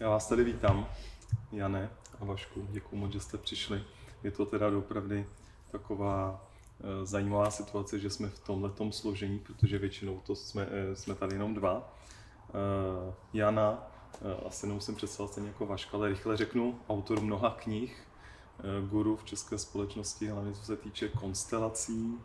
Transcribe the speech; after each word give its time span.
Já 0.00 0.08
vás 0.08 0.28
tady 0.28 0.44
vítám, 0.44 0.88
Jane 1.52 1.90
a 2.20 2.24
Vašku. 2.24 2.66
Děkuji 2.70 2.96
moc, 2.96 3.12
že 3.12 3.20
jste 3.20 3.38
přišli. 3.38 3.84
Je 4.22 4.30
to 4.30 4.46
teda 4.46 4.78
opravdu 4.78 5.24
taková 5.70 6.46
e, 6.80 7.06
zajímavá 7.06 7.50
situace, 7.50 7.98
že 7.98 8.10
jsme 8.10 8.28
v 8.28 8.38
tomhle 8.38 8.72
složení, 8.90 9.38
protože 9.38 9.78
většinou 9.78 10.20
to 10.20 10.36
jsme, 10.36 10.68
e, 10.70 10.96
jsme 10.96 11.14
tady 11.14 11.34
jenom 11.34 11.54
dva. 11.54 11.94
E, 12.48 13.14
Jana, 13.32 13.86
asi 14.46 14.66
nemusím 14.66 14.94
představit 14.94 15.32
stejně 15.32 15.48
jako 15.48 15.66
Vaška, 15.66 15.96
ale 15.96 16.08
rychle 16.08 16.36
řeknu, 16.36 16.78
autor 16.88 17.20
mnoha 17.20 17.50
knih, 17.50 18.08
guru 18.90 19.16
v 19.16 19.24
české 19.24 19.58
společnosti, 19.58 20.28
hlavně 20.28 20.52
co 20.52 20.64
se 20.64 20.76
týče 20.76 21.08
konstelací, 21.08 22.18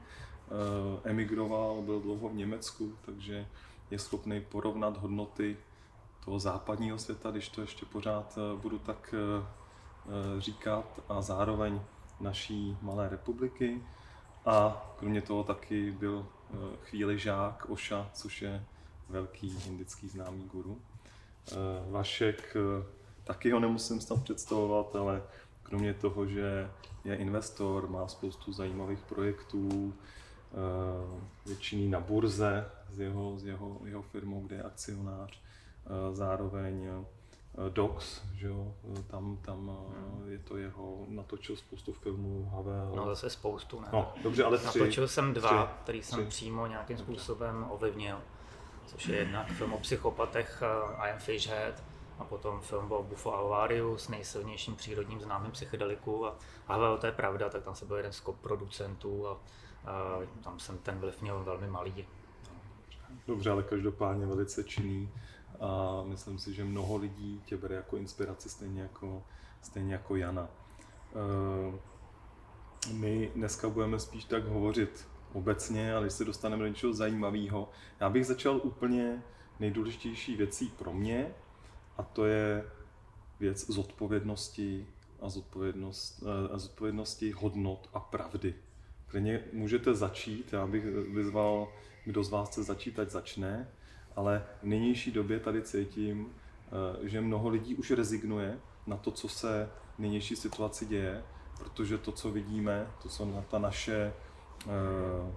emigroval, 1.04 1.82
byl 1.82 2.00
dlouho 2.00 2.30
v 2.30 2.36
Německu, 2.36 2.94
takže 3.06 3.48
je 3.92 4.00
schopný 4.00 4.42
porovnat 4.42 4.98
hodnoty 4.98 5.58
toho 6.26 6.40
západního 6.40 7.00
světa, 7.00 7.32
když 7.32 7.50
to 7.50 7.62
ještě 7.62 7.86
pořád 7.86 8.38
eh, 8.38 8.62
budu 8.62 8.80
tak 8.80 9.16
eh, 9.18 9.46
eh, 10.06 10.42
říkat, 10.42 11.00
a 11.10 11.22
zároveň 11.22 11.82
naší 12.20 12.78
malé 12.82 13.10
republiky. 13.10 13.82
A 14.46 14.86
kromě 15.00 15.22
toho 15.22 15.44
taky 15.44 15.92
byl 15.92 16.28
chvíli 16.84 17.20
žák 17.20 17.66
Oša, 17.70 18.10
což 18.14 18.42
je 18.42 18.66
velký 19.10 19.58
indický 19.68 20.10
známý 20.10 20.44
guru. 20.44 20.82
Vašek, 21.90 22.58
taky 23.24 23.52
ho 23.52 23.60
nemusím 23.60 24.02
snad 24.02 24.24
představovat, 24.24 24.96
ale 24.96 25.24
kromě 25.64 25.94
toho, 25.94 26.26
že 26.26 26.72
je 27.04 27.16
investor, 27.16 27.90
má 27.90 28.08
spoustu 28.08 28.54
zajímavých 28.54 29.00
projektů, 29.00 29.94
většiný 31.46 31.90
na 31.90 32.00
burze 32.00 32.70
s 32.92 33.00
jeho, 33.00 33.40
s 33.40 33.46
jeho, 33.46 33.82
jeho 33.86 34.02
firmou, 34.02 34.42
kde 34.42 34.56
je 34.56 34.64
akcionář, 34.64 35.40
zároveň 36.12 37.06
Docs, 37.70 38.22
že 38.34 38.48
jo, 38.48 38.74
tam, 39.08 39.38
tam 39.38 39.78
je 40.28 40.40
to 40.40 40.58
jeho, 40.58 41.06
natočil 41.08 41.56
spoustu 41.56 41.94
filmů, 41.94 42.52
Havel. 42.54 42.92
No 42.96 43.06
zase 43.06 43.30
spoustu, 43.30 43.80
ne? 43.80 43.88
No, 43.94 44.14
dobře, 44.24 44.44
ale 44.44 44.58
tři. 44.58 44.80
Natočil 44.80 45.08
jsem 45.08 45.34
dva, 45.34 45.66
tři, 45.66 45.84
který 45.84 46.04
jsem 46.04 46.20
tři. 46.20 46.30
přímo 46.30 46.68
nějakým 46.68 46.98
způsobem 46.98 47.66
ovlivnil, 47.70 48.18
což 48.86 49.08
je 49.08 49.18
jednak 49.18 49.48
film 49.48 49.74
o 49.74 49.80
psychopatech 49.80 50.64
I 50.98 51.12
am 51.12 51.20
Fishhead, 51.20 51.84
a 52.20 52.24
potom 52.24 52.62
film 52.62 52.92
o 52.92 53.04
Buffo 53.04 53.34
Alvarius, 53.34 54.10
nejsilnějším 54.10 54.76
přírodním 54.76 55.22
známým 55.22 55.52
psychedeliku 55.52 56.26
a 56.26 56.36
Havel, 56.68 56.98
to 56.98 57.06
je 57.06 57.12
pravda, 57.12 57.50
tak 57.50 57.64
tam 57.64 57.76
se 57.76 57.86
byl 57.86 57.98
jeden 57.98 58.14
z 58.14 58.24
producentů 58.42 59.28
a, 59.28 59.38
a 59.86 60.20
tam 60.44 60.60
jsem 60.60 60.78
ten 60.78 61.00
vliv 61.00 61.22
měl 61.22 61.44
velmi 61.44 61.68
malý. 61.68 62.06
Dobře, 63.28 63.50
ale 63.50 63.64
každopádně 63.64 64.26
velice 64.26 64.64
činný 64.64 65.10
a 65.60 66.04
myslím 66.06 66.40
si, 66.40 66.54
že 66.54 66.64
mnoho 66.64 66.98
lidí 66.98 67.42
tě 67.46 67.58
bere 67.58 67.76
jako 67.76 67.98
inspiraci 67.98 68.50
stejně 68.50 68.82
jako, 68.82 69.24
stejně 69.62 69.94
jako 69.94 70.16
Jana. 70.16 70.50
Eh, 71.16 71.80
my 72.94 73.32
dneska 73.36 73.70
budeme 73.70 74.00
spíš 74.00 74.26
tak 74.26 74.48
hovořit 74.48 75.08
obecně, 75.34 75.94
ale 75.94 76.02
když 76.02 76.14
se 76.14 76.26
dostaneme 76.26 76.64
do 76.64 76.68
něčeho 76.68 76.94
zajímavého, 76.94 77.70
já 78.00 78.10
bych 78.10 78.26
začal 78.26 78.62
úplně 78.64 79.24
nejdůležitější 79.60 80.36
věcí 80.36 80.68
pro 80.68 80.94
mě 80.94 81.34
a 81.98 82.04
to 82.04 82.26
je 82.26 82.66
věc 83.40 83.70
zodpovědnosti 83.70 84.88
a, 85.22 85.30
zodpovědnost, 85.30 86.24
eh, 86.24 86.54
a 86.54 86.58
zodpovědnosti 86.58 87.32
hodnot 87.32 87.90
a 87.94 88.00
pravdy. 88.00 88.56
Klidně 89.08 89.44
můžete 89.54 89.94
začít, 89.94 90.54
já 90.54 90.68
bych 90.68 90.86
vyzval, 90.86 91.68
kdo 92.06 92.24
z 92.24 92.30
vás 92.30 92.50
chce 92.50 92.64
začít, 92.64 93.00
ať 93.00 93.10
začne 93.10 93.70
ale 94.16 94.46
v 94.62 94.66
nynější 94.66 95.12
době 95.12 95.40
tady 95.40 95.62
cítím, 95.62 96.28
eh, 96.28 97.10
že 97.10 97.22
mnoho 97.22 97.50
lidí 97.50 97.76
už 97.76 97.92
rezignuje 97.92 98.60
na 98.88 98.98
to, 98.98 99.12
co 99.12 99.30
se 99.30 99.70
v 99.96 100.00
nynější 100.00 100.36
situaci 100.36 100.86
děje, 100.86 101.24
protože 101.58 101.98
to, 101.98 102.12
co 102.12 102.32
vidíme, 102.32 102.88
to, 103.02 103.10
co 103.10 103.26
na 103.26 103.42
ta 103.42 103.60
naše 103.60 104.14
eh, 104.68 105.34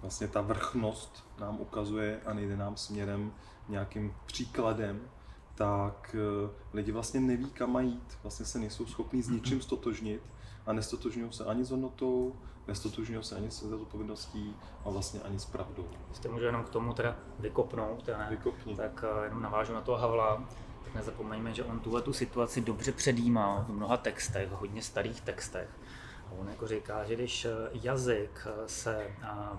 vlastně 0.00 0.28
ta 0.28 0.40
vrchnost 0.40 1.26
nám 1.40 1.60
ukazuje 1.60 2.20
a 2.26 2.32
nejde 2.32 2.56
nám 2.56 2.76
směrem 2.76 3.32
nějakým 3.68 4.14
příkladem, 4.26 5.00
tak 5.54 6.16
eh, 6.18 6.50
lidi 6.72 6.92
vlastně 6.92 7.20
neví, 7.20 7.50
kam 7.50 7.72
mají 7.72 7.90
jít, 7.90 8.18
vlastně 8.22 8.46
se 8.46 8.58
nejsou 8.58 8.86
schopní 8.86 9.22
s 9.22 9.28
ničím 9.28 9.60
stotožnit 9.60 10.22
a 10.66 10.72
nestotožňují 10.72 11.32
se 11.32 11.44
ani 11.44 11.64
s 11.64 11.70
hodnotou, 11.70 12.36
nestotožňují 12.68 13.24
se 13.24 13.36
ani 13.36 13.50
se 13.50 13.68
zodpovědností 13.68 14.56
a 14.84 14.90
vlastně 14.90 15.20
ani 15.20 15.38
s 15.38 15.44
pravdou. 15.44 15.88
Jestli 16.08 16.28
můžu 16.28 16.44
jenom 16.44 16.64
k 16.64 16.68
tomu 16.68 16.92
teda 16.92 17.16
vykopnout, 17.38 18.06
ne? 18.06 18.26
Vykopni. 18.30 18.76
tak 18.76 19.04
eh, 19.04 19.24
jenom 19.24 19.42
navážu 19.42 19.74
na 19.74 19.80
toho 19.80 19.98
Havla, 19.98 20.44
tak 20.84 20.94
nezapomeňme, 20.94 21.54
že 21.54 21.64
on 21.64 21.80
tuhle 21.80 22.02
tu 22.02 22.12
situaci 22.12 22.60
dobře 22.60 22.92
předjímal 22.92 23.64
v 23.68 23.72
mnoha 23.72 23.96
textech, 23.96 24.50
hodně 24.50 24.82
starých 24.82 25.20
textech. 25.20 25.68
A 26.28 26.32
on 26.40 26.48
jako 26.48 26.66
říká, 26.66 27.04
že 27.04 27.14
když 27.14 27.44
eh, 27.44 27.50
jazyk 27.72 28.46
eh, 28.46 28.68
se 28.68 29.10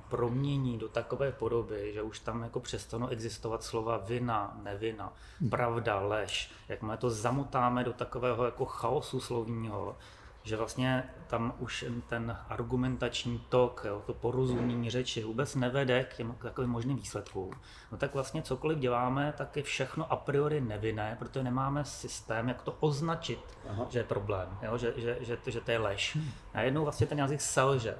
promění 0.09 0.77
do 0.77 0.89
takové 0.89 1.31
podoby, 1.31 1.91
že 1.93 2.01
už 2.01 2.19
tam 2.19 2.43
jako 2.43 2.59
přestanou 2.59 3.07
existovat 3.07 3.63
slova 3.63 3.97
vina, 3.97 4.57
nevina, 4.63 5.13
pravda, 5.49 5.99
lež, 5.99 6.51
jakmile 6.67 6.97
to 6.97 7.09
zamotáme 7.09 7.83
do 7.83 7.93
takového 7.93 8.45
jako 8.45 8.65
chaosu 8.65 9.19
slovního, 9.19 9.95
že 10.43 10.57
vlastně 10.57 11.09
tam 11.27 11.53
už 11.59 11.85
ten 12.07 12.37
argumentační 12.49 13.39
tok, 13.49 13.81
jo, 13.87 14.01
to 14.05 14.13
porozumění 14.13 14.89
řeči 14.89 15.23
vůbec 15.23 15.55
nevede 15.55 16.03
k 16.03 16.15
těm 16.15 16.33
k 16.33 16.43
takovým 16.43 16.69
možným 16.69 16.97
výsledkům, 16.97 17.51
no 17.91 17.97
tak 17.97 18.13
vlastně 18.13 18.41
cokoliv 18.41 18.79
děláme, 18.79 19.33
tak 19.37 19.57
je 19.57 19.63
všechno 19.63 20.11
a 20.11 20.15
priori 20.15 20.61
nevinné, 20.61 21.15
protože 21.19 21.43
nemáme 21.43 21.85
systém, 21.85 22.49
jak 22.49 22.61
to 22.61 22.77
označit, 22.79 23.39
Aha. 23.69 23.85
že 23.89 23.99
je 23.99 24.03
problém, 24.03 24.57
jo, 24.61 24.77
že, 24.77 24.93
že, 24.97 25.17
že, 25.21 25.37
že 25.45 25.61
to 25.61 25.71
je 25.71 25.79
lež. 25.79 26.17
A 26.53 26.61
jednou 26.61 26.83
vlastně 26.83 27.07
ten 27.07 27.19
jazyk 27.19 27.41
selže. 27.41 27.97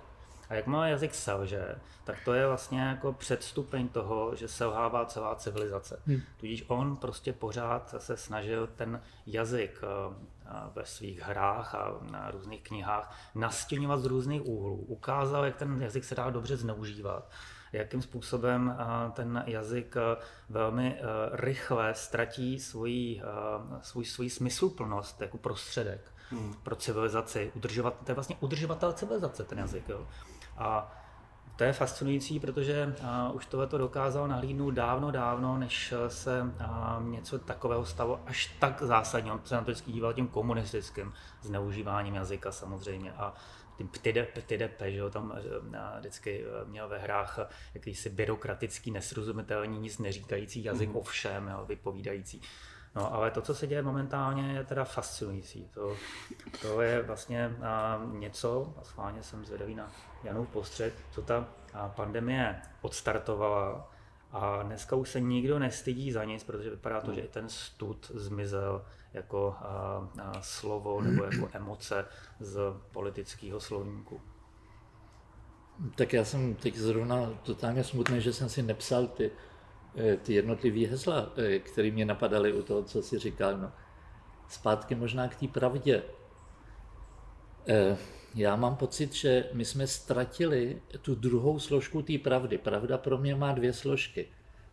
A 0.50 0.54
jak 0.54 0.68
má 0.68 0.88
jazyk 0.88 1.16
selže, 1.16 1.76
tak 2.04 2.16
to 2.26 2.34
je 2.34 2.48
vlastně 2.48 2.82
jako 2.82 3.14
předstupeň 3.14 3.88
toho, 3.88 4.36
že 4.36 4.48
selhává 4.48 5.06
celá 5.06 5.36
civilizace. 5.36 6.02
Hmm. 6.08 6.22
Tudíž 6.38 6.66
on 6.68 6.96
prostě 6.96 7.34
pořád 7.34 7.96
se 7.98 8.18
snažil 8.18 8.68
ten 8.68 9.02
jazyk 9.26 9.82
eh, 9.84 10.16
ve 10.76 10.86
svých 10.86 11.22
hrách 11.22 11.76
a 11.76 11.98
na 12.12 12.32
různých 12.32 12.64
knihách 12.64 13.32
nastěňovat 13.36 14.00
z 14.00 14.06
různých 14.06 14.46
úhlů. 14.46 14.76
Ukázal, 14.76 15.46
jak 15.46 15.56
ten 15.56 15.82
jazyk 15.82 16.04
se 16.04 16.16
dá 16.16 16.30
dobře 16.30 16.58
zneužívat 16.58 17.30
jakým 17.74 18.02
způsobem 18.02 18.78
ten 19.14 19.44
jazyk 19.48 19.96
velmi 20.50 21.00
rychle 21.32 21.94
ztratí 21.94 22.60
svoji, 22.60 23.22
svůj, 23.82 24.06
svůj 24.06 24.30
smysluplnost 24.30 25.22
jako 25.22 25.38
prostředek 25.38 26.12
hmm. 26.30 26.54
pro 26.64 26.76
civilizaci. 26.76 27.52
Udržovat, 27.56 27.96
to 28.06 28.12
je 28.12 28.16
vlastně 28.16 28.36
udržovatel 28.40 28.94
civilizace, 28.94 29.44
ten 29.44 29.60
jazyk. 29.60 29.90
Jo. 29.90 30.08
A 30.60 30.92
to 31.56 31.64
je 31.64 31.74
fascinující, 31.74 32.40
protože 32.40 32.96
uh, 33.30 33.36
už 33.36 33.46
tohle 33.46 33.68
to 33.68 33.78
dokázal 33.78 34.28
nahlídnout 34.28 34.72
dávno, 34.72 35.12
dávno, 35.12 35.58
než 35.58 35.94
se 36.08 36.42
uh, 36.42 37.08
něco 37.08 37.40
takového 37.40 37.86
stalo 37.86 38.20
až 38.26 38.56
tak 38.60 38.82
zásadně. 38.82 39.32
On 39.32 39.42
se 39.44 39.56
na 39.56 39.62
to 39.62 39.72
vždycky 39.72 39.92
díval 39.92 40.14
tím 40.14 40.28
komunistickým 40.28 41.14
zneužíváním 41.42 42.16
jazyka 42.16 42.52
samozřejmě 42.52 43.12
a 43.12 43.34
tím 43.78 43.88
ptide, 43.88 44.24
ptidepe, 44.24 44.92
že 44.92 44.98
jo, 44.98 45.10
tam 45.10 45.32
uh, 45.32 46.00
vždycky 46.00 46.46
měl 46.66 46.88
ve 46.88 46.98
hrách 46.98 47.40
jakýsi 47.74 48.10
byrokratický, 48.10 48.92
nesrozumitelný, 48.92 49.80
nic 49.80 49.98
neříkající 49.98 50.64
jazyk, 50.64 50.90
mm. 50.90 50.96
ovšem, 50.96 51.48
jo, 51.48 51.66
vypovídající. 51.68 52.42
No, 52.96 53.14
ale 53.14 53.32
to, 53.32 53.42
co 53.42 53.56
se 53.56 53.68
děje 53.68 53.82
momentálně, 53.82 54.54
je 54.54 54.64
teda 54.64 54.84
fascinující. 54.84 55.70
To, 55.74 55.96
to 56.62 56.82
je 56.82 57.02
vlastně 57.02 57.56
a, 57.64 58.02
něco, 58.12 58.74
a 58.82 58.84
schválně 58.84 59.24
jsem 59.24 59.46
zvědavý 59.46 59.76
na 59.76 59.92
Janův 60.24 60.50
postřed, 60.50 60.94
co 61.12 61.22
ta 61.22 61.48
pandemie 61.96 62.62
odstartovala. 62.82 63.92
A 64.32 64.64
dneska 64.64 64.96
už 64.96 65.10
se 65.10 65.20
nikdo 65.20 65.60
nestydí 65.60 66.12
za 66.12 66.24
nic, 66.24 66.44
protože 66.44 66.70
vypadá 66.70 67.02
to, 67.02 67.14
že 67.14 67.22
i 67.22 67.28
ten 67.28 67.50
stud 67.50 68.12
zmizel 68.16 68.86
jako 69.14 69.56
a, 69.60 70.10
a, 70.22 70.42
slovo 70.42 71.02
nebo 71.02 71.24
jako 71.24 71.50
emoce 71.54 72.06
z 72.40 72.60
politického 72.92 73.60
slovníku. 73.60 74.22
Tak 75.96 76.14
já 76.14 76.26
jsem 76.26 76.56
teď 76.56 76.76
zrovna 76.76 77.30
totálně 77.44 77.84
smutný, 77.84 78.22
že 78.22 78.34
jsem 78.34 78.50
si 78.50 78.62
nepsal 78.62 79.08
ty 79.08 79.32
Eh, 79.96 80.18
ty 80.18 80.34
jednotlivé 80.34 80.88
hesla, 80.88 81.32
eh, 81.38 81.60
které 81.60 81.92
mě 81.92 82.06
napadaly 82.06 82.54
u 82.54 82.64
toho, 82.64 82.84
co 82.84 83.04
si 83.04 83.20
říkal. 83.20 83.58
No. 83.58 83.72
Zpátky 84.48 84.96
možná 84.96 85.28
k 85.28 85.36
té 85.36 85.48
pravdě. 85.48 86.04
Eh, 87.68 87.98
já 88.36 88.56
mám 88.56 88.76
pocit, 88.76 89.14
že 89.14 89.50
my 89.54 89.66
jsme 89.66 89.88
ztratili 89.88 90.82
tu 91.02 91.16
druhou 91.16 91.60
složku 91.60 92.02
té 92.02 92.18
pravdy. 92.18 92.58
Pravda 92.58 92.98
pro 92.98 93.18
mě 93.18 93.36
má 93.36 93.52
dvě 93.52 93.74
složky. 93.74 94.28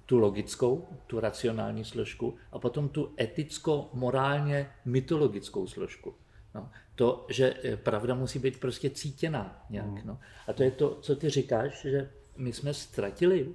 Tu 0.07 0.19
logickou, 0.19 0.89
tu 1.07 1.21
racionální 1.21 1.85
složku 1.85 2.37
a 2.53 2.59
potom 2.59 2.89
tu 2.89 3.13
eticko-morálně 3.21 4.71
mytologickou 4.85 5.67
složku. 5.67 6.15
No, 6.55 6.71
to, 6.95 7.27
že 7.29 7.55
pravda 7.77 8.15
musí 8.15 8.39
být 8.39 8.61
prostě 8.61 8.91
cítěná 8.91 9.65
nějak. 9.71 9.87
Hmm. 9.87 10.03
No. 10.05 10.19
A 10.49 10.53
to 10.53 10.63
je 10.63 10.71
to, 10.71 10.99
co 11.01 11.17
ty 11.17 11.31
říkáš, 11.31 11.83
že 11.83 12.11
my 12.37 12.53
jsme 12.53 12.75
ztratili 12.75 13.49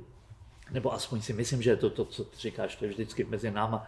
nebo 0.71 0.93
aspoň 0.93 1.21
si 1.21 1.33
myslím, 1.33 1.61
že 1.61 1.69
je 1.69 1.75
to 1.75 1.89
to, 1.89 2.05
co 2.05 2.25
říkáš, 2.37 2.75
to 2.75 2.85
je 2.85 2.91
vždycky 2.91 3.23
mezi 3.23 3.51
náma 3.51 3.87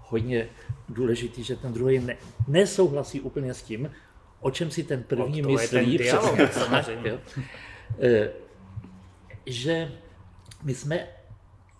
hodně 0.00 0.48
důležitý, 0.88 1.44
že 1.44 1.56
ten 1.56 1.72
druhý 1.72 1.98
ne, 1.98 2.16
nesouhlasí 2.48 3.20
úplně 3.20 3.54
s 3.54 3.62
tím, 3.62 3.90
o 4.44 4.50
čem 4.50 4.70
si 4.70 4.84
ten 4.84 5.02
první 5.02 5.38
je 5.38 5.46
myslí. 5.46 5.68
ten 5.68 5.96
dialog, 5.96 6.34
přesně, 6.34 6.48
samozřejmě. 6.64 7.10
jo. 7.10 7.18
Eh, 8.00 8.30
že 9.46 9.92
my 10.62 10.74
jsme 10.74 11.08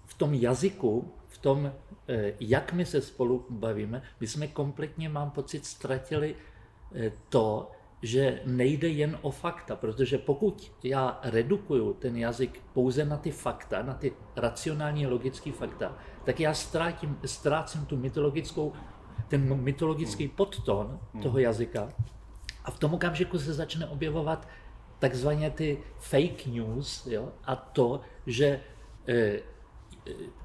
v 0.06 0.14
tom 0.14 0.34
jazyku, 0.34 1.12
v 1.28 1.38
tom, 1.38 1.72
eh, 2.08 2.32
jak 2.40 2.72
my 2.72 2.87
se 2.87 3.00
spolu 3.00 3.46
bavíme, 3.50 4.02
my 4.20 4.26
jsme 4.26 4.46
kompletně, 4.46 5.08
mám 5.08 5.31
pocit, 5.31 5.66
ztratili 5.66 6.34
eh, 6.94 7.12
to, 7.28 7.70
že 8.02 8.40
nejde 8.44 8.88
jen 8.88 9.19
o 9.22 9.31
fakta, 9.31 9.76
protože 9.76 10.19
pokud 10.19 10.72
já 10.82 11.20
redukuju 11.22 11.93
ten 11.93 12.17
jazyk 12.17 12.62
pouze 12.72 13.05
na 13.05 13.17
ty 13.17 13.31
fakta, 13.31 13.82
na 13.82 13.94
ty 13.94 14.12
racionální 14.37 15.06
logické 15.06 15.52
fakta, 15.52 15.99
tak 16.25 16.40
já 16.40 16.55
ztrátím, 16.55 17.19
ztrácím 17.25 17.87
tu 17.87 17.96
mytologickou, 17.96 18.72
ten 19.28 19.62
mytologický 19.62 20.28
podton 20.28 21.00
toho 21.22 21.38
jazyka 21.38 21.93
a 22.64 22.70
v 22.70 22.78
tom 22.78 22.94
okamžiku 22.94 23.38
se 23.38 23.55
začne 23.55 23.87
objevovat 23.87 24.49
takzvaně 24.99 25.50
ty 25.50 25.82
fake 25.99 26.46
news 26.46 27.06
jo? 27.06 27.32
a 27.44 27.56
to, 27.56 28.00
že 28.26 28.61
e, 29.08 29.40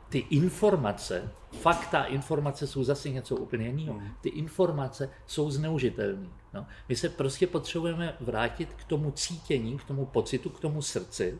ty 0.09 0.17
informace, 0.17 1.31
fakta 1.51 2.03
informace 2.03 2.67
jsou 2.67 2.83
zase 2.83 3.09
něco 3.09 3.35
úplně 3.35 3.67
jiného. 3.67 4.01
Ty 4.21 4.29
informace 4.29 5.09
jsou 5.25 5.51
zneužitelné. 5.51 6.27
No. 6.53 6.65
My 6.89 6.95
se 6.95 7.09
prostě 7.09 7.47
potřebujeme 7.47 8.17
vrátit 8.19 8.73
k 8.73 8.83
tomu 8.83 9.11
cítění, 9.11 9.77
k 9.77 9.83
tomu 9.83 10.05
pocitu, 10.05 10.49
k 10.49 10.59
tomu 10.59 10.81
srdci 10.81 11.39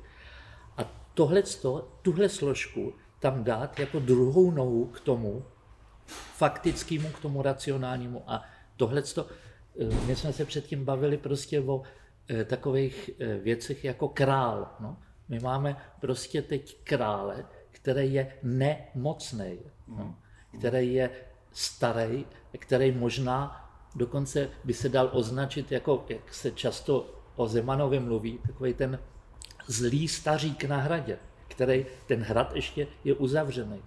a 0.77 0.83
tohleto, 1.13 1.87
tuhle 2.01 2.29
složku 2.29 2.93
tam 3.19 3.43
dát 3.43 3.79
jako 3.79 3.99
druhou 3.99 4.51
nohu 4.51 4.85
k 4.85 4.99
tomu 4.99 5.45
faktickému, 6.35 7.09
k 7.09 7.19
tomu 7.19 7.41
racionálnímu 7.41 8.23
a 8.27 8.43
tohleto, 8.77 9.27
my 10.07 10.15
jsme 10.15 10.33
se 10.33 10.45
předtím 10.45 10.85
bavili 10.85 11.17
prostě 11.17 11.61
o 11.61 11.81
eh, 12.29 12.45
takových 12.45 13.09
eh, 13.19 13.37
věcech 13.37 13.83
jako 13.83 14.07
král. 14.07 14.67
No. 14.79 14.97
My 15.29 15.39
máme 15.39 15.77
prostě 15.99 16.41
teď 16.41 16.83
krále, 16.83 17.45
který 17.71 18.13
je 18.13 18.33
nemocný, 18.43 19.59
no, 19.87 20.15
který 20.57 20.93
je 20.93 21.09
starý, 21.51 22.25
který 22.59 22.91
možná 22.91 23.69
dokonce 23.95 24.49
by 24.63 24.73
se 24.73 24.89
dal 24.89 25.09
označit, 25.13 25.71
jako 25.71 26.05
jak 26.09 26.33
se 26.33 26.51
často 26.51 27.15
o 27.35 27.47
Zemanovi 27.47 27.99
mluví, 27.99 28.39
takový 28.47 28.73
ten 28.73 28.99
zlý 29.67 30.07
stařík 30.07 30.63
na 30.63 30.77
hradě, 30.77 31.19
který 31.47 31.85
ten 32.07 32.21
hrad 32.21 32.55
ještě 32.55 32.87
je 33.03 33.13
uzavřený. 33.13 33.81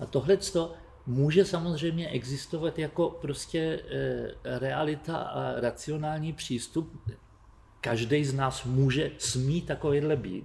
A 0.00 0.06
tohle 0.06 0.36
může 1.06 1.44
samozřejmě 1.44 2.08
existovat 2.08 2.78
jako 2.78 3.10
prostě 3.10 3.58
e, 3.58 4.58
realita 4.58 5.16
a 5.16 5.60
racionální 5.60 6.32
přístup. 6.32 7.10
Každý 7.80 8.24
z 8.24 8.34
nás 8.34 8.64
může, 8.64 9.10
smí 9.18 9.62
takovýhle 9.62 10.16
být, 10.16 10.44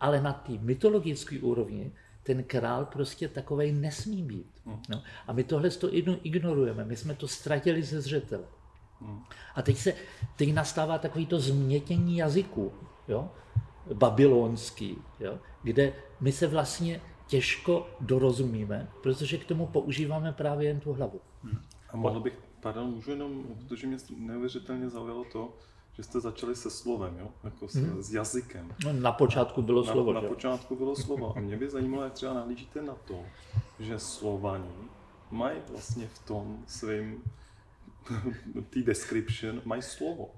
ale 0.00 0.20
na 0.20 0.32
té 0.32 0.52
mytologické 0.60 1.38
úrovni 1.38 1.92
ten 2.22 2.44
král 2.44 2.84
prostě 2.84 3.28
takovej 3.28 3.72
nesmí 3.72 4.22
být. 4.22 4.46
No. 4.88 5.02
A 5.26 5.32
my 5.32 5.44
tohle 5.44 5.70
to 5.70 5.88
ignorujeme, 6.22 6.84
my 6.84 6.96
jsme 6.96 7.14
to 7.14 7.28
ztratili 7.28 7.82
ze 7.82 8.00
zřetele. 8.00 8.44
A 9.54 9.62
teď, 9.62 9.76
se, 9.78 9.94
teď 10.36 10.52
nastává 10.52 10.98
takový 10.98 11.26
to 11.26 11.40
změtění 11.40 12.16
jazyků, 12.16 12.72
jo? 13.08 13.30
babylonský, 13.94 14.98
jo? 15.20 15.38
kde 15.62 15.92
my 16.20 16.32
se 16.32 16.46
vlastně 16.46 17.00
těžko 17.26 17.86
dorozumíme, 18.00 18.88
protože 19.02 19.38
k 19.38 19.44
tomu 19.44 19.66
používáme 19.66 20.32
právě 20.32 20.68
jen 20.68 20.80
tu 20.80 20.92
hlavu. 20.92 21.20
A 21.88 21.96
mohl 21.96 22.20
bych, 22.20 22.38
pardon, 22.60 22.90
můžu 22.90 23.10
jenom, 23.10 23.44
protože 23.58 23.86
mě 23.86 23.96
neuvěřitelně 24.16 24.90
zaujalo 24.90 25.24
to, 25.24 25.56
že 25.96 26.02
jste 26.02 26.20
začali 26.20 26.56
se 26.56 26.70
slovem, 26.70 27.18
jo? 27.18 27.28
Jako 27.44 27.68
s, 27.68 27.74
hmm. 27.74 28.02
s 28.02 28.12
jazykem. 28.12 28.74
No, 28.84 28.92
na 28.92 29.12
počátku 29.12 29.62
bylo 29.62 29.84
na, 29.84 29.92
slovo. 29.92 30.12
Na, 30.12 30.20
na 30.20 30.28
počátku 30.28 30.76
bylo 30.76 30.96
slovo. 31.04 31.36
A 31.36 31.40
mě 31.40 31.56
by 31.56 31.70
zajímalo, 31.70 32.02
jak 32.04 32.12
třeba 32.12 32.34
nahlížíte 32.34 32.82
na 32.82 32.94
to, 32.94 33.24
že 33.80 33.98
slovaní 33.98 34.88
mají 35.30 35.58
vlastně 35.70 36.06
v 36.06 36.18
tom 36.26 36.64
svým 36.66 37.22
té 38.70 38.82
description 38.82 39.62
mají 39.64 39.82
slovo. 39.82 40.34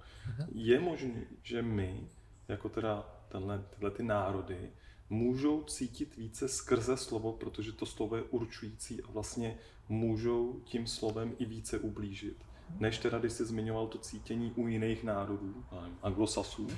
Je 0.54 0.80
možné, 0.80 1.24
že 1.42 1.62
my, 1.62 2.08
jako 2.48 2.68
teda 2.68 3.04
tenhle, 3.28 3.64
tyhle 3.70 3.90
ty 3.90 4.02
národy, 4.02 4.70
můžou 5.10 5.62
cítit 5.62 6.16
více 6.16 6.48
skrze 6.48 6.96
slovo, 6.96 7.32
protože 7.32 7.72
to 7.72 7.86
slovo 7.86 8.16
je 8.16 8.22
určující 8.22 9.02
a 9.02 9.10
vlastně 9.10 9.58
můžou 9.88 10.60
tím 10.64 10.86
slovem 10.86 11.34
i 11.38 11.44
více 11.44 11.78
ublížit 11.78 12.36
než 12.70 12.98
teda, 12.98 13.18
když 13.18 13.32
jsi 13.32 13.44
zmiňoval 13.44 13.86
to 13.86 13.98
cítění 13.98 14.52
u 14.56 14.68
jiných 14.68 15.04
národů, 15.04 15.64
anglosasů, 16.02 16.68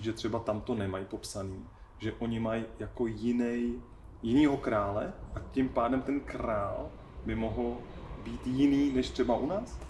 že 0.00 0.12
třeba 0.12 0.38
tam 0.38 0.60
to 0.60 0.74
nemají 0.74 1.04
popsaný, 1.04 1.66
že 1.98 2.12
oni 2.12 2.40
mají 2.40 2.64
jako 2.78 3.06
jiný, 3.06 3.82
jinýho 4.22 4.56
krále 4.56 5.12
a 5.34 5.40
tím 5.52 5.68
pádem 5.68 6.02
ten 6.02 6.20
král 6.20 6.90
by 7.26 7.34
mohl 7.34 7.78
být 8.24 8.46
jiný 8.46 8.92
než 8.92 9.10
třeba 9.10 9.36
u 9.36 9.46
nás? 9.46 9.80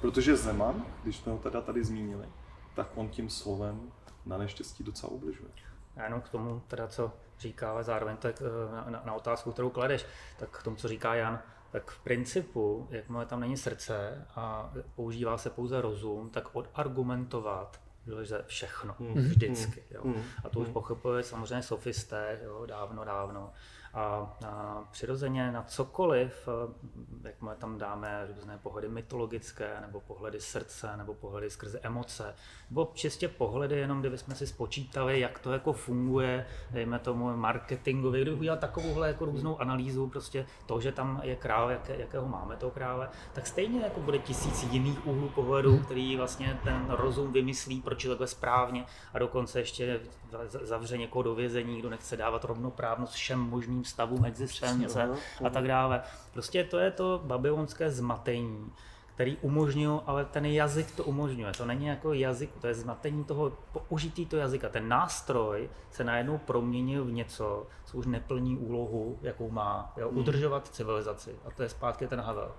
Protože 0.00 0.36
Zeman, 0.36 0.86
když 1.02 1.16
jsme 1.16 1.32
ho 1.32 1.38
teda 1.38 1.60
tady 1.60 1.84
zmínili, 1.84 2.28
tak 2.74 2.88
on 2.94 3.08
tím 3.08 3.30
slovem 3.30 3.92
na 4.26 4.38
neštěstí 4.38 4.84
docela 4.84 5.12
ubližuje. 5.12 5.50
Já 5.96 6.04
jenom 6.04 6.20
k 6.20 6.28
tomu, 6.28 6.62
teda, 6.68 6.88
co 6.88 7.12
říká, 7.42 7.70
ale 7.70 7.84
zároveň 7.84 8.16
tak 8.16 8.42
na, 8.72 8.84
na, 8.90 9.02
na 9.04 9.14
otázku, 9.14 9.52
kterou 9.52 9.70
kladeš, 9.70 10.06
tak 10.38 10.50
k 10.50 10.62
tomu, 10.62 10.76
co 10.76 10.88
říká 10.88 11.14
Jan, 11.14 11.38
tak 11.72 11.90
v 11.90 11.98
principu, 11.98 12.88
jakmile 12.90 13.26
tam 13.26 13.40
není 13.40 13.56
srdce 13.56 14.26
a 14.36 14.72
používá 14.94 15.38
se 15.38 15.50
pouze 15.50 15.80
rozum, 15.80 16.30
tak 16.30 16.48
odargumentovat 16.52 17.80
lze 18.06 18.44
všechno, 18.46 18.94
mm. 18.98 19.14
vždycky. 19.14 19.82
Jo. 19.90 20.00
Mm. 20.04 20.22
A 20.44 20.48
to 20.48 20.60
už 20.60 20.66
hmm. 20.66 20.74
pochopili 20.74 21.22
samozřejmě 21.22 21.62
sofisté, 21.62 22.40
jo, 22.44 22.66
dávno, 22.66 23.04
dávno. 23.04 23.52
A, 23.94 24.36
a 24.46 24.84
přirozeně 24.90 25.52
na 25.52 25.62
cokoliv, 25.62 26.48
eh, 26.48 27.28
jak 27.28 27.42
my 27.42 27.50
tam 27.58 27.78
dáme 27.78 28.28
různé 28.34 28.58
pohledy 28.62 28.88
mytologické, 28.88 29.80
nebo 29.80 30.00
pohledy 30.00 30.40
srdce, 30.40 30.96
nebo 30.96 31.14
pohledy 31.14 31.50
skrze 31.50 31.80
emoce, 31.82 32.34
nebo 32.70 32.90
čistě 32.94 33.28
pohledy, 33.28 33.78
jenom 33.78 34.00
kdybychom 34.00 34.34
si 34.34 34.46
spočítali, 34.46 35.20
jak 35.20 35.38
to 35.38 35.52
jako 35.52 35.72
funguje, 35.72 36.46
dejme 36.70 36.98
tomu 36.98 37.36
marketingově, 37.36 38.22
kdybych 38.22 38.40
udělal 38.40 38.58
takovouhle 38.58 39.08
jako 39.08 39.24
různou 39.24 39.60
analýzu, 39.60 40.08
prostě 40.08 40.46
to, 40.66 40.80
že 40.80 40.92
tam 40.92 41.20
je 41.24 41.36
král, 41.36 41.70
jaké, 41.70 41.96
jakého 41.96 42.28
máme 42.28 42.56
toho 42.56 42.70
krále, 42.70 43.08
tak 43.32 43.46
stejně 43.46 43.80
jako 43.80 44.00
bude 44.00 44.18
tisíc 44.18 44.62
jiných 44.62 45.06
úhlů 45.06 45.28
pohledu, 45.28 45.78
který 45.78 46.16
vlastně 46.16 46.58
ten 46.64 46.86
rozum 46.88 47.32
vymyslí, 47.32 47.80
proč 47.80 48.04
je 48.04 48.10
takhle 48.10 48.26
správně 48.26 48.84
a 49.14 49.18
dokonce 49.18 49.60
ještě 49.60 50.00
zavře 50.48 50.98
někoho 50.98 51.22
do 51.22 51.34
vězení, 51.34 51.78
kdo 51.78 51.90
nechce 51.90 52.16
dávat 52.16 52.44
rovnoprávnost 52.44 53.12
všem 53.12 53.40
možným 53.40 53.81
stavům 53.84 54.24
existence 54.24 55.10
a 55.44 55.50
tak 55.50 55.68
dále. 55.68 56.02
Prostě 56.32 56.64
to 56.64 56.78
je 56.78 56.90
to 56.90 57.20
babylonské 57.24 57.90
zmatení, 57.90 58.72
který 59.14 59.36
umožňují, 59.36 60.00
ale 60.06 60.24
ten 60.24 60.44
jazyk 60.44 60.90
to 60.90 61.04
umožňuje. 61.04 61.52
To 61.52 61.66
není 61.66 61.86
jako 61.86 62.12
jazyk, 62.12 62.50
to 62.60 62.66
je 62.66 62.74
zmatení 62.74 63.24
toho 63.24 63.52
použití 63.72 64.26
toho 64.26 64.40
jazyka. 64.40 64.68
Ten 64.68 64.88
nástroj 64.88 65.70
se 65.90 66.04
najednou 66.04 66.38
proměnil 66.38 67.04
v 67.04 67.12
něco, 67.12 67.66
co 67.84 67.98
už 67.98 68.06
neplní 68.06 68.56
úlohu, 68.56 69.18
jakou 69.22 69.50
má. 69.50 69.92
Jo? 69.96 70.08
Hmm. 70.08 70.18
Udržovat 70.18 70.68
civilizaci. 70.68 71.36
A 71.44 71.50
to 71.50 71.62
je 71.62 71.68
zpátky 71.68 72.06
ten 72.06 72.20
Havel. 72.20 72.52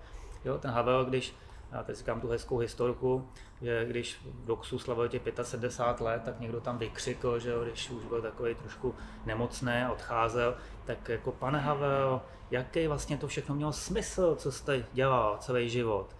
Jo? 0.46 0.58
Ten 0.58 0.72
Havel, 0.72 1.06
když 1.06 1.36
já 1.74 1.84
teď 1.84 1.96
říkám 1.96 2.22
tu 2.22 2.28
hezkou 2.28 2.58
historku, 2.58 3.28
že 3.62 3.86
když 3.86 4.22
v 4.26 4.46
Doxu 4.46 4.80
slavil 4.80 5.08
těch 5.08 5.22
75 5.42 6.06
let, 6.06 6.22
tak 6.26 6.40
někdo 6.40 6.62
tam 6.62 6.78
vykřikl, 6.78 7.40
že 7.40 7.54
když 7.64 7.90
už 7.90 8.06
byl 8.06 8.22
takový 8.22 8.56
trošku 8.56 8.96
nemocný 9.26 9.74
a 9.74 9.92
odcházel, 9.92 10.56
tak 10.86 11.10
jako 11.10 11.32
pane 11.32 11.60
Havel, 11.60 12.22
jaký 12.52 12.88
vlastně 12.88 13.18
to 13.18 13.28
všechno 13.28 13.56
mělo 13.56 13.74
smysl, 13.74 14.36
co 14.36 14.52
jste 14.52 14.86
dělal 14.94 15.38
celý 15.40 15.70
život. 15.70 16.16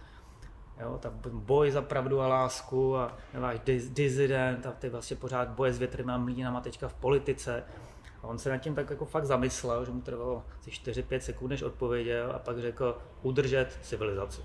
Jo, 0.80 0.98
ta 1.02 1.12
boj 1.30 1.70
za 1.70 1.82
pravdu 1.82 2.20
a 2.20 2.28
lásku 2.28 2.96
a 2.96 3.16
váš 3.34 3.60
dizident 3.88 4.66
a 4.66 4.72
ty 4.72 4.88
vlastně 4.88 5.16
pořád 5.16 5.48
boje 5.48 5.72
s 5.72 5.78
větrnými 5.78 6.18
mlínama 6.18 6.60
teďka 6.60 6.88
v 6.88 6.94
politice. 6.94 7.64
A 8.22 8.26
on 8.26 8.38
se 8.38 8.50
nad 8.50 8.58
tím 8.58 8.74
tak 8.74 8.90
jako 8.90 9.04
fakt 9.04 9.26
zamyslel, 9.26 9.84
že 9.84 9.92
mu 9.92 10.00
trvalo 10.00 10.44
asi 10.60 10.70
4-5 10.70 11.18
sekund, 11.18 11.48
než 11.48 11.62
odpověděl 11.62 12.32
a 12.32 12.38
pak 12.38 12.58
řekl 12.58 12.98
udržet 13.22 13.78
civilizaci. 13.82 14.42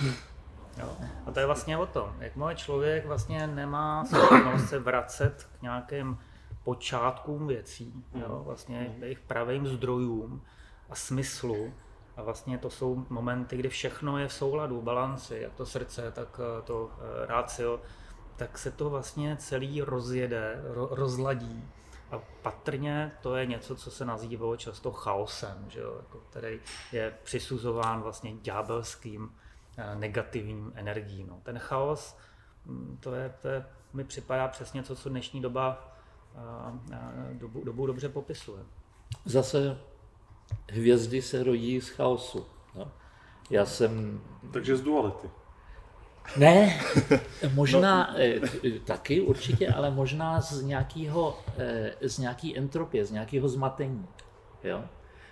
Jo. 0.78 0.96
A 1.26 1.30
to 1.30 1.40
je 1.40 1.46
vlastně 1.46 1.78
o 1.78 1.86
tom, 1.86 2.14
jak 2.18 2.36
můj 2.36 2.54
člověk 2.54 3.06
vlastně 3.06 3.46
nemá 3.46 4.04
schopnost 4.04 4.68
se 4.68 4.78
vracet 4.78 5.48
k 5.58 5.62
nějakým 5.62 6.18
počátkům 6.64 7.46
věcí, 7.46 8.04
jo, 8.14 8.38
mm. 8.38 8.44
vlastně 8.44 8.96
jejich 9.00 9.20
pravým 9.20 9.66
zdrojům 9.66 10.42
a 10.90 10.94
smyslu. 10.94 11.72
A 12.16 12.22
vlastně 12.22 12.58
to 12.58 12.70
jsou 12.70 13.06
momenty, 13.08 13.56
kdy 13.56 13.68
všechno 13.68 14.18
je 14.18 14.28
v 14.28 14.32
souladu, 14.32 14.82
balanci, 14.82 15.38
jak 15.40 15.54
to 15.54 15.66
srdce, 15.66 16.12
tak 16.12 16.40
eh, 16.40 16.62
to 16.62 16.84
uh, 16.84 16.90
rácio, 17.26 17.80
tak 18.36 18.58
se 18.58 18.70
to 18.70 18.90
vlastně 18.90 19.36
celý 19.36 19.82
rozjede, 19.82 20.60
ro, 20.64 20.88
rozladí 20.90 21.64
A 22.10 22.18
patrně 22.42 23.12
to 23.22 23.36
je 23.36 23.46
něco, 23.46 23.76
co 23.76 23.90
se 23.90 24.04
nazývalo 24.04 24.56
často 24.56 24.92
chaosem, 24.92 25.64
že 25.68 25.80
jo? 25.80 25.94
Jako, 25.96 26.18
který 26.18 26.60
je 26.92 27.14
přisuzován 27.22 28.02
vlastně 28.02 28.32
ďábelským 28.42 29.30
eh, 29.32 29.49
negativním 29.94 30.72
energiím. 30.74 31.26
No. 31.26 31.40
Ten 31.42 31.58
chaos, 31.58 32.16
mm, 32.64 32.98
to, 33.00 33.14
je, 33.14 33.34
to 33.42 33.48
je, 33.48 33.64
mi 33.92 34.04
připadá 34.04 34.48
přesně 34.48 34.82
to, 34.82 34.96
co 34.96 35.08
dnešní 35.08 35.40
doba 35.40 35.96
dobu, 37.32 37.64
dobu 37.64 37.86
dobře 37.86 38.08
popisuje. 38.08 38.62
Zase 39.24 39.78
hvězdy 40.70 41.22
se 41.22 41.42
rodí 41.42 41.80
z 41.80 41.88
chaosu. 41.88 42.46
No. 42.74 42.92
Já 43.50 43.66
jsem... 43.66 44.20
Takže 44.52 44.76
z 44.76 44.82
duality. 44.82 45.30
Ne, 46.36 46.80
možná 47.54 48.10
no. 48.12 48.18
Eh, 48.18 48.40
taky 48.84 49.20
určitě, 49.20 49.68
ale 49.68 49.90
možná 49.90 50.40
z 50.40 50.62
nějakého, 50.62 51.38
eh, 51.58 52.08
z 52.08 52.18
nějaký 52.18 52.58
entropie, 52.58 53.06
z 53.06 53.10
nějakého 53.10 53.48
zmatení. 53.48 54.06
Jo? 54.64 54.84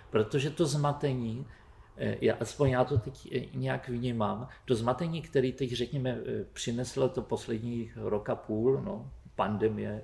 Protože 0.09 0.49
to 0.49 0.65
zmatení, 0.65 1.47
eh, 1.47 1.58
já, 1.99 2.35
aspoň 2.39 2.69
já 2.69 2.83
to 2.83 2.97
teď 2.97 3.29
nějak 3.53 3.89
vnímám, 3.89 4.47
to 4.65 4.75
zmatení, 4.75 5.21
který 5.21 5.51
teď 5.53 5.71
řekněme 5.71 6.17
přineslo 6.53 7.09
to 7.09 7.21
poslední 7.21 7.91
rok 7.95 8.29
a 8.29 8.35
půl, 8.35 8.81
no, 8.81 9.11
pandemie, 9.35 10.01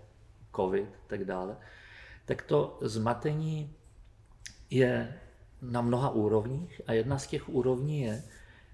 covid 0.55 0.89
a 0.89 1.07
tak 1.07 1.25
dále, 1.25 1.57
tak 2.25 2.41
to 2.41 2.77
zmatení 2.81 3.73
je 4.69 5.19
na 5.61 5.81
mnoha 5.81 6.09
úrovních 6.09 6.81
a 6.87 6.93
jedna 6.93 7.17
z 7.17 7.27
těch 7.27 7.49
úrovní 7.49 8.01
je, 8.01 8.23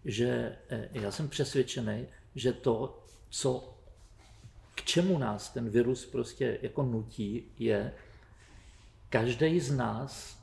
že 0.05 0.57
eh, 0.69 0.89
já 0.91 1.11
jsem 1.11 1.29
přesvědčený, 1.29 2.07
že 2.35 2.53
to, 2.53 3.03
co, 3.29 3.77
k 4.75 4.81
čemu 4.81 5.17
nás 5.17 5.49
ten 5.49 5.69
virus 5.69 6.05
prostě 6.05 6.59
jako 6.61 6.83
nutí, 6.83 7.43
je, 7.59 7.93
každý 9.09 9.59
z 9.59 9.75
nás 9.75 10.39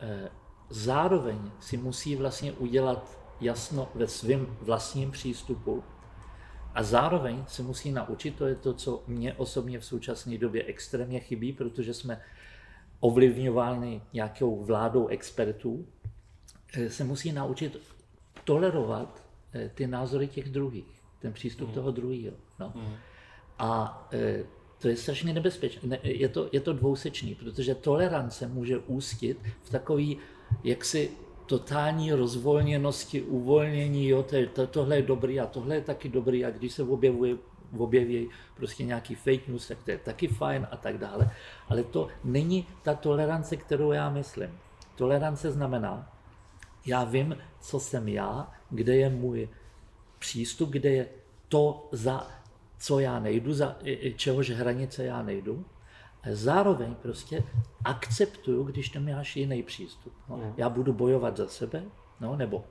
eh, 0.00 0.28
zároveň 0.70 1.50
si 1.60 1.76
musí 1.76 2.16
vlastně 2.16 2.52
udělat 2.52 3.18
jasno 3.40 3.88
ve 3.94 4.08
svém 4.08 4.56
vlastním 4.60 5.10
přístupu 5.10 5.84
a 6.74 6.82
zároveň 6.82 7.44
se 7.48 7.62
musí 7.62 7.92
naučit, 7.92 8.36
to 8.36 8.46
je 8.46 8.54
to, 8.54 8.74
co 8.74 9.02
mě 9.06 9.34
osobně 9.34 9.78
v 9.78 9.84
současné 9.84 10.38
době 10.38 10.64
extrémně 10.64 11.20
chybí, 11.20 11.52
protože 11.52 11.94
jsme 11.94 12.20
ovlivňovány 13.00 14.02
nějakou 14.12 14.64
vládou 14.64 15.06
expertů, 15.06 15.86
eh, 16.74 16.90
se 16.90 17.04
musí 17.04 17.32
naučit 17.32 17.80
tolerovat 18.44 19.22
eh, 19.52 19.70
ty 19.74 19.86
názory 19.86 20.28
těch 20.28 20.50
druhých, 20.50 21.02
ten 21.18 21.32
přístup 21.32 21.68
mm. 21.68 21.74
toho 21.74 21.90
druhého. 21.90 22.36
No. 22.58 22.72
Mm. 22.74 22.94
A 23.58 24.08
eh, 24.12 24.44
to 24.78 24.88
je 24.88 24.96
strašně 24.96 25.32
nebezpečné. 25.32 25.98
Je 26.02 26.28
to, 26.28 26.48
je 26.52 26.60
to 26.60 26.72
dvousečný, 26.72 27.34
protože 27.34 27.74
tolerance 27.74 28.48
může 28.48 28.78
ústit 28.78 29.38
v 29.62 29.70
takový 29.70 30.18
jaksi 30.64 31.10
totální 31.46 32.12
rozvolněnosti, 32.12 33.22
uvolnění, 33.22 34.08
jo, 34.08 34.22
to, 34.22 34.36
to, 34.52 34.66
tohle 34.66 34.96
je 34.96 35.02
dobrý 35.02 35.40
a 35.40 35.46
tohle 35.46 35.74
je 35.74 35.80
taky 35.80 36.08
dobrý 36.08 36.44
a 36.44 36.50
když 36.50 36.72
se 36.72 36.82
objevuje 36.82 37.36
objeví 37.78 38.30
prostě 38.56 38.84
nějaký 38.84 39.14
fake 39.14 39.48
news, 39.48 39.68
tak 39.68 39.78
to 39.84 39.90
je 39.90 39.98
taky 39.98 40.28
fajn 40.28 40.66
a 40.70 40.76
tak 40.76 40.98
dále. 40.98 41.30
Ale 41.68 41.82
to 41.82 42.08
není 42.24 42.66
ta 42.82 42.94
tolerance, 42.94 43.56
kterou 43.56 43.92
já 43.92 44.10
myslím. 44.10 44.58
Tolerance 44.94 45.52
znamená, 45.52 46.12
já 46.86 47.04
vím, 47.04 47.36
co 47.60 47.80
jsem 47.80 48.08
já, 48.08 48.52
kde 48.70 48.96
je 48.96 49.10
můj 49.10 49.48
přístup, 50.18 50.70
kde 50.70 50.90
je 50.90 51.08
to, 51.48 51.88
za 51.92 52.30
co 52.78 52.98
já 52.98 53.20
nejdu, 53.20 53.54
za 53.54 53.76
čehož 54.16 54.50
hranice 54.50 55.04
já 55.04 55.22
nejdu. 55.22 55.64
A 56.22 56.26
zároveň 56.32 56.94
prostě 56.94 57.44
akceptuju, 57.84 58.64
když 58.64 58.88
tam 58.88 59.12
máš 59.12 59.36
jiný 59.36 59.62
přístup. 59.62 60.12
No. 60.28 60.54
Já 60.56 60.68
budu 60.68 60.92
bojovat 60.92 61.36
za 61.36 61.48
sebe, 61.48 61.82
no, 62.20 62.36
nebo 62.36 62.64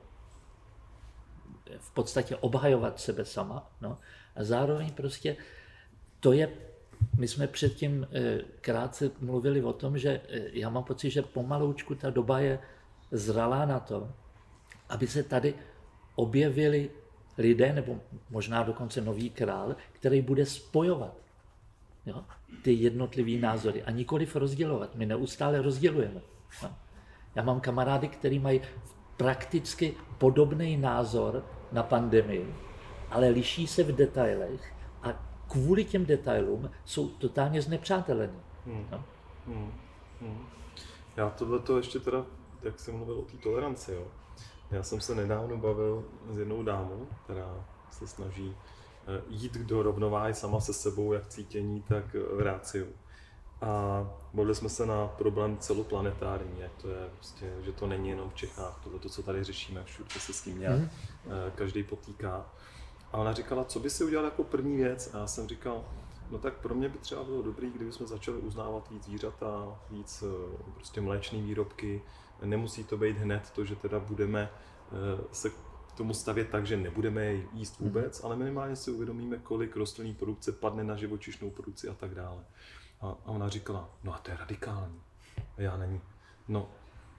v 1.79 1.91
podstatě 1.91 2.35
obhajovat 2.35 2.99
sebe 2.99 3.25
sama. 3.25 3.71
No, 3.81 3.97
a 4.35 4.43
zároveň 4.43 4.91
prostě 4.91 5.37
to 6.19 6.31
je, 6.31 6.49
my 7.17 7.27
jsme 7.27 7.47
předtím 7.47 8.07
eh, 8.11 8.41
krátce 8.61 9.11
mluvili 9.19 9.63
o 9.63 9.73
tom, 9.73 9.97
že 9.97 10.21
eh, 10.29 10.41
já 10.53 10.69
mám 10.69 10.83
pocit, 10.83 11.09
že 11.09 11.21
pomaloučku 11.21 11.95
ta 11.95 12.09
doba 12.09 12.39
je 12.39 12.59
zralá 13.11 13.65
na 13.65 13.79
to, 13.79 14.11
aby 14.89 15.07
se 15.07 15.23
tady 15.23 15.53
objevili 16.15 16.89
lidé, 17.37 17.73
nebo 17.73 17.99
možná 18.29 18.63
dokonce 18.63 19.01
nový 19.01 19.29
král, 19.29 19.75
který 19.91 20.21
bude 20.21 20.45
spojovat 20.45 21.17
jo, 22.05 22.23
ty 22.61 22.73
jednotlivé 22.73 23.41
názory 23.41 23.83
a 23.83 23.91
nikoliv 23.91 24.35
rozdělovat. 24.35 24.95
My 24.95 25.05
neustále 25.05 25.61
rozdělujeme. 25.61 26.21
Jo. 26.63 26.69
Já 27.35 27.43
mám 27.43 27.59
kamarády, 27.59 28.07
kteří 28.07 28.39
mají 28.39 28.61
prakticky 29.17 29.93
podobný 30.17 30.77
názor 30.77 31.45
na 31.71 31.83
pandemii, 31.83 32.55
ale 33.09 33.29
liší 33.29 33.67
se 33.67 33.83
v 33.83 33.95
detailech 33.95 34.73
a 35.03 35.13
kvůli 35.47 35.85
těm 35.85 36.05
detailům 36.05 36.69
jsou 36.85 37.09
totálně 37.09 37.61
znepřátelení. 37.61 38.39
Hmm. 38.65 38.87
No? 38.91 39.03
Hmm. 39.47 39.71
Hmm. 40.21 40.45
Já 41.17 41.29
tohle 41.29 41.59
to 41.59 41.77
ještě 41.77 41.99
teda, 41.99 42.25
jak 42.61 42.79
jsem 42.79 42.95
mluvil 42.95 43.19
o 43.19 43.21
té 43.21 43.37
toleranci, 43.37 43.91
jo. 43.91 44.07
Já 44.71 44.83
jsem 44.83 45.01
se 45.01 45.15
nedávno 45.15 45.57
bavil 45.57 46.05
s 46.29 46.37
jednou 46.37 46.63
dámou, 46.63 47.07
která 47.23 47.65
se 47.91 48.07
snaží 48.07 48.55
eh, 49.07 49.21
jít 49.29 49.57
do 49.57 49.83
rovnováhy 49.83 50.33
sama 50.33 50.59
se 50.59 50.73
sebou, 50.73 51.13
jak 51.13 51.27
cítění, 51.27 51.81
tak 51.81 52.13
v 52.13 52.39
ráciu. 52.39 52.87
A 53.61 54.03
bavili 54.33 54.55
jsme 54.55 54.69
se 54.69 54.85
na 54.85 55.07
problém 55.07 55.57
celoplanetární, 55.57 56.59
jak 56.59 56.71
to 56.81 56.89
je, 56.89 57.09
prostě, 57.15 57.53
že 57.61 57.71
to 57.71 57.87
není 57.87 58.09
jenom 58.09 58.29
v 58.29 58.35
Čechách, 58.35 58.79
tohle, 58.83 58.99
to, 58.99 59.09
co 59.09 59.23
tady 59.23 59.43
řešíme, 59.43 59.83
všude 59.83 60.09
se 60.09 60.33
s 60.33 60.41
tím 60.41 60.59
nějak 60.59 60.79
mm. 60.79 60.89
každý 61.55 61.83
potýká. 61.83 62.45
A 63.11 63.17
ona 63.17 63.33
říkala, 63.33 63.63
co 63.63 63.79
by 63.79 63.89
si 63.89 64.03
udělal 64.03 64.25
jako 64.25 64.43
první 64.43 64.75
věc? 64.75 65.13
A 65.13 65.17
já 65.17 65.27
jsem 65.27 65.47
říkal, 65.47 65.83
no 66.29 66.37
tak 66.37 66.53
pro 66.53 66.75
mě 66.75 66.89
by 66.89 66.97
třeba 66.97 67.23
bylo 67.23 67.41
dobrý, 67.41 67.71
kdyby 67.71 67.91
jsme 67.91 68.07
začali 68.07 68.37
uznávat 68.37 68.89
víc 68.89 69.03
zvířata, 69.03 69.79
víc 69.89 70.23
eh, 70.23 70.57
prostě 70.75 71.01
mléčné 71.01 71.41
výrobky. 71.41 72.01
Nemusí 72.43 72.83
to 72.83 72.97
být 72.97 73.17
hned 73.17 73.51
to, 73.55 73.65
že 73.65 73.75
teda 73.75 73.99
budeme 73.99 74.49
eh, 74.51 75.23
se 75.31 75.49
k 75.49 75.97
tomu 75.97 76.13
stavět 76.13 76.49
tak, 76.49 76.65
že 76.65 76.77
nebudeme 76.77 77.33
jíst 77.33 77.79
mhm. 77.79 77.89
vůbec, 77.89 78.23
ale 78.23 78.35
minimálně 78.35 78.75
si 78.75 78.91
uvědomíme, 78.91 79.37
kolik 79.37 79.75
rostlinní 79.75 80.13
produkce 80.13 80.51
padne 80.51 80.83
na 80.83 80.95
živočišnou 80.95 81.49
produkci 81.49 81.87
a 81.87 81.93
tak 81.93 82.15
dále. 82.15 82.45
A, 83.01 83.07
a 83.07 83.25
ona 83.25 83.49
říkala, 83.49 83.89
no 84.03 84.15
a 84.15 84.17
to 84.17 84.31
je 84.31 84.37
radikální. 84.37 85.01
A 85.57 85.61
já 85.61 85.77
není. 85.77 86.01
No, 86.47 86.69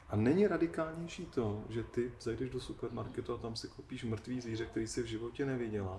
a 0.09 0.17
není 0.17 0.47
radikálnější 0.47 1.27
to, 1.27 1.65
že 1.69 1.83
ty 1.83 2.13
zajdeš 2.21 2.51
do 2.51 2.61
supermarketu 2.61 3.35
a 3.35 3.39
tam 3.39 3.57
si 3.57 3.69
koupíš 3.69 4.05
mrtvý 4.05 4.41
zvíře, 4.41 4.67
který 4.67 4.87
si 4.87 5.03
v 5.03 5.07
životě 5.07 5.47
neviděla, 5.47 5.93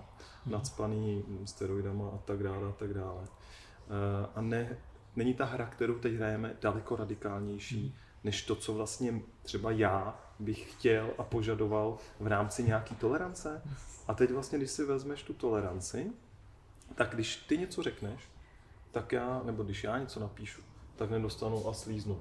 hmm. 0.44 0.52
nadspaný 0.52 1.24
steroidama 1.44 2.08
a 2.08 2.18
tak 2.18 2.42
dále 2.42 2.68
a 2.68 2.72
tak 2.72 2.94
dále. 2.94 3.24
Eh, 3.24 4.28
a 4.34 4.40
ne, 4.40 4.76
není 5.16 5.34
ta 5.34 5.44
hra, 5.44 5.66
kterou 5.66 5.98
teď 5.98 6.14
hrajeme, 6.14 6.56
daleko 6.60 6.96
radikálnější, 6.96 7.82
hmm. 7.82 7.92
Než 8.24 8.42
to, 8.42 8.56
co 8.56 8.74
vlastně 8.74 9.20
třeba 9.42 9.70
já 9.70 10.20
bych 10.38 10.72
chtěl 10.72 11.10
a 11.18 11.22
požadoval 11.22 11.98
v 12.20 12.26
rámci 12.26 12.62
nějaký 12.62 12.94
tolerance. 12.94 13.62
A 14.08 14.14
teď 14.14 14.30
vlastně, 14.30 14.58
když 14.58 14.70
si 14.70 14.84
vezmeš 14.84 15.22
tu 15.22 15.32
toleranci, 15.32 16.12
tak 16.94 17.14
když 17.14 17.36
ty 17.36 17.58
něco 17.58 17.82
řekneš, 17.82 18.20
tak 18.90 19.12
já, 19.12 19.42
nebo 19.44 19.62
když 19.62 19.84
já 19.84 19.98
něco 19.98 20.20
napíšu, 20.20 20.62
tak 20.96 21.10
nedostanu 21.10 21.68
a 21.68 21.72
slíznu 21.72 22.20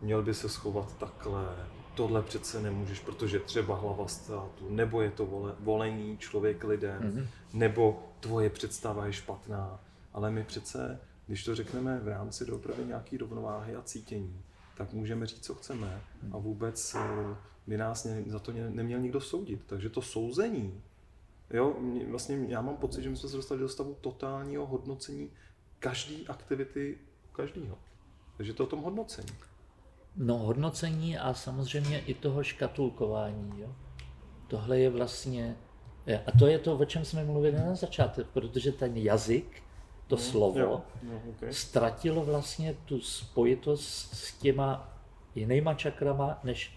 měl 0.00 0.22
by 0.22 0.34
se 0.34 0.48
schovat 0.48 0.98
takhle, 0.98 1.56
tohle 1.94 2.22
přece 2.22 2.62
nemůžeš, 2.62 3.00
protože 3.00 3.38
třeba 3.38 3.76
hlava 3.76 4.08
státu, 4.08 4.66
nebo 4.68 5.02
je 5.02 5.10
to 5.10 5.26
vole, 5.26 5.54
volený 5.60 6.18
člověk 6.18 6.64
lidem, 6.64 7.02
mm-hmm. 7.02 7.26
nebo 7.52 8.12
tvoje 8.20 8.50
představa 8.50 9.06
je 9.06 9.12
špatná. 9.12 9.80
Ale 10.12 10.30
my 10.30 10.44
přece, 10.44 11.00
když 11.26 11.44
to 11.44 11.54
řekneme 11.54 12.00
v 12.00 12.08
rámci 12.08 12.44
doopravdy 12.44 12.84
nějaký 12.84 13.16
rovnováhy 13.16 13.74
a 13.74 13.82
cítění, 13.82 14.42
tak 14.78 14.92
můžeme 14.92 15.26
říct, 15.26 15.44
co 15.44 15.54
chceme 15.54 16.02
a 16.32 16.38
vůbec 16.38 16.94
eh, 16.94 17.36
by 17.66 17.76
nás 17.76 18.06
za 18.26 18.38
to 18.38 18.52
neměl 18.52 19.00
nikdo 19.00 19.20
soudit. 19.20 19.60
Takže 19.66 19.88
to 19.88 20.02
souzení, 20.02 20.82
jo, 21.50 21.76
vlastně 22.10 22.46
já 22.48 22.60
mám 22.60 22.76
pocit, 22.76 23.02
že 23.02 23.10
my 23.10 23.16
jsme 23.16 23.28
se 23.28 23.36
dostali 23.36 23.60
do 23.60 23.68
stavu 23.68 23.96
totálního 24.00 24.66
hodnocení 24.66 25.30
každé 25.78 26.14
aktivity 26.28 26.98
každého. 27.32 27.78
Takže 28.36 28.54
to 28.54 28.64
o 28.64 28.66
tom 28.66 28.82
hodnocení. 28.82 29.28
No 30.16 30.38
hodnocení 30.38 31.18
a 31.18 31.34
samozřejmě 31.34 32.00
i 32.00 32.14
toho 32.14 32.42
škatulkování. 32.42 33.60
Jo. 33.60 33.74
Tohle 34.48 34.78
je 34.78 34.90
vlastně, 34.90 35.56
a 36.26 36.38
to 36.38 36.46
je 36.46 36.58
to, 36.58 36.76
o 36.76 36.84
čem 36.84 37.04
jsme 37.04 37.24
mluvili 37.24 37.56
na 37.56 37.74
začátku, 37.74 38.22
protože 38.32 38.72
ten 38.72 38.96
jazyk, 38.96 39.62
to 40.08 40.16
no, 40.16 40.22
slovo, 40.22 40.58
jo, 40.58 40.82
no, 41.02 41.22
okay. 41.30 41.52
ztratilo 41.52 42.24
vlastně 42.24 42.76
tu 42.84 43.00
spojitost 43.00 44.14
s 44.14 44.38
těma 44.38 44.92
jinýma 45.34 45.74
čakrama, 45.74 46.40
než 46.44 46.72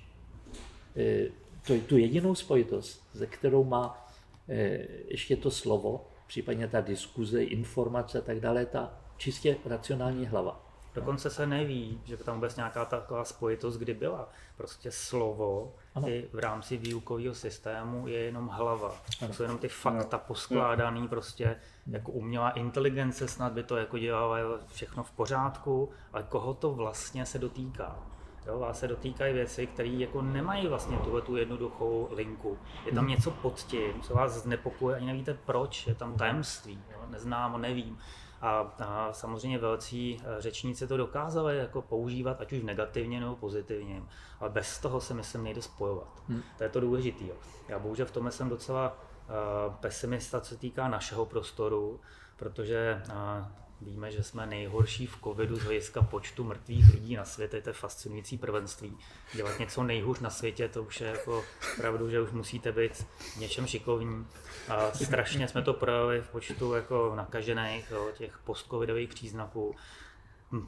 e, 0.96 1.28
to, 1.68 1.74
tu 1.88 1.98
jedinou 1.98 2.36
spojitost, 2.36 3.04
ze 3.14 3.26
kterou 3.26 3.64
má 3.64 4.08
e, 4.50 4.88
ještě 5.08 5.36
to 5.36 5.52
slovo, 5.52 6.08
případně 6.28 6.68
ta 6.68 6.82
diskuze, 6.82 7.44
informace 7.44 8.18
a 8.18 8.22
tak 8.22 8.40
dále, 8.40 8.66
ta 8.66 8.94
čistě 9.18 9.58
racionální 9.66 10.26
hlava. 10.26 10.71
Dokonce 10.96 11.30
se 11.30 11.48
neví, 11.48 12.02
že 12.06 12.18
by 12.18 12.24
tam 12.24 12.36
vůbec 12.36 12.56
nějaká 12.56 12.86
taková 12.86 13.26
spojitost 13.26 13.78
kdy 13.78 13.94
byla. 13.94 14.30
Prostě 14.58 14.92
slovo 14.92 15.74
ano. 15.96 16.08
i 16.08 16.30
v 16.34 16.40
rámci 16.40 16.78
výukového 16.78 17.36
systému 17.36 18.08
je 18.08 18.20
jenom 18.20 18.48
hlava. 18.48 18.96
To 19.20 19.34
jsou 19.34 19.44
jenom 19.44 19.58
ty 19.58 19.68
fakta 19.68 20.18
poskládaný 20.18 21.08
prostě 21.08 21.56
jako 21.88 22.12
umělá 22.12 22.50
inteligence 22.50 23.28
snad 23.28 23.54
by 23.54 23.64
to 23.64 23.78
jako 23.78 23.98
dělala 23.98 24.38
všechno 24.74 25.04
v 25.04 25.12
pořádku, 25.12 25.90
ale 26.14 26.24
koho 26.30 26.54
to 26.54 26.74
vlastně 26.74 27.26
se 27.26 27.40
dotýká. 27.40 28.00
Jo, 28.48 28.60
vás 28.60 28.80
se 28.80 28.88
dotýkají 28.88 29.34
věci, 29.34 29.68
které 29.68 29.90
jako 29.90 30.22
nemají 30.22 30.68
vlastně 30.68 30.98
tuhle 30.98 31.22
tu 31.22 31.36
jednoduchou 31.36 32.10
linku. 32.12 32.58
Je 32.86 32.92
tam 32.92 33.04
hmm. 33.04 33.14
něco 33.14 33.32
pod 33.32 33.60
tím, 33.60 34.02
co 34.02 34.14
vás 34.14 34.32
znepokuje, 34.32 34.96
ani 34.96 35.06
nevíte 35.06 35.34
proč, 35.46 35.88
je 35.88 35.96
tam 35.96 36.18
tajemství, 36.18 36.80
jo, 36.92 36.98
neznám, 37.10 37.62
nevím. 37.62 37.98
A, 38.42 38.76
a 38.80 39.14
samozřejmě 39.14 39.58
velcí 39.58 40.22
eh, 40.22 40.42
řečníci 40.42 40.88
to 40.88 40.98
dokázali 40.98 41.58
jako 41.58 41.82
používat, 41.82 42.42
ať 42.42 42.54
už 42.54 42.64
negativně 42.64 43.20
nebo 43.20 43.36
pozitivně, 43.36 44.04
ale 44.40 44.50
bez 44.50 44.80
toho 44.80 45.02
se 45.02 45.14
myslím 45.14 45.44
nejde 45.44 45.62
spojovat. 45.62 46.24
Hmm. 46.28 46.42
To 46.58 46.64
je 46.64 46.70
to 46.70 46.80
důležité. 46.80 47.26
Já 47.68 47.80
bohužel 47.80 48.06
v 48.06 48.12
tomhle 48.12 48.32
jsem 48.32 48.50
docela 48.50 48.98
uh, 48.98 49.74
pesimista, 49.74 50.42
co 50.42 50.50
se 50.50 50.58
týká 50.58 50.88
našeho 50.88 51.26
prostoru, 51.26 52.00
protože 52.38 53.04
uh, 53.08 53.46
Víme, 53.82 54.12
že 54.12 54.24
jsme 54.24 54.46
nejhorší 54.46 55.08
v 55.08 55.18
covidu 55.24 55.56
z 55.56 55.64
hlediska 55.64 56.02
počtu 56.02 56.44
mrtvých 56.44 56.94
lidí 56.94 57.16
na 57.16 57.26
světě, 57.26 57.62
to 57.62 57.70
je 57.70 57.74
fascinující 57.74 58.38
prvenství. 58.38 58.98
Dělat 59.34 59.60
něco 59.60 59.84
nejhůř 59.84 60.20
na 60.20 60.30
světě, 60.30 60.68
to 60.68 60.84
už 60.84 61.02
je 61.02 61.08
jako 61.08 61.44
pravdu, 61.78 62.10
že 62.10 62.22
už 62.22 62.32
musíte 62.32 62.72
být 62.72 63.08
něčem 63.40 63.68
šikovní. 63.68 64.28
A 64.70 64.92
strašně 64.92 65.48
jsme 65.48 65.62
to 65.62 65.74
projevili 65.74 66.22
v 66.22 66.30
počtu 66.30 66.74
jako 66.74 67.14
nakažených, 67.16 67.92
jo, 67.92 68.10
těch 68.18 68.38
postcovidových 68.44 69.10
příznaků. 69.10 69.76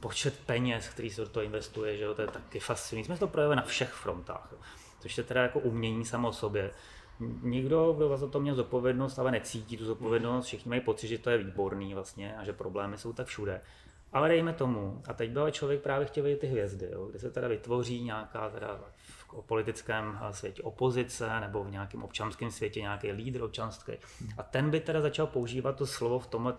Počet 0.00 0.40
peněz, 0.46 0.88
který 0.88 1.10
se 1.10 1.20
do 1.20 1.28
toho 1.28 1.44
investuje, 1.44 1.96
že 1.96 2.04
jo, 2.04 2.14
to 2.14 2.22
je 2.22 2.28
taky 2.28 2.60
fascinující. 2.60 3.06
Jsme 3.06 3.18
to 3.18 3.28
projevili 3.28 3.56
na 3.56 3.62
všech 3.62 3.92
frontách, 3.92 4.48
jo. 4.52 4.58
což 5.00 5.18
je 5.18 5.24
teda 5.24 5.42
jako 5.42 5.58
umění 5.58 6.04
samo 6.04 6.28
o 6.28 6.32
sobě 6.32 6.70
Nikdo, 7.42 7.92
kdo 7.92 8.16
za 8.16 8.26
to 8.26 8.40
měl 8.40 8.54
zodpovědnost, 8.54 9.18
ale 9.18 9.30
necítí 9.30 9.76
tu 9.76 9.84
zodpovědnost, 9.84 10.46
všichni 10.46 10.68
mají 10.68 10.80
pocit, 10.80 11.08
že 11.08 11.18
to 11.18 11.30
je 11.30 11.38
výborný 11.38 11.94
vlastně 11.94 12.36
a 12.36 12.44
že 12.44 12.52
problémy 12.52 12.98
jsou 12.98 13.12
tak 13.12 13.26
všude. 13.26 13.60
Ale 14.12 14.28
dejme 14.28 14.52
tomu, 14.52 15.02
a 15.08 15.12
teď 15.12 15.30
byl 15.30 15.50
člověk 15.50 15.80
právě 15.80 16.06
chtěl 16.06 16.24
vidět 16.24 16.40
ty 16.40 16.46
hvězdy, 16.46 16.88
jo, 16.92 17.06
kde 17.06 17.18
se 17.18 17.30
teda 17.30 17.48
vytvoří 17.48 18.04
nějaká 18.04 18.50
teda 18.50 18.80
v 19.42 19.42
politickém 19.46 20.18
světě 20.30 20.62
opozice 20.62 21.40
nebo 21.40 21.64
v 21.64 21.70
nějakém 21.70 22.02
občanském 22.02 22.50
světě 22.50 22.80
nějaký 22.80 23.12
lídr 23.12 23.42
občanský. 23.42 23.92
A 24.38 24.42
ten 24.42 24.70
by 24.70 24.80
teda 24.80 25.00
začal 25.00 25.26
používat 25.26 25.76
to 25.76 25.86
slovo 25.86 26.18
v 26.18 26.26
tomhle 26.26 26.54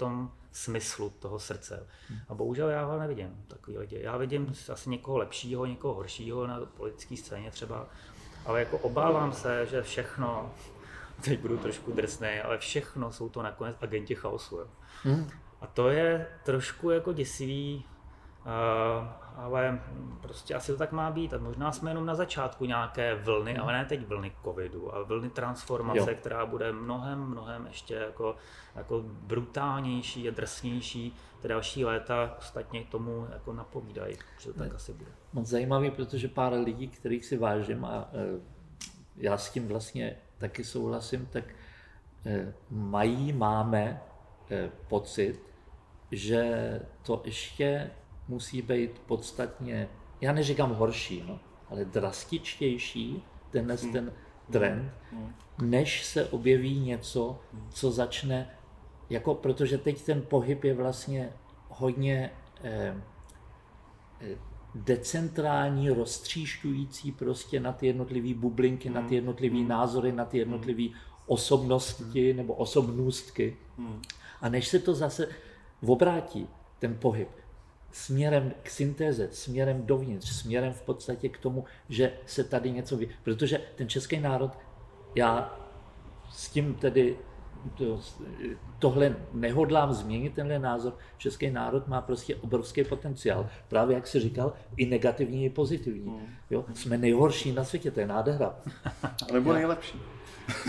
smyslu 0.51 1.09
toho 1.09 1.39
srdce. 1.39 1.87
A 2.27 2.33
bohužel 2.33 2.69
já 2.69 2.85
ho 2.85 2.99
nevidím, 2.99 3.45
takový 3.47 3.77
lidi. 3.77 3.99
Já 4.01 4.17
vidím 4.17 4.53
asi 4.73 4.89
někoho 4.89 5.17
lepšího, 5.17 5.65
někoho 5.65 5.93
horšího 5.93 6.47
na 6.47 6.59
politické 6.77 7.17
scéně 7.17 7.51
třeba, 7.51 7.87
ale 8.45 8.59
jako 8.59 8.77
obávám 8.77 9.33
se, 9.33 9.65
že 9.65 9.81
všechno, 9.81 10.53
teď 11.21 11.39
budu 11.39 11.57
trošku 11.57 11.91
drsný, 11.91 12.39
ale 12.43 12.57
všechno 12.57 13.11
jsou 13.11 13.29
to 13.29 13.41
nakonec 13.41 13.75
agenti 13.81 14.15
chaosu. 14.15 14.57
Jo. 14.57 14.67
Hmm. 15.03 15.29
A 15.61 15.67
to 15.67 15.89
je 15.89 16.27
trošku 16.43 16.89
jako 16.89 17.13
děsivý, 17.13 17.85
ale 19.35 19.79
prostě 20.21 20.55
asi 20.55 20.71
to 20.71 20.77
tak 20.77 20.91
má 20.91 21.11
být. 21.11 21.33
A 21.33 21.37
možná 21.37 21.71
jsme 21.71 21.91
jenom 21.91 22.05
na 22.05 22.15
začátku 22.15 22.65
nějaké 22.65 23.15
vlny, 23.15 23.53
hmm. 23.53 23.63
ale 23.63 23.73
ne 23.73 23.85
teď 23.85 24.07
vlny 24.07 24.31
covidu, 24.43 24.95
ale 24.95 25.05
vlny 25.05 25.29
transformace, 25.29 26.11
jo. 26.11 26.17
která 26.17 26.45
bude 26.45 26.71
mnohem, 26.71 27.19
mnohem 27.19 27.67
ještě 27.67 27.93
jako, 27.93 28.35
jako 28.75 29.03
brutálnější 29.05 30.29
a 30.29 30.31
drsnější. 30.31 31.15
Ty 31.41 31.47
další 31.47 31.85
léta 31.85 32.35
ostatně 32.39 32.83
tomu 32.91 33.27
jako 33.33 33.53
napovídají, 33.53 34.17
že 34.39 34.53
to 34.53 34.59
tak 34.59 34.75
asi 34.75 34.93
bude 34.93 35.11
moc 35.33 35.47
zajímavý, 35.47 35.91
protože 35.91 36.27
pár 36.27 36.53
lidí, 36.53 36.87
kterých 36.87 37.25
si 37.25 37.37
vážím 37.37 37.85
a 37.85 38.09
e, 38.13 38.39
já 39.17 39.37
s 39.37 39.49
tím 39.51 39.67
vlastně 39.67 40.17
taky 40.37 40.63
souhlasím, 40.63 41.25
tak 41.25 41.43
e, 42.25 42.53
mají, 42.69 43.33
máme 43.33 44.01
pocit, 44.87 45.39
že 46.11 46.81
to 47.03 47.21
ještě 47.25 47.91
musí 48.27 48.61
být 48.61 48.99
podstatně, 48.99 49.89
já 50.21 50.33
neříkám 50.33 50.73
horší, 50.73 51.23
no, 51.27 51.39
ale 51.69 51.85
drastičtější, 51.85 53.23
tenhle 53.49 53.75
hmm. 53.75 53.91
ten 53.91 54.13
trend, 54.51 54.91
hmm. 55.11 55.33
než 55.61 56.05
se 56.05 56.25
objeví 56.25 56.79
něco, 56.79 57.39
co 57.69 57.91
začne, 57.91 58.49
jako, 59.09 59.35
protože 59.35 59.77
teď 59.77 60.01
ten 60.01 60.21
pohyb 60.21 60.63
je 60.63 60.73
vlastně 60.73 61.29
hodně 61.69 62.31
eh, 62.63 62.95
decentrální, 64.75 65.89
roztříšťující 65.89 67.11
prostě 67.11 67.59
na 67.59 67.73
ty 67.73 67.87
jednotlivé 67.87 68.33
bublinky, 68.33 68.87
hmm. 68.87 68.95
na 68.95 69.01
ty 69.01 69.15
jednotlivé 69.15 69.57
hmm. 69.57 69.67
názory, 69.67 70.11
na 70.11 70.25
ty 70.25 70.37
jednotlivé 70.37 70.83
osobnosti 71.25 72.29
hmm. 72.29 72.37
nebo 72.37 72.53
osobnůstky. 72.53 73.57
Hmm. 73.77 74.01
A 74.41 74.49
než 74.49 74.67
se 74.67 74.79
to 74.79 74.93
zase 74.93 75.27
obrátí, 75.87 76.47
ten 76.79 76.95
pohyb, 76.95 77.29
směrem 77.95 78.51
k 78.63 78.69
syntéze, 78.69 79.29
směrem 79.31 79.85
dovnitř, 79.85 80.29
směrem 80.29 80.73
v 80.73 80.81
podstatě 80.81 81.29
k 81.29 81.37
tomu, 81.37 81.63
že 81.89 82.13
se 82.25 82.43
tady 82.43 82.71
něco 82.71 82.97
ví. 82.97 83.09
Protože 83.23 83.61
ten 83.75 83.89
český 83.89 84.19
národ, 84.19 84.51
já 85.15 85.59
s 86.29 86.49
tím 86.49 86.73
tedy 86.73 87.17
to, 87.77 87.99
tohle 88.79 89.15
nehodlám 89.33 89.93
změnit, 89.93 90.33
tenhle 90.33 90.59
názor. 90.59 90.97
Český 91.17 91.51
národ 91.51 91.87
má 91.87 92.01
prostě 92.01 92.35
obrovský 92.35 92.83
potenciál. 92.83 93.49
Právě 93.67 93.95
jak 93.95 94.07
jsi 94.07 94.19
říkal, 94.19 94.53
i 94.77 94.85
negativní, 94.85 95.45
i 95.45 95.49
pozitivní. 95.49 96.09
Hmm. 96.09 96.27
Jo? 96.49 96.65
Jsme 96.73 96.97
nejhorší 96.97 97.51
na 97.51 97.63
světě, 97.63 97.91
to 97.91 97.99
je 97.99 98.07
nádhera. 98.07 98.55
Nebo 99.33 99.53
nejlepší. 99.53 100.01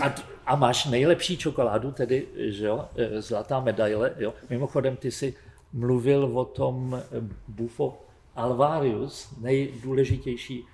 A, 0.03 0.15
a 0.45 0.55
máš 0.55 0.85
nejlepší 0.85 1.37
čokoládu, 1.37 1.91
tedy 1.91 2.27
že 2.35 2.65
jo, 2.65 2.85
e, 2.95 3.21
zlatá 3.21 3.59
medaile. 3.59 4.13
Jo? 4.17 4.33
Mimochodem, 4.49 4.95
ty 4.95 5.11
jsi 5.11 5.35
mluvil 5.73 6.23
o 6.39 6.45
tom 6.45 6.95
e, 6.95 7.01
Bufo 7.47 8.01
Alvarius, 8.35 9.33
nejdůležitější 9.39 10.65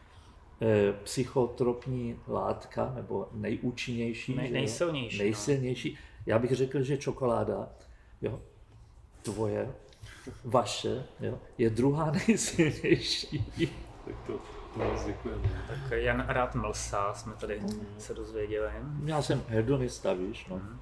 e, 0.62 0.94
psychotropní 0.94 2.20
látka, 2.28 2.92
nebo 2.96 3.28
nejúčinnější. 3.34 4.36
Nej, 4.36 4.52
nejsilnější. 4.52 5.18
Jo? 5.18 5.24
Nejsilnější. 5.24 5.92
No 5.94 6.14
já 6.26 6.40
bych 6.40 6.52
řekl, 6.52 6.84
že 6.84 6.98
čokoláda, 6.98 7.70
jo, 8.22 8.42
tvoje, 9.22 9.72
vaše, 10.44 11.04
jo, 11.20 11.40
je 11.58 11.70
druhá 11.70 12.12
nejsilnější. 12.28 13.46
Tak 14.06 14.16
to, 14.28 14.40
to 14.74 15.06
děkujeme. 15.06 15.50
Tak 15.68 15.92
Jan 15.92 16.26
rád 16.28 16.56
mlsá, 16.56 17.14
jsme 17.14 17.34
tady 17.34 17.60
mm. 17.60 17.86
se 17.98 18.14
dozvěděli. 18.14 18.72
Já 19.06 19.22
jsem 19.22 19.44
hedonista, 19.48 20.14
víš, 20.14 20.48
no. 20.50 20.56
Mm. 20.56 20.80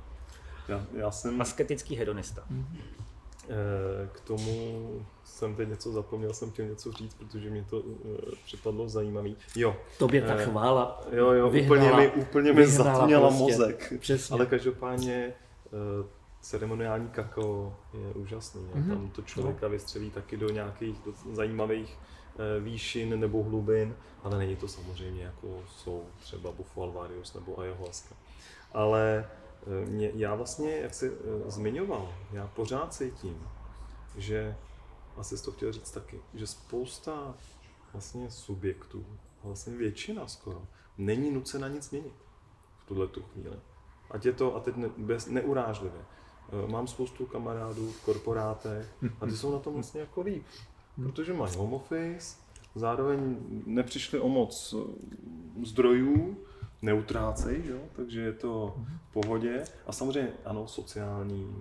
Já, 0.68 0.86
já 0.94 1.12
jsem... 1.12 1.42
Asketický 1.42 1.96
hedonista. 1.96 2.44
Mm. 2.50 2.66
K 4.12 4.20
tomu 4.20 4.86
jsem 5.24 5.56
teď 5.56 5.70
něco 5.70 5.92
zapomněl, 5.92 6.34
jsem 6.34 6.52
chtěl 6.52 6.66
něco 6.66 6.92
říct, 6.92 7.14
protože 7.14 7.50
mě 7.50 7.66
to 7.70 7.80
uh, 7.80 7.96
připadlo 8.46 8.90
zajímavý. 8.90 9.38
Jo. 9.56 9.76
Tobě 9.98 10.22
ta 10.22 10.36
chvála 10.36 11.02
Jo, 11.12 11.32
jo, 11.32 11.50
vyhnala, 11.50 11.92
úplně 11.92 11.98
mi, 11.98 12.22
úplně 12.22 12.54
mi 12.54 12.68
zatměla 12.68 13.28
prostě. 13.28 13.44
mozek. 13.44 13.94
Přesně. 14.00 14.34
Ale 14.34 14.46
každopádně 14.46 15.34
ceremoniální 16.42 17.10
kakao 17.10 17.76
je 17.94 18.14
úžasný. 18.14 18.62
Mm-hmm. 18.62 18.90
Tam 18.90 19.10
to 19.10 19.22
člověka 19.22 19.66
no. 19.66 19.70
vystřelí 19.70 20.12
taky 20.12 20.38
do 20.38 20.50
nějakých 20.50 21.00
do 21.06 21.14
zajímavých 21.34 21.98
výšin 22.60 23.20
nebo 23.20 23.44
hlubin, 23.44 23.96
ale 24.24 24.38
není 24.38 24.56
to 24.56 24.68
samozřejmě 24.68 25.24
jako 25.24 25.48
jsou 25.68 26.04
třeba 26.20 26.52
Bufo 26.52 26.84
Alvarius 26.84 27.34
nebo 27.34 27.60
Ayahuasca. 27.60 28.16
Ale 28.74 29.30
mě, 29.86 30.12
já 30.16 30.36
vlastně, 30.36 30.78
jak 30.78 30.94
jsi 30.94 31.12
zmiňoval, 31.48 32.14
já 32.32 32.48
pořád 32.48 32.94
cítím, 32.94 33.48
že 34.18 34.56
asi 35.18 35.38
jsi 35.38 35.46
to 35.46 35.52
chtěl 35.52 35.72
říct 35.72 35.92
taky, 35.92 36.20
že 36.34 36.48
spousta 36.48 37.36
vlastně 37.94 38.32
subjektů, 38.32 39.06
vlastně 39.44 39.76
většina 39.76 40.28
skoro, 40.28 40.68
není 40.98 41.32
nucena 41.32 41.68
nic 41.68 41.92
měnit 41.92 42.14
v 42.78 42.86
tuhle 42.86 43.08
tu 43.08 43.22
chvíli. 43.22 43.56
Ať 44.12 44.26
je 44.26 44.34
to, 44.34 44.56
a 44.56 44.60
teď 44.60 44.76
ne, 44.76 44.90
bez, 44.98 45.28
neurážlivě. 45.28 46.02
E, 46.02 46.72
mám 46.72 46.88
spoustu 46.88 47.26
kamarádů 47.26 47.92
v 47.92 48.06
korporátech 48.06 48.96
a 49.22 49.26
ty 49.26 49.32
jsou 49.32 49.52
na 49.52 49.60
tom 49.60 49.74
vlastně 49.74 50.02
jako 50.02 50.22
líp, 50.22 50.46
protože 50.96 51.34
mají 51.34 51.56
home 51.56 51.74
office, 51.74 52.38
zároveň 52.76 53.38
nepřišli 53.66 54.20
o 54.20 54.30
moc 54.30 54.74
e, 54.74 54.78
zdrojů, 55.66 56.38
neutrácej, 56.82 57.64
jo? 57.66 57.80
takže 57.96 58.22
je 58.22 58.34
to 58.34 58.76
v 59.10 59.14
pohodě. 59.14 59.64
A 59.88 59.92
samozřejmě 59.92 60.34
ano, 60.46 60.68
sociální 60.68 61.56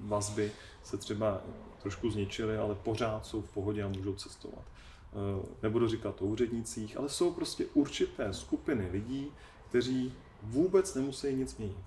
vazby 0.00 0.52
se 0.82 0.96
třeba 0.96 1.40
trošku 1.82 2.10
zničili, 2.10 2.56
ale 2.56 2.74
pořád 2.74 3.26
jsou 3.26 3.42
v 3.42 3.50
pohodě 3.50 3.82
a 3.82 3.88
můžou 3.88 4.14
cestovat. 4.14 4.64
Eh, 4.64 5.46
nebudu 5.62 5.88
říkat 5.88 6.22
o 6.22 6.24
úřednicích, 6.24 6.96
ale 6.96 7.08
jsou 7.08 7.32
prostě 7.32 7.66
určité 7.74 8.32
skupiny 8.32 8.88
lidí, 8.90 9.32
kteří 9.68 10.12
vůbec 10.42 10.94
nemusí 10.94 11.34
nic 11.34 11.56
měnit. 11.56 11.84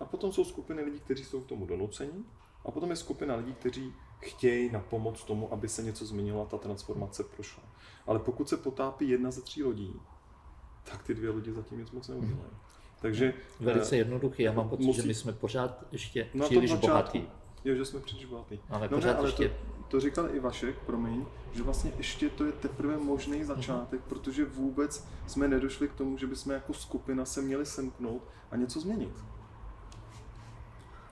A 0.00 0.04
potom 0.04 0.32
jsou 0.32 0.44
skupiny 0.44 0.82
lidí, 0.82 1.00
kteří 1.00 1.24
jsou 1.24 1.40
k 1.40 1.46
tomu 1.46 1.66
donuceni, 1.66 2.24
a 2.64 2.70
potom 2.70 2.90
je 2.90 2.96
skupina 2.96 3.36
lidí, 3.36 3.54
kteří 3.54 3.92
chtějí 4.20 4.70
na 4.70 4.80
pomoc 4.80 5.24
tomu, 5.24 5.52
aby 5.52 5.68
se 5.68 5.82
něco 5.82 6.06
změnilo 6.06 6.42
a 6.42 6.46
ta 6.46 6.58
transformace 6.58 7.24
prošla. 7.24 7.62
Ale 8.06 8.18
pokud 8.18 8.48
se 8.48 8.56
potápí 8.56 9.08
jedna 9.08 9.30
ze 9.30 9.42
tří 9.42 9.62
lodí, 9.62 10.00
tak 10.90 11.02
ty 11.02 11.14
dvě 11.14 11.30
lodi 11.30 11.52
zatím 11.52 11.78
nic 11.78 11.90
moc 11.90 12.08
neudělají. 12.08 12.50
Takže, 13.00 13.34
Velice 13.60 13.96
jednoduchý, 13.96 14.42
já 14.42 14.52
mám 14.52 14.68
pocit, 14.68 14.84
musí... 14.84 15.00
že 15.00 15.06
my 15.06 15.14
jsme 15.14 15.32
pořád 15.32 15.84
ještě 15.92 16.28
no 16.34 16.44
příliš 16.44 16.74
bohatí. 16.74 17.28
Jo, 17.64 17.74
že 17.74 17.84
jsme 17.84 18.00
příliš 18.00 18.24
bohatí. 18.24 18.60
Ale 18.70 18.88
no 18.90 18.96
pořád 18.96 19.12
ne, 19.12 19.18
ale 19.18 19.28
ještě... 19.28 19.48
to, 19.48 19.54
to 19.88 20.00
říkal 20.00 20.34
i 20.34 20.40
Vašek, 20.40 20.78
promiň, 20.78 21.24
že 21.52 21.62
vlastně 21.62 21.92
ještě 21.96 22.30
to 22.30 22.44
je 22.44 22.52
teprve 22.52 22.96
možný 22.96 23.44
začátek, 23.44 24.00
mm-hmm. 24.00 24.08
protože 24.08 24.44
vůbec 24.44 25.06
jsme 25.26 25.48
nedošli 25.48 25.88
k 25.88 25.94
tomu, 25.94 26.18
že 26.18 26.26
bychom 26.26 26.52
jako 26.52 26.74
skupina 26.74 27.24
se 27.24 27.42
měli 27.42 27.66
semknout 27.66 28.22
a 28.50 28.56
něco 28.56 28.80
změnit. 28.80 29.24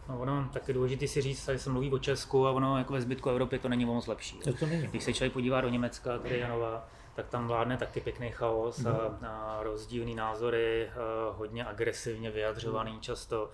No, 0.09 0.21
ono 0.21 0.49
taky 0.53 0.73
důležité 0.73 1.09
si 1.09 1.21
říct, 1.21 1.49
že 1.49 1.59
se 1.59 1.71
mluví 1.71 1.93
o 1.93 1.99
Česku 1.99 2.47
a 2.47 2.51
ono 2.51 2.79
jako 2.79 2.93
ve 2.93 3.01
zbytku 3.01 3.31
Evropy 3.31 3.59
to 3.59 3.69
není 3.69 3.85
moc 3.85 4.07
lepší. 4.07 4.39
To, 4.39 4.53
to 4.53 4.67
není. 4.67 4.87
Když 4.87 5.05
se 5.05 5.13
člověk 5.13 5.33
podívá 5.33 5.61
do 5.61 5.69
Německa, 5.69 6.19
tady 6.19 6.39
Janova, 6.39 6.89
tak 7.15 7.29
tam 7.29 7.49
vládne 7.49 7.77
taky 7.77 8.01
pěkný 8.01 8.31
chaos 8.31 8.79
mm. 8.79 8.87
a, 8.87 9.19
a 9.29 9.63
rozdílný 9.63 10.15
názory, 10.15 10.91
a 10.91 11.33
hodně 11.37 11.65
agresivně 11.65 12.31
vyjadřovaný 12.31 12.93
mm. 12.93 13.01
často. 13.01 13.51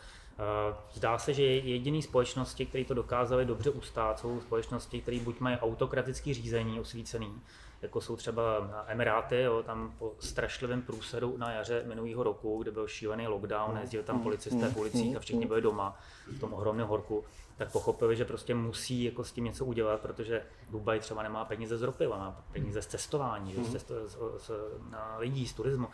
Zdá 0.93 1.19
se, 1.19 1.35
že 1.35 1.43
jediné 1.45 2.03
společnosti, 2.03 2.67
které 2.67 2.85
to 2.85 2.95
dokázaly 2.95 3.45
dobře 3.45 3.71
ustát, 3.71 4.19
jsou 4.19 4.41
společnosti, 4.41 5.01
které 5.01 5.21
buď 5.21 5.41
mají 5.41 5.57
autokratické 5.57 6.35
řízení 6.35 6.81
osvícený, 6.81 7.43
jako 7.83 8.01
jsou 8.01 8.17
třeba 8.17 8.43
Emiráty, 8.87 9.43
jo, 9.43 9.63
tam 9.63 9.95
po 9.99 10.13
strašlivém 10.19 10.83
průsedu 10.83 11.37
na 11.37 11.53
jaře 11.53 11.85
minulého 11.87 12.23
roku, 12.23 12.63
kde 12.63 12.71
byl 12.71 12.89
šílený 12.89 13.27
lockdown, 13.27 13.79
jezdili 13.81 14.05
tam 14.05 14.23
policisté 14.23 14.71
po 14.71 14.81
ulicích 14.81 15.17
a 15.17 15.21
všichni 15.21 15.47
byli 15.47 15.63
doma 15.63 15.99
v 16.37 16.41
tom 16.41 16.55
ohromném 16.55 16.87
horku, 16.87 17.25
tak 17.61 17.73
pochopili, 17.73 18.17
že 18.17 18.25
prostě 18.25 18.55
musí 18.55 19.05
jako 19.05 19.25
s 19.25 19.33
tím 19.33 19.45
něco 19.45 19.65
udělat, 19.65 20.01
protože 20.01 20.43
Dubaj 20.71 21.01
třeba 21.01 21.23
nemá 21.23 21.45
peníze 21.45 21.79
z 21.79 21.83
ropy, 21.83 22.07
má 22.07 22.45
peníze 22.53 22.83
z 22.83 22.87
cestování, 22.87 23.55
z, 23.55 23.73
cesto, 23.73 23.95
z, 24.09 24.19
z, 24.39 24.51
lidí, 25.19 25.47
z 25.47 25.53
turismu. 25.53 25.89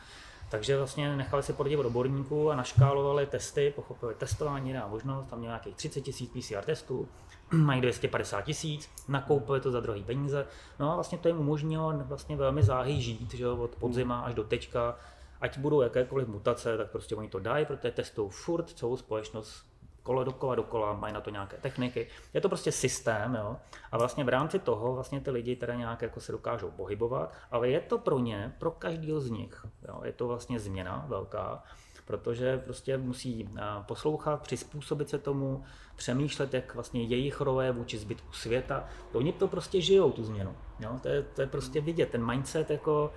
Takže 0.50 0.76
vlastně 0.76 1.16
nechali 1.16 1.42
si 1.42 1.52
poradit 1.52 1.76
od 1.76 1.86
odborníků 1.86 2.50
a 2.50 2.56
naškálovali 2.56 3.26
testy, 3.26 3.72
pochopili 3.76 4.14
testování, 4.14 4.68
jiná 4.68 4.86
možnost, 4.86 5.26
tam 5.26 5.38
měl 5.38 5.48
nějakých 5.48 5.74
30 5.74 6.00
tisíc 6.00 6.30
PCR 6.30 6.64
testů, 6.64 7.08
mají 7.50 7.80
250 7.80 8.42
tisíc, 8.42 8.90
nakoupili 9.08 9.60
to 9.60 9.70
za 9.70 9.80
drahý 9.80 10.04
peníze, 10.04 10.46
no 10.78 10.92
a 10.92 10.94
vlastně 10.94 11.18
to 11.18 11.28
jim 11.28 11.40
umožnilo 11.40 11.92
vlastně 11.96 12.36
velmi 12.36 12.62
záhy 12.62 13.02
žít, 13.02 13.34
že 13.34 13.48
od 13.48 13.76
podzima 13.76 14.20
až 14.20 14.34
do 14.34 14.44
teďka, 14.44 14.96
ať 15.40 15.58
budou 15.58 15.80
jakékoliv 15.80 16.28
mutace, 16.28 16.76
tak 16.76 16.90
prostě 16.90 17.16
oni 17.16 17.28
to 17.28 17.38
dají, 17.38 17.66
protože 17.66 17.90
testují 17.90 18.30
furt 18.30 18.70
celou 18.70 18.96
společnost 18.96 19.75
kolo 20.06 20.24
dokola, 20.24 20.54
dokola, 20.54 20.92
mají 20.92 21.14
na 21.14 21.20
to 21.20 21.30
nějaké 21.30 21.56
techniky. 21.56 22.06
Je 22.34 22.40
to 22.40 22.48
prostě 22.48 22.72
systém, 22.72 23.34
jo. 23.34 23.56
A 23.92 23.98
vlastně 23.98 24.24
v 24.24 24.28
rámci 24.28 24.58
toho 24.58 24.94
vlastně 24.94 25.20
ty 25.20 25.30
lidi 25.30 25.56
teda 25.56 25.74
nějak 25.74 26.02
jako 26.02 26.20
se 26.20 26.32
dokážou 26.32 26.70
pohybovat, 26.70 27.32
ale 27.50 27.68
je 27.68 27.80
to 27.80 27.98
pro 27.98 28.18
ně, 28.18 28.54
pro 28.58 28.70
každého 28.70 29.20
z 29.20 29.30
nich, 29.30 29.66
jo. 29.88 30.00
Je 30.04 30.12
to 30.12 30.28
vlastně 30.28 30.60
změna 30.60 31.04
velká, 31.08 31.62
protože 32.06 32.58
prostě 32.58 32.98
musí 32.98 33.48
poslouchat, 33.86 34.42
přizpůsobit 34.42 35.08
se 35.08 35.18
tomu, 35.18 35.64
přemýšlet, 35.96 36.54
jak 36.54 36.74
vlastně 36.74 37.02
jejich 37.02 37.40
role 37.40 37.72
vůči 37.72 37.98
zbytku 37.98 38.32
světa. 38.32 38.84
Oni 39.12 39.32
to 39.32 39.48
prostě 39.48 39.80
žijou, 39.80 40.12
tu 40.12 40.24
změnu. 40.24 40.56
Jo? 40.80 40.98
To, 41.02 41.08
je, 41.08 41.22
to 41.22 41.40
je 41.40 41.46
prostě 41.46 41.80
vidět, 41.80 42.10
ten 42.10 42.26
mindset 42.26 42.70
jako 42.70 43.12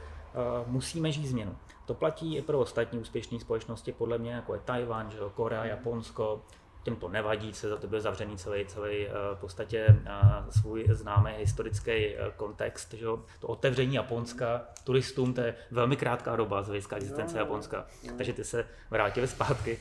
uh, 0.64 0.72
musíme 0.72 1.12
žít 1.12 1.26
změnu. 1.26 1.56
To 1.86 1.94
platí 1.94 2.36
i 2.36 2.42
pro 2.42 2.60
ostatní 2.60 3.00
úspěšné 3.00 3.40
společnosti, 3.40 3.92
podle 3.92 4.18
mě, 4.18 4.32
jako 4.32 4.54
je 4.54 4.60
Tajvan, 4.66 5.10
Korea, 5.34 5.66
Japonsko, 5.66 6.42
těm 6.84 6.96
to 6.96 7.10
nevadí, 7.10 7.54
se 7.54 7.70
za 7.70 7.78
to 7.78 7.88
byl 7.88 8.02
zavřený 8.02 8.38
celý, 8.38 8.66
celý 8.66 9.08
eh, 9.08 9.12
v 9.36 9.40
podstatě 9.40 9.86
eh, 10.06 10.12
svůj 10.50 10.86
známý 10.90 11.32
historický 11.38 11.92
eh, 11.92 12.18
kontext, 12.36 12.94
že 12.94 13.06
to 13.40 13.48
otevření 13.48 13.96
Japonska 13.96 14.62
turistům, 14.84 15.34
to 15.34 15.42
je 15.42 15.56
velmi 15.72 15.96
krátká 15.96 16.36
doba 16.36 16.62
z 16.62 16.68
hlediska 16.68 16.96
existence 16.96 17.38
Japonska, 17.38 17.86
takže 18.18 18.34
ty 18.34 18.44
se 18.44 18.68
vrátili 18.90 19.28
zpátky. 19.28 19.80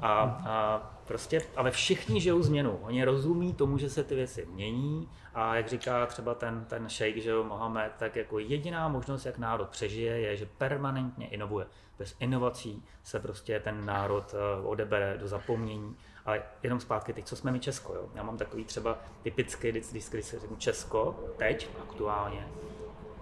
A, 0.00 0.12
a 0.46 0.78
prostě, 1.06 1.42
ale 1.56 1.70
všichni 1.70 2.20
žijou 2.20 2.42
změnu, 2.42 2.78
oni 2.82 3.04
rozumí 3.04 3.54
tomu, 3.54 3.78
že 3.78 3.90
se 3.90 4.04
ty 4.04 4.14
věci 4.14 4.46
mění. 4.50 5.08
A 5.34 5.56
jak 5.56 5.68
říká 5.68 6.06
třeba 6.06 6.34
ten, 6.34 6.64
ten 6.64 6.88
šejk, 6.88 7.16
že 7.16 7.30
jo, 7.30 7.44
Mohamed, 7.44 7.92
tak 7.98 8.16
jako 8.16 8.38
jediná 8.38 8.88
možnost, 8.88 9.26
jak 9.26 9.38
národ 9.38 9.68
přežije, 9.68 10.20
je, 10.20 10.36
že 10.36 10.46
permanentně 10.58 11.28
inovuje. 11.28 11.66
Bez 11.98 12.16
inovací 12.20 12.82
se 13.02 13.20
prostě 13.20 13.60
ten 13.60 13.86
národ 13.86 14.34
odebere 14.64 15.18
do 15.18 15.28
zapomnění 15.28 15.96
ale 16.24 16.42
jenom 16.62 16.80
zpátky 16.80 17.12
teď, 17.12 17.26
co 17.26 17.36
jsme 17.36 17.52
my 17.52 17.60
Česko. 17.60 17.94
Jo? 17.94 18.08
Já 18.14 18.22
mám 18.22 18.36
takový 18.36 18.64
třeba 18.64 18.98
typický, 19.22 19.70
když, 19.70 19.86
když 19.86 20.24
se 20.24 20.40
řeknu 20.40 20.56
Česko, 20.56 21.20
teď, 21.36 21.68
aktuálně, 21.82 22.48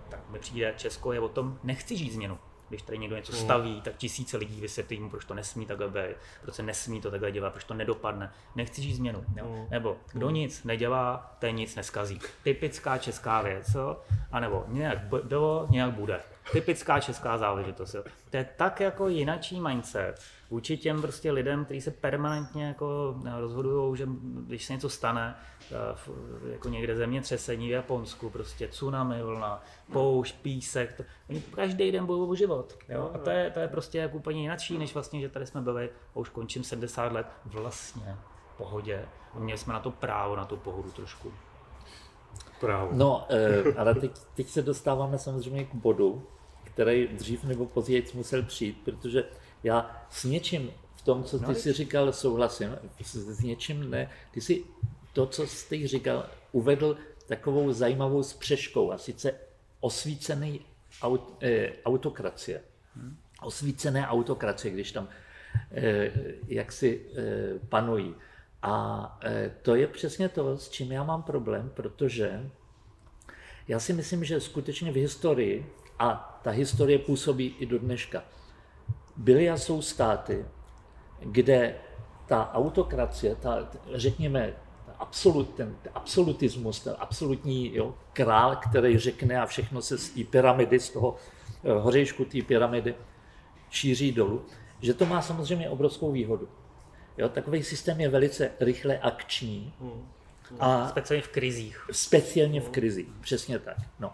tak 0.08 0.30
mi 0.30 0.38
přijde, 0.38 0.74
Česko 0.76 1.12
je 1.12 1.20
o 1.20 1.28
tom, 1.28 1.58
nechci 1.62 1.96
žít 1.96 2.12
změnu. 2.12 2.38
Když 2.68 2.82
tady 2.82 2.98
někdo 2.98 3.16
něco 3.16 3.32
mm. 3.32 3.38
staví, 3.38 3.80
tak 3.80 3.96
tisíce 3.96 4.36
lidí 4.36 4.60
vysvětlí 4.60 5.00
mu, 5.00 5.10
proč 5.10 5.24
to 5.24 5.34
nesmí 5.34 5.66
takhle 5.66 5.88
být, 5.88 6.16
proč 6.42 6.54
se 6.54 6.62
nesmí 6.62 7.00
to 7.00 7.10
takhle 7.10 7.32
dělat, 7.32 7.50
proč 7.50 7.64
to 7.64 7.74
nedopadne. 7.74 8.32
Nechci 8.56 8.82
žít 8.82 8.94
změnu. 8.94 9.24
Jo? 9.36 9.44
Mm. 9.48 9.66
Nebo 9.70 9.96
kdo 10.12 10.28
mm. 10.28 10.34
nic 10.34 10.64
nedělá, 10.64 11.36
ten 11.38 11.54
nic 11.54 11.76
neskazí. 11.76 12.20
Typická 12.42 12.98
česká 12.98 13.42
věc, 13.42 13.74
jo? 13.74 13.96
A 14.32 14.40
nebo 14.40 14.64
nějak 14.68 14.98
bylo, 15.24 15.66
nějak 15.70 15.92
bude. 15.92 16.20
Typická 16.52 17.00
česká 17.00 17.38
záležitost. 17.38 17.94
Jo? 17.94 18.04
To 18.30 18.36
je 18.36 18.48
tak 18.56 18.80
jako 18.80 19.08
jinačí 19.08 19.60
mindset 19.60 20.20
vůči 20.52 20.76
těm 20.76 21.02
prostě 21.02 21.32
lidem, 21.32 21.64
kteří 21.64 21.80
se 21.80 21.90
permanentně 21.90 22.64
jako 22.64 23.16
rozhodují, 23.38 23.96
že 23.96 24.06
když 24.46 24.64
se 24.64 24.72
něco 24.72 24.88
stane, 24.88 25.36
eh, 25.70 26.52
jako 26.52 26.68
někde 26.68 26.96
zemětřesení 26.96 27.68
v 27.68 27.70
Japonsku, 27.70 28.30
prostě 28.30 28.68
tsunami, 28.68 29.22
vlna, 29.22 29.62
poušť, 29.92 30.34
písek, 30.42 30.92
to, 30.92 31.04
oni 31.30 31.40
každý 31.40 31.92
den 31.92 32.06
bojují 32.06 32.30
o 32.30 32.34
život. 32.34 32.78
Jo? 32.88 33.10
A 33.14 33.18
to 33.18 33.30
je, 33.30 33.50
to 33.50 33.60
je 33.60 33.68
prostě 33.68 33.98
jako 33.98 34.16
úplně 34.16 34.42
jináčí, 34.42 34.78
než 34.78 34.94
vlastně, 34.94 35.20
že 35.20 35.28
tady 35.28 35.46
jsme 35.46 35.60
byli, 35.60 35.90
a 36.14 36.18
už 36.18 36.28
končím 36.28 36.64
70 36.64 37.12
let, 37.12 37.26
vlastně 37.44 38.16
v 38.54 38.56
pohodě. 38.56 39.04
Měli 39.34 39.58
jsme 39.58 39.72
na 39.72 39.80
to 39.80 39.90
právo, 39.90 40.36
na 40.36 40.44
tu 40.44 40.56
pohodu 40.56 40.90
trošku. 40.90 41.32
Právo. 42.62 42.90
No, 42.92 43.26
e, 43.28 43.74
ale 43.74 43.94
teď, 43.94 44.10
teď 44.34 44.48
se 44.48 44.62
dostáváme 44.62 45.18
samozřejmě 45.18 45.64
k 45.64 45.74
bodu, 45.74 46.26
který 46.64 47.06
dřív 47.06 47.44
nebo 47.44 47.66
později 47.66 48.06
musel 48.14 48.42
přijít, 48.42 48.78
protože 48.84 49.24
já 49.62 50.06
s 50.10 50.24
něčím 50.24 50.70
v 50.96 51.02
tom, 51.02 51.24
co 51.24 51.38
ty 51.38 51.44
no, 51.48 51.54
si 51.54 51.72
říkal, 51.72 52.12
souhlasím, 52.12 52.78
s 53.04 53.40
něčím 53.40 53.90
ne. 53.90 54.10
Ty 54.30 54.40
si 54.40 54.64
to, 55.12 55.26
co 55.26 55.46
jsi 55.46 55.86
říkal, 55.86 56.26
uvedl 56.52 56.96
takovou 57.26 57.72
zajímavou 57.72 58.22
spřeškou, 58.22 58.92
a 58.92 58.98
sice 58.98 59.34
osvícený 59.80 60.60
aut, 61.02 61.36
eh, 61.42 61.72
autokracie. 61.84 62.60
Hmm. 62.96 63.16
Osvícené 63.42 64.08
autokracie, 64.08 64.74
když 64.74 64.92
tam 64.92 65.08
eh, 65.72 66.12
jaksi 66.48 67.06
eh, 67.16 67.58
panují. 67.68 68.14
A 68.62 69.18
eh, 69.24 69.54
to 69.62 69.74
je 69.74 69.86
přesně 69.86 70.28
to, 70.28 70.56
s 70.56 70.68
čím 70.68 70.92
já 70.92 71.02
mám 71.02 71.22
problém, 71.22 71.70
protože 71.74 72.50
já 73.68 73.80
si 73.80 73.92
myslím, 73.92 74.24
že 74.24 74.40
skutečně 74.40 74.92
v 74.92 74.96
historii, 74.96 75.66
a 75.98 76.40
ta 76.42 76.50
historie 76.50 76.98
působí 76.98 77.56
i 77.58 77.66
do 77.66 77.78
dneška, 77.78 78.24
byly 79.16 79.50
a 79.50 79.56
jsou 79.56 79.82
státy, 79.82 80.44
kde 81.20 81.74
ta 82.26 82.52
autokracie, 82.54 83.34
ta, 83.34 83.68
řekněme, 83.94 84.54
absolut, 84.98 85.54
ten 85.54 85.76
absolutismus, 85.94 86.80
ten 86.80 86.94
absolutní 86.98 87.76
jo, 87.76 87.94
král, 88.12 88.56
který 88.56 88.98
řekne 88.98 89.40
a 89.40 89.46
všechno 89.46 89.82
se 89.82 89.98
z 89.98 90.10
té 90.10 90.24
pyramidy, 90.24 90.80
z 90.80 90.90
toho 90.90 91.16
eh, 91.64 91.72
hořejšku 91.72 92.24
té 92.24 92.42
pyramidy 92.42 92.94
šíří 93.70 94.12
dolů, 94.12 94.44
že 94.80 94.94
to 94.94 95.06
má 95.06 95.22
samozřejmě 95.22 95.70
obrovskou 95.70 96.12
výhodu. 96.12 96.48
Jo, 97.18 97.28
takový 97.28 97.62
systém 97.62 98.00
je 98.00 98.08
velice 98.08 98.50
rychle 98.60 98.98
akční. 98.98 99.74
Hmm. 99.80 100.08
A 100.60 100.88
speciálně 100.88 101.22
v 101.22 101.28
krizích. 101.28 101.86
Speciálně 101.92 102.60
v 102.60 102.68
krizích, 102.68 103.08
přesně 103.20 103.58
tak. 103.58 103.76
No. 104.00 104.12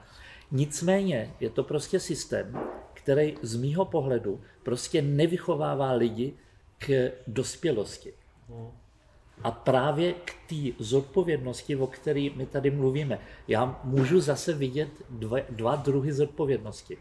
Nicméně 0.51 1.35
je 1.41 1.51
to 1.51 1.65
prostě 1.65 2.01
systém, 2.01 2.59
který 2.95 3.37
z 3.43 3.57
mýho 3.57 3.85
pohledu 3.85 4.41
prostě 4.63 5.03
nevychovává 5.03 5.93
lidi 5.93 6.35
k 6.79 7.13
dospělosti. 7.27 8.13
A 9.43 9.51
právě 9.51 10.13
k 10.13 10.35
té 10.49 10.85
zodpovědnosti, 10.85 11.77
o 11.77 11.87
které 11.87 12.29
my 12.35 12.47
tady 12.47 12.71
mluvíme, 12.71 13.19
já 13.49 13.81
můžu 13.85 14.21
zase 14.21 14.53
vidět 14.53 14.89
dva, 15.11 15.39
dva 15.51 15.77
druhy 15.77 16.13
zodpovědnosti. 16.13 16.99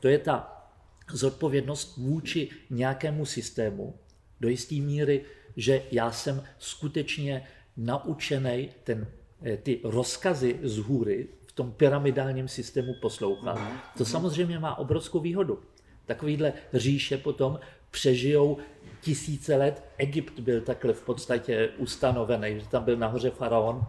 To 0.00 0.08
je 0.08 0.18
ta 0.18 0.66
zodpovědnost 1.12 1.96
vůči 1.96 2.48
nějakému 2.70 3.24
systému, 3.24 3.94
do 4.40 4.48
jisté 4.48 4.74
míry, 4.74 5.24
že 5.56 5.82
já 5.90 6.12
jsem 6.12 6.42
skutečně 6.58 7.46
naučený 7.76 8.70
ten, 8.84 9.06
eh, 9.42 9.56
ty 9.56 9.80
rozkazy 9.84 10.58
z 10.62 10.78
hůry 10.78 11.28
tom 11.56 11.72
pyramidálním 11.72 12.48
systému 12.48 12.94
poslouchat. 12.94 13.56
Mm-hmm. 13.58 13.98
To 13.98 14.04
samozřejmě 14.04 14.58
má 14.58 14.78
obrovskou 14.78 15.20
výhodu. 15.20 15.58
Takovýhle 16.06 16.52
říše 16.74 17.18
potom 17.18 17.58
přežijou 17.90 18.58
tisíce 19.00 19.56
let. 19.56 19.84
Egypt 19.96 20.40
byl 20.40 20.60
takhle 20.60 20.92
v 20.92 21.02
podstatě 21.02 21.68
ustanovený, 21.78 22.60
že 22.60 22.68
tam 22.68 22.84
byl 22.84 22.96
nahoře 22.96 23.30
faraon, 23.30 23.86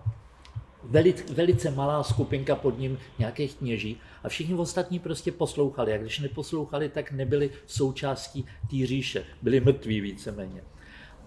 velice, 0.83 1.33
velice 1.33 1.71
malá 1.71 2.03
skupinka 2.03 2.55
pod 2.55 2.79
ním 2.79 2.97
nějakých 3.19 3.55
kněží 3.55 4.01
a 4.23 4.29
všichni 4.29 4.55
ostatní 4.55 4.99
prostě 4.99 5.31
poslouchali. 5.31 5.93
A 5.93 5.97
když 5.97 6.19
neposlouchali, 6.19 6.89
tak 6.89 7.11
nebyli 7.11 7.49
součástí 7.65 8.45
té 8.69 8.85
říše. 8.85 9.23
Byli 9.41 9.59
mrtví 9.59 10.01
víceméně. 10.01 10.63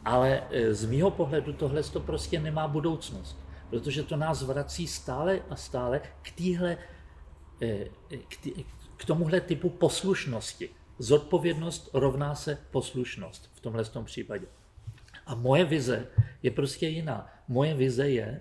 Ale 0.04 0.42
e, 0.50 0.74
z 0.74 0.84
mýho 0.84 1.10
pohledu 1.10 1.52
tohle 1.52 1.82
to 1.82 2.00
prostě 2.00 2.40
nemá 2.40 2.68
budoucnost, 2.68 3.38
protože 3.70 4.02
to 4.02 4.16
nás 4.16 4.42
vrací 4.42 4.86
stále 4.86 5.40
a 5.50 5.56
stále 5.56 6.00
k 6.22 6.30
téhle, 6.30 6.76
e, 7.62 7.84
k, 8.28 8.36
tý, 8.42 8.52
k 8.96 9.04
tomuhle 9.04 9.40
typu 9.40 9.68
poslušnosti. 9.68 10.68
Zodpovědnost 10.98 11.90
rovná 11.92 12.34
se 12.34 12.58
poslušnost 12.70 13.50
v 13.54 13.60
tomhle 13.60 13.84
tom 13.84 14.04
případě. 14.04 14.46
A 15.26 15.34
moje 15.34 15.64
vize 15.64 16.06
je 16.42 16.50
prostě 16.50 16.88
jiná. 16.88 17.28
Moje 17.48 17.74
vize 17.74 18.08
je, 18.08 18.40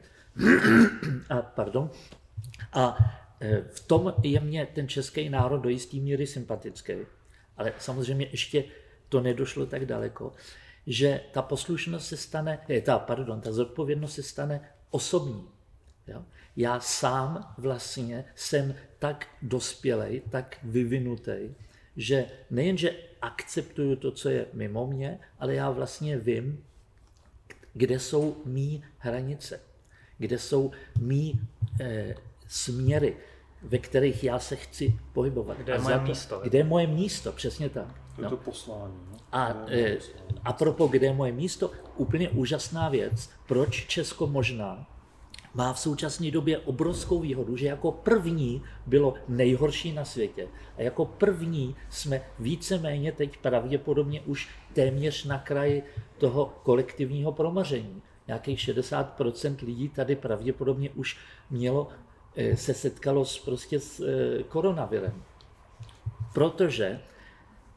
a, 1.29 1.41
pardon, 1.41 1.91
a 2.73 2.97
e, 3.41 3.61
v 3.61 3.87
tom 3.87 4.13
je 4.23 4.39
mě 4.39 4.65
ten 4.65 4.87
český 4.87 5.29
národ 5.29 5.57
do 5.57 5.69
jisté 5.69 5.97
míry 5.97 6.27
sympatický. 6.27 6.93
Ale 7.57 7.73
samozřejmě 7.79 8.27
ještě 8.31 8.63
to 9.09 9.21
nedošlo 9.21 9.65
tak 9.65 9.85
daleko, 9.85 10.33
že 10.87 11.21
ta 11.31 11.41
poslušnost 11.41 12.07
se 12.07 12.17
stane, 12.17 12.59
eh, 12.69 12.81
ta, 12.81 12.99
pardon, 12.99 13.41
ta 13.41 13.51
zodpovědnost 13.51 14.13
se 14.13 14.23
stane 14.23 14.69
osobní. 14.89 15.47
Jo? 16.07 16.25
Já 16.55 16.79
sám 16.79 17.53
vlastně 17.57 18.25
jsem 18.35 18.75
tak 18.99 19.27
dospělej, 19.41 20.21
tak 20.29 20.57
vyvinutý, 20.63 21.55
že 21.97 22.25
nejenže 22.49 22.95
akceptuju 23.21 23.95
to, 23.95 24.11
co 24.11 24.29
je 24.29 24.45
mimo 24.53 24.87
mě, 24.87 25.19
ale 25.39 25.53
já 25.53 25.69
vlastně 25.69 26.17
vím, 26.17 26.63
kde 27.73 27.99
jsou 27.99 28.41
mý 28.45 28.83
hranice, 28.97 29.61
kde 30.19 30.39
jsou 30.39 30.71
mý 30.99 31.39
e, 31.81 32.15
směry, 32.47 33.17
ve 33.61 33.77
kterých 33.77 34.23
já 34.23 34.39
se 34.39 34.55
chci 34.55 34.99
pohybovat. 35.13 35.57
Kde 35.57 35.73
je 35.73 35.79
moje 35.79 35.99
to, 35.99 36.05
místo. 36.05 36.39
Kde 36.43 36.57
je 36.57 36.63
moje 36.63 36.87
místo, 36.87 37.31
přesně 37.31 37.69
tak. 37.69 37.87
To 38.15 38.21
je 38.21 38.23
no. 38.23 38.29
to 38.29 38.37
poslání. 38.37 38.99
No? 39.11 39.17
A, 39.31 39.53
e, 39.67 39.97
a 40.43 40.53
propo, 40.53 40.87
kde 40.87 41.07
je 41.07 41.13
moje 41.13 41.31
místo, 41.31 41.71
úplně 41.95 42.29
úžasná 42.29 42.89
věc, 42.89 43.29
proč 43.47 43.85
Česko 43.87 44.27
možná 44.27 44.87
má 45.53 45.73
v 45.73 45.79
současné 45.79 46.31
době 46.31 46.57
obrovskou 46.57 47.19
výhodu, 47.19 47.57
že 47.57 47.67
jako 47.67 47.91
první 47.91 48.61
bylo 48.85 49.13
nejhorší 49.27 49.93
na 49.93 50.05
světě 50.05 50.47
a 50.77 50.81
jako 50.81 51.05
první 51.05 51.75
jsme 51.89 52.21
víceméně 52.39 53.11
teď 53.11 53.37
pravděpodobně 53.37 54.21
už 54.21 54.49
téměř 54.73 55.25
na 55.25 55.39
kraji 55.39 55.83
toho 56.17 56.53
kolektivního 56.63 57.31
promaření. 57.31 58.01
Nějakých 58.29 58.59
60% 58.59 59.65
lidí 59.65 59.89
tady 59.89 60.15
pravděpodobně 60.15 60.89
už 60.89 61.17
mělo, 61.49 61.89
eh, 62.35 62.57
se 62.57 62.73
setkalo 62.73 63.25
s, 63.25 63.39
prostě 63.39 63.79
s 63.79 63.99
eh, 63.99 64.43
koronavirem. 64.43 65.23
Protože 66.33 67.01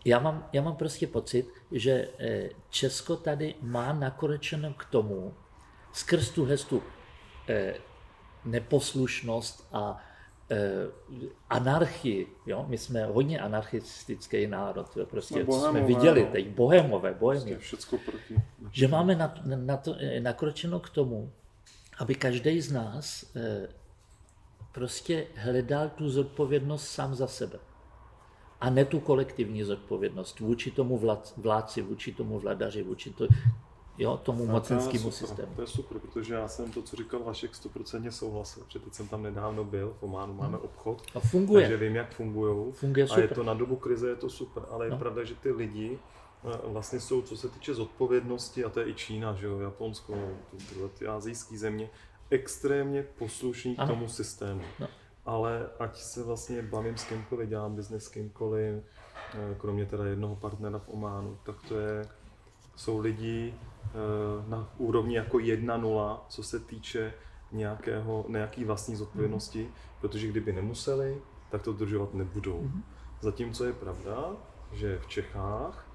já 0.05 0.19
mám, 0.19 0.49
já 0.53 0.63
mám 0.63 0.77
prostě 0.77 1.07
pocit, 1.07 1.49
že 1.71 2.09
eh, 2.19 2.49
Česko 2.71 3.17
tady 3.17 3.55
má 3.63 3.93
nakonečeno 3.93 4.75
k 4.75 4.85
tomu, 4.85 5.35
skrz 5.93 6.31
tu 6.31 6.45
hestu 6.45 6.83
neposlušnost 8.45 9.69
a 9.73 10.01
anarchii. 11.51 12.27
Jo? 12.47 12.65
My 12.69 12.79
jsme 12.79 13.07
hodně 13.07 13.41
anarchistický 13.41 14.47
národ. 14.47 14.97
Jo? 14.97 15.07
Prostě 15.07 15.45
no, 15.45 15.61
jsme 15.61 15.83
viděli 15.83 16.29
teď, 16.33 16.49
bohemové, 16.49 17.15
bohemové. 17.15 17.57
Prostě 17.71 17.97
proti. 18.05 18.43
Že 18.73 18.89
máme 18.89 19.15
na, 19.15 19.35
na 19.45 19.77
to, 19.77 19.95
eh, 19.99 20.21
nakročeno 20.21 20.81
k 20.81 20.91
tomu, 20.91 21.33
aby 21.99 22.15
každý 22.15 22.61
z 22.61 22.73
nás 22.73 23.25
prostě 24.73 25.27
hledal 25.37 25.89
tu 25.89 26.11
zodpovědnost 26.11 26.87
sám 26.87 27.15
za 27.15 27.27
sebe. 27.27 27.59
A 28.61 28.71
ne 28.71 28.85
tu 28.85 29.01
kolektivní 29.01 29.63
zodpovědnost 29.63 30.41
vůči 30.41 30.71
tomu 30.71 31.01
vládci, 31.37 31.83
vůči 31.83 32.13
tomu 32.13 32.39
vladaři, 32.39 32.83
vůči 32.83 33.11
to, 33.11 33.27
jo, 33.99 34.17
tomu 34.17 34.47
no, 34.47 34.53
mocenskému 34.53 35.11
systému. 35.11 35.53
To 35.55 35.61
je 35.61 35.67
super, 35.67 35.99
protože 35.99 36.35
já 36.35 36.49
jsem 36.49 36.73
to, 36.73 36.83
co 36.83 36.97
říkal 36.97 37.21
Vašek, 37.21 37.55
stoprocentně 37.55 38.13
souhlasil, 38.13 38.65
protože 38.65 38.79
teď 38.79 38.95
jsem 38.95 39.09
tam 39.09 39.23
nedávno 39.23 39.65
byl, 39.65 39.95
v 39.99 40.03
Ománu 40.03 40.35
máme 40.35 40.57
hmm. 40.57 40.65
obchod, 40.65 41.03
a 41.15 41.21
funguje. 41.21 41.63
takže 41.63 41.77
vím, 41.77 41.97
jak 41.97 42.15
fungují. 42.15 42.73
Funguje 42.73 43.07
a 43.07 43.21
je 43.21 43.29
to 43.29 43.43
na 43.43 43.55
dobu 43.55 43.77
krize, 43.77 44.09
je 44.09 44.17
to 44.17 44.31
super, 44.31 44.63
ale 44.71 44.87
je 44.87 44.91
no. 44.91 44.99
pravda, 44.99 45.25
že 45.25 45.35
ty 45.35 45.51
lidi 45.51 45.99
eh, 46.45 46.59
vlastně 46.65 47.01
jsou, 47.01 47.23
co 47.23 47.37
se 47.37 47.49
týče 47.49 47.75
zodpovědnosti, 47.75 48.65
a 48.65 48.69
to 48.69 48.81
je 48.81 48.89
i 48.89 48.95
Čína, 48.95 49.35
že 49.35 49.47
jo, 49.47 49.59
Japonsko, 49.59 50.15
tyhle 50.69 50.89
ty 50.89 51.07
azijské 51.07 51.59
země, 51.59 51.91
extrémně 52.31 53.03
poslušní 53.19 53.77
ano. 53.77 53.87
k 53.87 53.91
tomu 53.91 54.09
systému. 54.09 54.63
No. 54.79 54.87
Ale 55.25 55.71
ať 55.79 55.97
se 55.97 56.23
vlastně 56.23 56.63
bavím 56.63 56.97
s 56.97 57.05
kýmkoliv, 57.05 57.49
dělám 57.49 57.75
biznes 57.75 58.05
s 58.05 58.09
kýmkoliv, 58.09 58.85
eh, 59.35 59.55
kromě 59.59 59.87
teda 59.87 60.05
jednoho 60.05 60.37
partnera 60.37 60.79
v 60.79 60.89
Ománu, 60.89 61.39
tak 61.45 61.57
to 61.69 61.79
je, 61.79 62.09
jsou 62.77 62.99
lidi, 62.99 63.55
Eh, 63.93 64.51
na 64.51 64.69
úrovni 64.79 65.17
jako 65.17 65.39
1-0, 65.39 66.25
co 66.29 66.43
se 66.43 66.61
týče 66.61 67.15
nějakého, 67.53 68.25
nějaký 68.29 68.65
vlastní 68.65 68.97
zodpovědnosti, 68.97 69.63
mm. 69.63 69.73
protože 70.01 70.29
kdyby 70.29 70.53
nemuseli, 70.53 71.19
tak 71.51 71.63
to 71.63 71.73
dodržovat 71.73 72.15
nebudou. 72.15 72.61
Mm. 72.63 72.83
Zatímco 73.21 73.65
je 73.65 73.73
pravda, 73.73 74.31
že 74.73 74.99
v 74.99 75.07
Čechách 75.07 75.87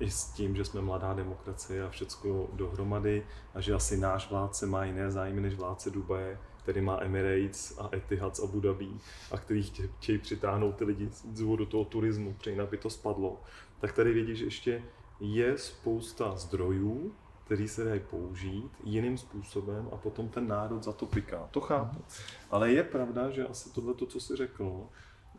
i 0.00 0.10
s 0.10 0.24
tím, 0.24 0.56
že 0.56 0.64
jsme 0.64 0.80
mladá 0.80 1.14
demokracie 1.14 1.84
a 1.84 1.90
všecko 1.90 2.48
dohromady 2.52 3.26
a 3.54 3.60
že 3.60 3.74
asi 3.74 3.96
náš 3.96 4.30
vládce 4.30 4.66
má 4.66 4.84
jiné 4.84 5.10
zájmy 5.10 5.40
než 5.40 5.54
vládce 5.54 5.90
Dubaje, 5.90 6.38
který 6.62 6.80
má 6.80 6.98
Emirates 7.00 7.78
a 7.78 7.90
Etihad 7.96 8.36
z 8.36 8.40
Abu 8.40 8.60
Dhabi 8.60 8.90
a 9.30 9.38
který 9.38 9.62
chtějí 9.62 10.18
přitáhnout 10.18 10.76
ty 10.76 10.84
lidi 10.84 11.08
z 11.10 11.24
důvodu 11.24 11.66
toho 11.66 11.84
turismu, 11.84 12.34
protože 12.34 12.50
jinak 12.50 12.70
by 12.70 12.76
to 12.76 12.90
spadlo, 12.90 13.40
tak 13.80 13.92
tady 13.92 14.12
vidí, 14.12 14.36
že 14.36 14.44
ještě 14.44 14.82
je 15.20 15.58
spousta 15.58 16.36
zdrojů, 16.36 17.14
který 17.44 17.68
se 17.68 17.84
dají 17.84 18.00
použít 18.00 18.70
jiným 18.84 19.18
způsobem 19.18 19.88
a 19.92 19.96
potom 19.96 20.28
ten 20.28 20.48
národ 20.48 20.84
za 20.84 20.92
to 20.92 21.06
piká. 21.06 21.48
To 21.50 21.60
chápu. 21.60 22.04
Ale 22.50 22.72
je 22.72 22.82
pravda, 22.82 23.30
že 23.30 23.46
asi 23.46 23.70
tohle, 23.70 23.94
co 24.08 24.20
si 24.20 24.36
řekl, 24.36 24.86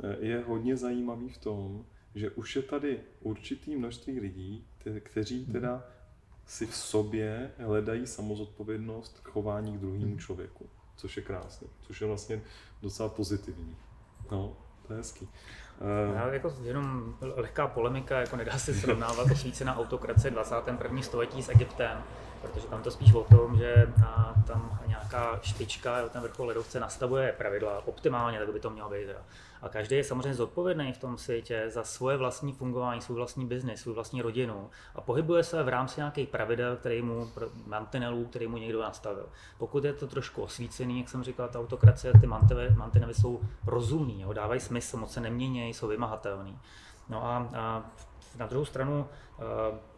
eh, 0.04 0.18
je 0.20 0.44
hodně 0.48 0.78
zajímavý 0.78 1.30
v 1.30 1.38
tom, 1.38 1.86
že 2.16 2.30
už 2.30 2.56
je 2.56 2.62
tady 2.62 3.00
určitý 3.22 3.76
množství 3.76 4.20
lidí, 4.20 4.68
kteří 5.04 5.44
mhm. 5.44 5.52
teda 5.52 5.84
si 6.46 6.66
v 6.66 6.76
sobě 6.76 7.52
hledají 7.58 8.08
samozodpovědnost 8.08 9.20
k 9.24 9.28
chování 9.28 9.78
k 9.78 9.80
druhému 9.80 10.06
mhm. 10.06 10.20
člověku, 10.20 10.70
což 10.96 11.18
je 11.18 11.24
krásné, 11.24 11.68
což 11.82 12.02
je 12.02 12.08
vlastně 12.08 12.42
docela 12.82 13.10
pozitivní. 13.10 13.76
No, 14.32 14.58
to 14.88 14.94
je 14.94 14.98
hezký. 14.98 15.28
Uh, 15.82 16.16
Já 16.16 16.28
jako 16.34 16.54
jenom 16.64 17.14
lehká 17.36 17.68
polemika, 17.68 18.20
jako 18.20 18.36
nedá 18.36 18.58
se 18.58 18.74
srovnávat 18.74 19.32
osvícená 19.32 19.78
autokracie 19.78 20.32
21. 20.32 21.02
století 21.02 21.44
s 21.44 21.50
Egyptem, 21.50 21.98
protože 22.42 22.68
tam 22.68 22.84
to 22.84 22.92
spíš 22.92 23.14
o 23.14 23.24
tom, 23.24 23.58
že 23.58 23.94
tam 24.48 24.80
nějaká 24.88 25.40
špička, 25.42 26.10
ten 26.10 26.22
vrchol 26.22 26.48
ledovce 26.48 26.80
nastavuje 26.80 27.34
pravidla 27.38 27.88
optimálně, 27.88 28.40
tak 28.40 28.54
by 28.54 28.60
to 28.60 28.70
mělo 28.70 28.90
být. 28.90 29.08
A 29.62 29.70
každý 29.70 29.96
je 29.96 30.04
samozřejmě 30.04 30.34
zodpovědný 30.34 30.94
v 30.94 30.98
tom 30.98 31.18
světě 31.18 31.66
za 31.68 31.84
svoje 31.84 32.18
vlastní 32.18 32.54
fungování, 32.54 33.02
svůj 33.02 33.16
vlastní 33.18 33.46
biznis, 33.46 33.82
svou 33.82 33.94
vlastní 33.94 34.22
rodinu 34.22 34.70
a 34.96 35.02
pohybuje 35.02 35.44
se 35.44 35.64
v 35.64 35.68
rámci 35.68 36.00
nějakých 36.00 36.30
pravidel, 36.30 36.76
který 36.76 37.02
mu, 37.02 37.32
mantinelů, 37.66 38.26
který 38.26 38.48
mu 38.48 38.58
někdo 38.58 38.82
nastavil. 38.82 39.30
Pokud 39.58 39.84
je 39.86 39.94
to 39.94 40.08
trošku 40.08 40.42
osvícený, 40.42 41.00
jak 41.00 41.10
jsem 41.10 41.24
říkal, 41.24 41.48
ta 41.48 41.60
autokracie, 41.60 42.14
ty 42.22 42.28
mantinely 42.76 43.14
jsou 43.14 43.42
rozumný, 43.68 44.22
jo, 44.22 44.34
dávají 44.34 44.60
smysl, 44.60 44.98
moc 44.98 45.14
se 45.14 45.20
nemění, 45.20 45.74
jsou 45.74 45.88
vymahatelný. 45.88 46.60
No 47.10 47.26
a, 47.26 47.50
a 47.58 47.84
na 48.38 48.48
druhou 48.48 48.66
stranu, 48.66 49.08
eh, 49.40 49.44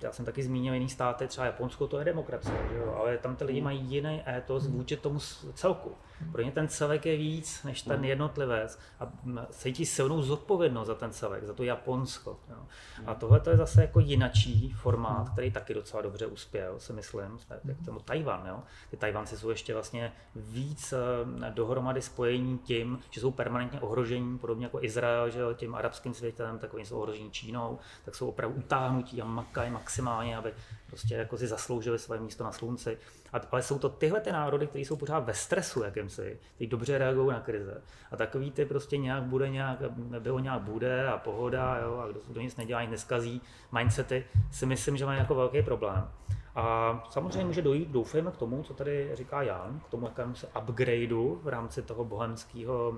já 0.02 0.12
jsem 0.12 0.26
taky 0.26 0.44
zmínil 0.44 0.74
jiný 0.74 0.90
státy, 0.90 1.28
třeba 1.28 1.46
Japonsko, 1.46 1.88
to 1.88 2.00
je 2.00 2.06
demokracie, 2.06 2.56
že 2.70 2.78
jo? 2.78 2.96
ale 3.00 3.18
tam 3.18 3.36
ty 3.36 3.44
lidi 3.44 3.62
mají 3.62 3.80
jiný 3.80 4.24
étos 4.28 4.68
vůči 4.68 4.98
tomu 4.98 5.20
celku. 5.54 5.96
Pro 6.32 6.42
ně 6.42 6.52
ten 6.52 6.68
celek 6.68 7.06
je 7.06 7.18
víc 7.18 7.64
než 7.64 7.82
ten 7.82 8.06
jednotlivec 8.06 8.80
a 9.00 9.12
cítí 9.50 9.86
silnou 9.86 10.22
zodpovědnost 10.22 10.88
za 10.88 10.96
ten 10.96 11.12
celek, 11.12 11.44
za 11.44 11.54
to 11.54 11.64
Japonsko. 11.64 12.40
Jo? 12.50 12.58
A 13.06 13.16
tohle 13.16 13.40
to 13.40 13.50
je 13.50 13.58
zase 13.58 13.82
jako 13.82 14.00
jinačí 14.00 14.72
formát, 14.72 15.30
který 15.30 15.52
taky 15.52 15.74
docela 15.74 16.02
dobře 16.02 16.26
uspěl, 16.26 16.80
si 16.80 16.94
myslím, 16.94 17.40
jak 17.64 17.78
tomu 17.86 18.00
Tajvan. 18.00 18.48
Jo? 18.48 18.60
Ty 18.92 18.98
Tajvanci 18.98 19.38
jsou 19.38 19.50
ještě 19.50 19.74
vlastně 19.74 20.14
víc 20.36 20.94
eh, 20.94 21.52
dohromady 21.52 22.02
spojení 22.02 22.58
tím, 22.58 23.00
že 23.10 23.22
jsou 23.22 23.32
permanentně 23.32 23.82
ohrožení, 23.82 24.38
podobně 24.38 24.66
jako 24.66 24.84
Izrael, 24.84 25.30
že 25.30 25.40
jo, 25.40 25.54
tím 25.54 25.76
arabským 25.76 26.14
světem, 26.14 26.60
tak 26.60 26.74
oni 26.74 26.86
jsou 26.86 27.00
ohrožení 27.00 27.32
Čínou, 27.32 27.80
tak 28.06 28.16
jsou 28.16 28.30
opravdu 28.30 28.58
utáhnutí 28.58 29.22
a 29.22 29.26
makají 29.26 29.72
maximálně, 29.72 30.38
aby 30.38 30.54
prostě 30.88 31.16
jako 31.16 31.38
si 31.38 31.48
zasloužili 31.48 32.00
své 32.00 32.20
místo 32.20 32.44
na 32.44 32.52
slunci. 32.52 32.98
A, 33.34 33.42
ale 33.52 33.62
jsou 33.62 33.80
to 33.80 33.90
tyhle 33.90 34.22
ty 34.22 34.32
národy, 34.32 34.68
které 34.68 34.86
jsou 34.86 34.96
pořád 34.96 35.20
ve 35.20 35.34
stresu 35.34 35.84
jakýmsi, 35.84 36.40
ty 36.58 36.68
dobře 36.68 36.98
reagují 36.98 37.30
na 37.30 37.40
krize. 37.40 37.82
A 38.12 38.18
takový 38.18 38.52
ty 38.52 38.66
prostě 38.66 38.98
nějak 38.98 39.24
bude 39.24 39.50
nějak, 39.50 39.80
bylo 40.20 40.40
nějak 40.40 40.62
bude 40.62 41.08
a 41.08 41.18
pohoda, 41.18 41.78
jo, 41.84 41.98
a 41.98 42.08
kdo, 42.08 42.20
kdo 42.28 42.42
nic 42.42 42.56
nedělá, 42.56 42.82
nic 42.82 42.92
neskazí, 42.92 43.42
mindsety, 43.72 44.26
si 44.52 44.66
myslím, 44.66 44.98
že 44.98 45.06
mají 45.06 45.20
jako 45.20 45.36
velký 45.36 45.62
problém. 45.62 46.08
A 46.56 47.04
samozřejmě 47.10 47.46
může 47.46 47.62
dojít, 47.62 47.90
doufejme 47.90 48.32
k 48.32 48.38
tomu, 48.38 48.64
co 48.64 48.74
tady 48.74 49.12
říká 49.14 49.42
Jan, 49.42 49.82
k 49.88 49.90
tomu 49.90 50.06
jakémusi 50.06 50.48
upgradeu 50.62 51.40
v 51.44 51.48
rámci 51.48 51.82
toho 51.82 52.06
bohemského 52.06 52.94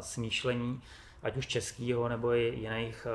smýšlení, 0.00 0.80
ať 1.22 1.36
už 1.36 1.46
českého 1.46 2.08
nebo 2.08 2.32
i 2.32 2.54
jiných 2.56 3.06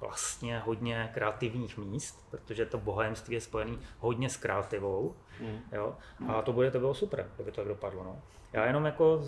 vlastně 0.00 0.58
hodně 0.58 1.10
kreativních 1.14 1.78
míst, 1.78 2.26
protože 2.30 2.66
to 2.66 2.78
bohemství 2.78 3.34
je 3.34 3.40
spojené 3.40 3.76
hodně 3.98 4.30
s 4.30 4.36
kreativou. 4.36 5.14
Mm. 5.40 5.58
Jo? 5.72 5.94
A 6.28 6.42
to 6.42 6.52
bude 6.52 6.70
to 6.70 6.78
bylo 6.78 6.94
super, 6.94 7.30
kdyby 7.34 7.50
to 7.50 7.56
tak 7.56 7.68
dopadlo. 7.68 8.04
No. 8.04 8.22
Já 8.52 8.66
jenom 8.66 8.84
jako 8.84 9.24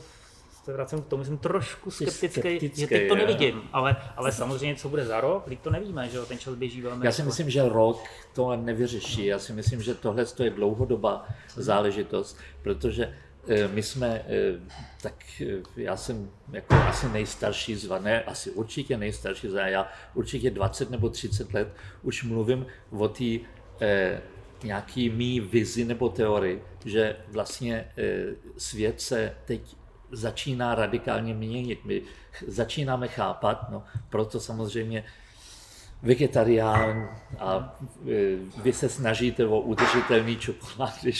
se 0.65 0.73
vracím 0.73 1.03
k 1.03 1.07
tomu, 1.07 1.25
jsem 1.25 1.39
trošku 1.39 1.91
skeptický, 1.91 2.41
skeptický 2.41 2.81
že 2.81 2.87
teď 2.87 3.09
to 3.09 3.15
nevidím, 3.15 3.63
ale, 3.73 3.97
ale 4.17 4.33
samozřejmě, 4.33 4.77
co 4.77 4.89
bude 4.89 5.05
za 5.05 5.21
rok, 5.21 5.45
teď 5.45 5.61
to 5.61 5.71
nevíme, 5.71 6.09
že 6.09 6.21
ten 6.21 6.39
čas 6.39 6.55
běží 6.55 6.81
velmi. 6.81 7.07
Já 7.07 7.13
si 7.13 7.23
myslím, 7.23 7.51
že 7.51 7.69
rok 7.69 8.03
to 8.35 8.57
nevyřeší. 8.57 9.27
Já 9.27 9.39
si 9.39 9.53
myslím, 9.53 9.83
že 9.83 9.95
tohle 9.95 10.25
je 10.43 10.51
dlouhodobá 10.51 11.27
záležitost, 11.57 12.39
protože 12.63 13.05
eh, 13.05 13.24
my 13.73 13.83
jsme, 13.83 14.25
eh, 14.29 14.61
tak 15.03 15.25
eh, 15.41 15.63
já 15.77 15.97
jsem 15.97 16.31
jako 16.53 16.75
asi 16.75 17.09
nejstarší 17.09 17.75
z 17.75 17.99
ne, 17.99 18.23
asi 18.23 18.51
určitě 18.51 18.97
nejstarší 18.97 19.49
z 19.49 19.71
já 19.71 19.89
určitě 20.15 20.51
20 20.51 20.91
nebo 20.91 21.09
30 21.09 21.55
let 21.55 21.69
už 22.03 22.25
mluvím 22.25 22.67
o 22.91 23.09
té 23.09 23.39
eh, 23.81 24.23
nějaký 24.63 25.11
mý 25.11 25.41
vizi 25.41 25.85
nebo 25.85 26.09
teorii, 26.09 26.63
že 26.85 27.17
vlastně 27.29 27.91
eh, 27.97 28.35
svět 28.57 29.01
se 29.01 29.35
teď 29.45 29.77
začíná 30.13 30.75
radikálně 30.75 31.35
měnit. 31.35 31.85
My 31.85 32.03
začínáme 32.47 33.09
chápat, 33.09 33.71
no, 33.71 33.85
proto 34.11 34.41
samozřejmě 34.41 35.05
vegetarián 36.03 37.09
a 37.39 37.79
vy 38.63 38.73
se 38.73 38.89
snažíte 38.89 39.47
o 39.47 39.61
udržitelný 39.61 40.37
čokolády, 40.37 41.13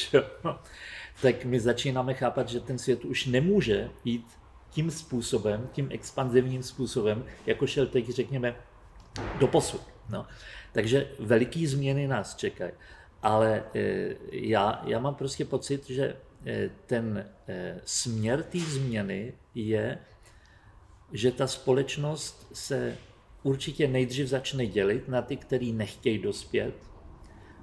no, 0.45 0.59
tak 1.23 1.45
my 1.45 1.61
začínáme 1.61 2.15
chápat, 2.15 2.49
že 2.49 2.61
ten 2.61 2.79
svět 2.79 3.05
už 3.05 3.27
nemůže 3.27 3.91
jít 4.05 4.27
tím 4.71 4.91
způsobem, 4.91 5.69
tím 5.73 5.89
expanzivním 5.91 6.63
způsobem, 6.63 7.25
jako 7.47 7.67
šel 7.67 7.87
teď, 7.87 8.09
řekněme, 8.09 8.57
do 9.39 9.47
posud. 9.47 9.81
No. 10.11 10.27
Takže 10.73 11.09
veliký 11.19 11.67
změny 11.67 12.09
nás 12.09 12.35
čekají. 12.35 12.73
Ale 13.23 13.63
e, 13.75 14.15
já, 14.33 14.83
já 14.87 14.99
mám 14.99 15.15
prostě 15.15 15.45
pocit, 15.45 15.91
že 15.91 16.17
Eh, 16.47 16.71
ten 16.87 17.31
eh, 17.49 17.81
směr 17.85 18.43
té 18.43 18.59
změny 18.59 19.33
je, 19.55 19.99
že 21.13 21.33
ta 21.33 21.47
společnost 21.47 22.49
se 22.53 22.97
určitě 23.43 23.89
nejdřív 23.89 24.29
začne 24.29 24.67
dělit 24.67 25.09
na 25.09 25.23
ty, 25.23 25.37
kteří 25.37 25.73
nechtějí 25.73 26.19
dospět 26.19 26.75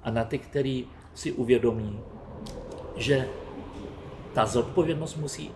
a 0.02 0.10
na 0.10 0.24
ty, 0.24 0.38
kteří 0.38 0.88
si 1.14 1.32
uvědomí, 1.32 2.00
že 2.96 3.28
ta 4.34 4.46
zodpovědnost 4.46 5.16
musí 5.16 5.50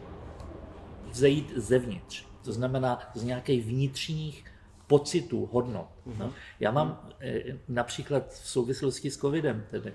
vzejít 1.11 1.53
zevnitř. 1.57 2.25
To 2.45 2.53
znamená 2.53 2.99
z 3.15 3.23
nějakých 3.23 3.65
vnitřních 3.65 4.45
pocitů, 4.87 5.49
hodnot. 5.53 5.89
No. 6.19 6.33
Já 6.61 6.71
mám 6.71 7.09
eh, 7.21 7.43
například 7.69 8.31
v 8.31 8.49
souvislosti 8.49 9.11
s 9.11 9.19
covidem, 9.19 9.65
tedy 9.71 9.95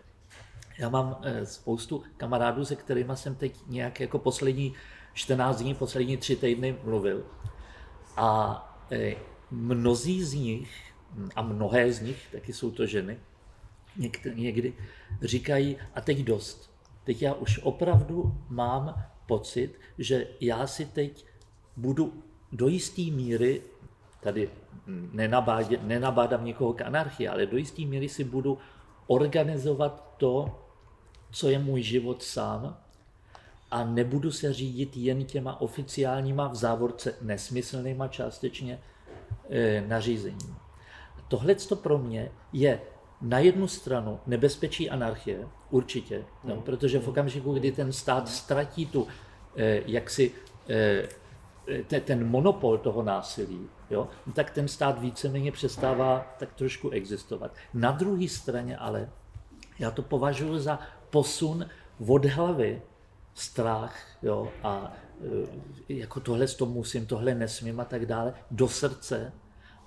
já 0.77 0.89
mám 0.89 1.17
eh, 1.23 1.45
spoustu 1.45 2.03
kamarádů, 2.17 2.65
se 2.65 2.75
kterými 2.75 3.13
jsem 3.15 3.35
teď 3.35 3.55
nějak 3.67 3.99
jako 3.99 4.19
poslední 4.19 4.73
14 5.13 5.61
dní, 5.61 5.75
poslední 5.75 6.17
tři 6.17 6.35
týdny 6.35 6.75
mluvil. 6.83 7.25
A 8.17 8.57
eh, 8.91 9.15
mnozí 9.51 10.23
z 10.23 10.33
nich, 10.33 10.93
a 11.35 11.41
mnohé 11.41 11.91
z 11.93 12.01
nich, 12.01 12.27
taky 12.31 12.53
jsou 12.53 12.71
to 12.71 12.85
ženy, 12.85 13.19
někdy 14.35 14.73
říkají, 15.21 15.77
a 15.95 16.01
teď 16.01 16.17
dost. 16.17 16.70
Teď 17.03 17.21
já 17.21 17.33
už 17.33 17.59
opravdu 17.63 18.33
mám 18.49 19.03
pocit, 19.27 19.79
že 19.97 20.27
já 20.41 20.67
si 20.67 20.85
teď 20.85 21.25
budu 21.77 22.23
do 22.51 22.67
jisté 22.67 23.01
míry, 23.01 23.61
tady 24.21 24.49
nenabádám 25.81 26.45
někoho 26.45 26.73
k 26.73 26.81
anarchii, 26.81 27.27
ale 27.27 27.45
do 27.45 27.57
jisté 27.57 27.81
míry 27.81 28.09
si 28.09 28.23
budu 28.23 28.57
organizovat 29.07 30.13
to, 30.17 30.59
co 31.31 31.49
je 31.49 31.59
můj 31.59 31.81
život 31.81 32.23
sám 32.23 32.77
a 33.71 33.83
nebudu 33.83 34.31
se 34.31 34.53
řídit 34.53 34.97
jen 34.97 35.25
těma 35.25 35.61
oficiálníma 35.61 36.47
v 36.47 36.55
závorce 36.55 37.15
nesmyslnýma 37.21 38.07
částečně 38.07 38.79
e, 39.49 39.81
nařízením. 39.87 40.55
Tohle 41.27 41.55
pro 41.81 41.97
mě 41.97 42.31
je 42.53 42.81
na 43.21 43.39
jednu 43.39 43.67
stranu 43.67 44.19
nebezpečí 44.27 44.89
anarchie, 44.89 45.47
určitě, 45.71 46.25
no, 46.43 46.55
mm. 46.55 46.61
protože 46.61 46.99
v 46.99 47.07
okamžiku, 47.07 47.53
kdy 47.53 47.71
ten 47.71 47.91
stát 47.91 48.29
ztratí 48.29 48.85
tu 48.85 49.07
e, 49.55 49.81
jaksi 49.85 50.31
e, 50.69 52.01
ten 52.01 52.27
monopol 52.27 52.77
toho 52.77 53.03
násilí, 53.03 53.69
jo, 53.89 54.07
tak 54.33 54.51
ten 54.51 54.67
stát 54.67 54.99
víceméně 54.99 55.51
přestává 55.51 56.35
tak 56.39 56.53
trošku 56.53 56.89
existovat. 56.89 57.55
Na 57.73 57.91
druhé 57.91 58.27
straně 58.27 58.77
ale 58.77 59.09
já 59.79 59.91
to 59.91 60.01
považuji 60.01 60.59
za 60.59 60.79
posun 61.09 61.65
od 62.07 62.25
hlavy, 62.25 62.81
strach 63.33 63.95
jo, 64.23 64.51
a 64.63 64.93
e, 65.89 65.93
jako 65.93 66.19
tohle 66.19 66.47
to 66.47 66.65
musím, 66.65 67.05
tohle 67.05 67.35
nesmím 67.35 67.79
a 67.79 67.85
tak 67.85 68.05
dále, 68.05 68.33
do 68.51 68.67
srdce 68.67 69.33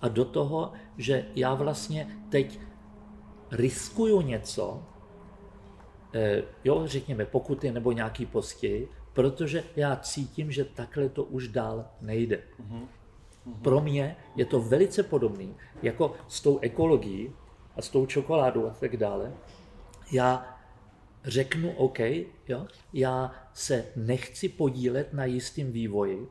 a 0.00 0.08
do 0.08 0.24
toho, 0.24 0.72
že 0.96 1.26
já 1.34 1.54
vlastně 1.54 2.08
teď 2.28 2.60
riskuju 3.50 4.20
něco, 4.20 4.82
jo, 6.64 6.82
řekněme 6.86 7.24
pokuty 7.24 7.72
nebo 7.72 7.92
nějaký 7.92 8.26
postihy, 8.26 8.88
protože 9.12 9.64
já 9.76 9.96
cítím, 9.96 10.52
že 10.52 10.64
takhle 10.64 11.08
to 11.08 11.24
už 11.24 11.48
dál 11.48 11.84
nejde. 12.00 12.36
Mm-hmm. 12.36 12.86
Pro 13.62 13.80
mě 13.80 14.16
je 14.36 14.44
to 14.44 14.60
velice 14.60 15.02
podobné 15.02 15.46
jako 15.82 16.14
s 16.28 16.40
tou 16.40 16.58
ekologií 16.58 17.32
a 17.76 17.82
s 17.82 17.88
tou 17.88 18.06
čokoládou 18.06 18.66
a 18.66 18.70
tak 18.70 18.96
dále. 18.96 19.32
Já 20.12 20.58
řeknu 21.24 21.70
OK, 21.70 21.98
jo, 22.48 22.66
já 22.92 23.34
se 23.54 23.86
nechci 23.96 24.48
podílet 24.48 25.12
na 25.12 25.24
jistém 25.24 25.72
vývoji 25.72 26.28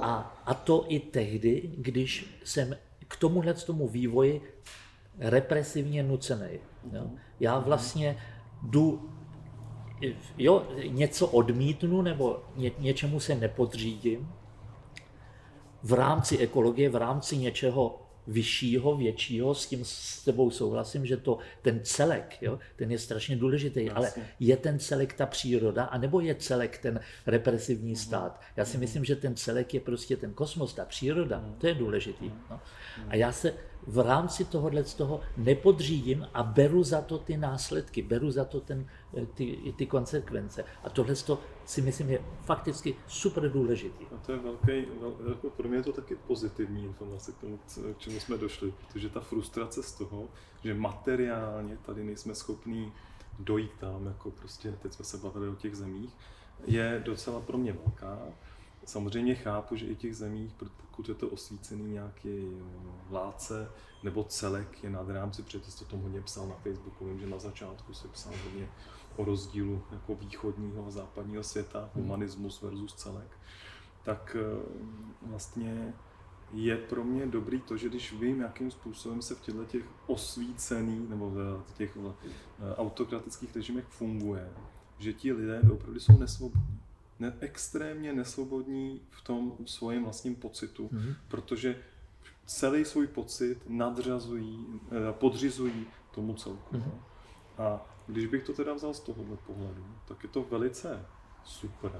a, 0.00 0.42
a 0.46 0.54
to 0.54 0.84
i 0.88 1.00
tehdy, 1.00 1.70
když 1.76 2.40
jsem 2.44 2.76
k 3.08 3.16
tomuhle 3.16 3.54
tomu 3.54 3.88
vývoji 3.88 4.42
represivně 5.18 6.02
nucený. 6.02 6.58
Jo. 6.92 7.10
Já 7.40 7.58
vlastně 7.58 8.18
jdu, 8.62 9.10
jo, 10.38 10.66
něco 10.88 11.26
odmítnu 11.26 12.02
nebo 12.02 12.42
ně, 12.56 12.70
něčemu 12.78 13.20
se 13.20 13.34
nepodřídím 13.34 14.28
v 15.82 15.92
rámci 15.92 16.38
ekologie, 16.38 16.90
v 16.90 16.96
rámci 16.96 17.36
něčeho 17.36 18.08
vyššího, 18.28 18.96
většího, 18.96 19.54
s 19.54 19.66
tím 19.66 19.80
s 19.82 20.24
tebou 20.24 20.50
souhlasím, 20.50 21.06
že 21.06 21.16
to 21.16 21.38
ten 21.62 21.80
celek, 21.82 22.38
jo, 22.40 22.58
ten 22.76 22.90
je 22.90 22.98
strašně 22.98 23.36
důležitý, 23.36 23.84
Jasně. 23.84 23.94
ale 23.94 24.12
je 24.40 24.56
ten 24.56 24.78
celek 24.78 25.12
ta 25.12 25.26
příroda, 25.26 25.84
anebo 25.84 26.20
je 26.20 26.34
celek 26.34 26.78
ten 26.78 27.00
represivní 27.26 27.92
mhm. 27.92 28.00
stát? 28.00 28.40
Já 28.56 28.64
si 28.64 28.72
mhm. 28.72 28.80
myslím, 28.80 29.04
že 29.04 29.16
ten 29.16 29.36
celek 29.36 29.74
je 29.74 29.80
prostě 29.80 30.16
ten 30.16 30.32
kosmos, 30.32 30.74
ta 30.74 30.84
příroda, 30.84 31.38
mhm. 31.38 31.54
to 31.58 31.66
je 31.66 31.74
důležitý. 31.74 32.32
No. 32.50 32.60
A 33.08 33.16
já 33.16 33.32
se 33.32 33.54
v 33.88 33.98
rámci 33.98 34.44
tohohle 34.44 34.84
z 34.84 34.94
toho 34.94 35.20
nepodřídím 35.36 36.26
a 36.34 36.42
beru 36.42 36.82
za 36.82 37.00
to 37.00 37.18
ty 37.18 37.36
následky, 37.36 38.02
beru 38.02 38.30
za 38.30 38.44
to 38.44 38.60
ten, 38.60 38.86
eh, 39.16 39.26
ty, 39.26 39.74
ty 39.76 39.86
konsekvence. 39.86 40.64
A 40.84 40.90
tohle 40.90 41.14
si 41.64 41.82
myslím 41.82 42.10
je 42.10 42.22
fakticky 42.44 42.96
super 43.06 43.52
důležitý. 43.52 44.04
A 44.14 44.18
to 44.26 44.32
je 44.32 44.38
velký, 44.38 44.90
vel, 45.00 45.16
jako 45.28 45.50
pro 45.50 45.68
mě 45.68 45.78
je 45.78 45.82
to 45.82 45.92
taky 45.92 46.14
pozitivní 46.14 46.84
informace 46.84 47.32
k 47.32 47.36
tomu, 47.38 47.58
k 47.96 47.98
čemu 47.98 48.20
jsme 48.20 48.38
došli, 48.38 48.72
protože 48.78 49.08
ta 49.08 49.20
frustrace 49.20 49.82
z 49.82 49.92
toho, 49.92 50.28
že 50.64 50.74
materiálně 50.74 51.76
tady 51.86 52.04
nejsme 52.04 52.34
schopní 52.34 52.92
dojít 53.38 53.72
tam, 53.80 54.06
jako 54.06 54.30
prostě 54.30 54.72
teď 54.82 54.92
jsme 54.92 55.04
se 55.04 55.16
bavili 55.16 55.48
o 55.48 55.54
těch 55.54 55.76
zemích, 55.76 56.10
je 56.66 57.02
docela 57.04 57.40
pro 57.40 57.58
mě 57.58 57.72
velká. 57.72 58.18
Samozřejmě 58.88 59.34
chápu, 59.34 59.76
že 59.76 59.86
i 59.86 59.96
těch 59.96 60.16
zemích, 60.16 60.52
pokud 60.56 61.08
je 61.08 61.14
to 61.14 61.28
osvícený 61.28 61.92
nějaký 61.92 62.28
eh, 62.28 62.64
vládce 63.08 63.70
nebo 64.02 64.24
celek 64.24 64.84
je 64.84 64.90
nad 64.90 65.08
rámci, 65.08 65.42
protože 65.42 65.60
jste 65.60 65.84
to 65.84 65.90
tom 65.90 66.00
hodně 66.00 66.20
psal 66.20 66.48
na 66.48 66.54
Facebooku, 66.54 67.06
vím, 67.06 67.20
že 67.20 67.26
na 67.26 67.38
začátku 67.38 67.94
se 67.94 68.08
psal 68.08 68.32
hodně 68.44 68.68
o 69.16 69.24
rozdílu 69.24 69.82
jako 69.92 70.14
východního 70.14 70.86
a 70.86 70.90
západního 70.90 71.42
světa, 71.42 71.90
hmm. 71.94 72.04
humanismus 72.04 72.62
versus 72.62 72.94
celek, 72.94 73.38
tak 74.04 74.36
eh, 74.40 74.62
vlastně 75.22 75.94
je 76.52 76.76
pro 76.76 77.04
mě 77.04 77.26
dobrý 77.26 77.60
to, 77.60 77.76
že 77.76 77.88
když 77.88 78.12
vím, 78.12 78.40
jakým 78.40 78.70
způsobem 78.70 79.22
se 79.22 79.34
v 79.34 79.40
těchto 79.40 79.64
těch 79.64 79.84
osvícených 80.06 81.08
nebo 81.08 81.30
v 81.30 81.72
těch 81.74 81.96
eh, 81.96 82.74
autokratických 82.74 83.56
režimech 83.56 83.84
funguje, 83.84 84.52
že 84.98 85.12
ti 85.12 85.32
lidé 85.32 85.60
opravdu 85.72 86.00
jsou 86.00 86.18
nesvobodní 86.18 86.87
ne, 87.20 87.36
extrémně 87.40 88.12
nesvobodní 88.12 89.00
v 89.10 89.22
tom 89.22 89.52
svém 89.66 90.04
vlastním 90.04 90.34
pocitu, 90.34 90.88
mm-hmm. 90.88 91.14
protože 91.28 91.78
celý 92.46 92.84
svůj 92.84 93.06
pocit 93.06 93.58
nadřazují, 93.68 94.66
eh, 94.90 95.12
podřizují 95.12 95.86
tomu 96.14 96.34
celku. 96.34 96.76
Mm-hmm. 96.76 96.92
A 97.58 97.86
když 98.06 98.26
bych 98.26 98.42
to 98.42 98.52
teda 98.52 98.74
vzal 98.74 98.94
z 98.94 99.00
tohohle 99.00 99.36
pohledu, 99.36 99.86
tak 100.08 100.22
je 100.22 100.28
to 100.28 100.42
velice 100.42 101.06
super 101.44 101.92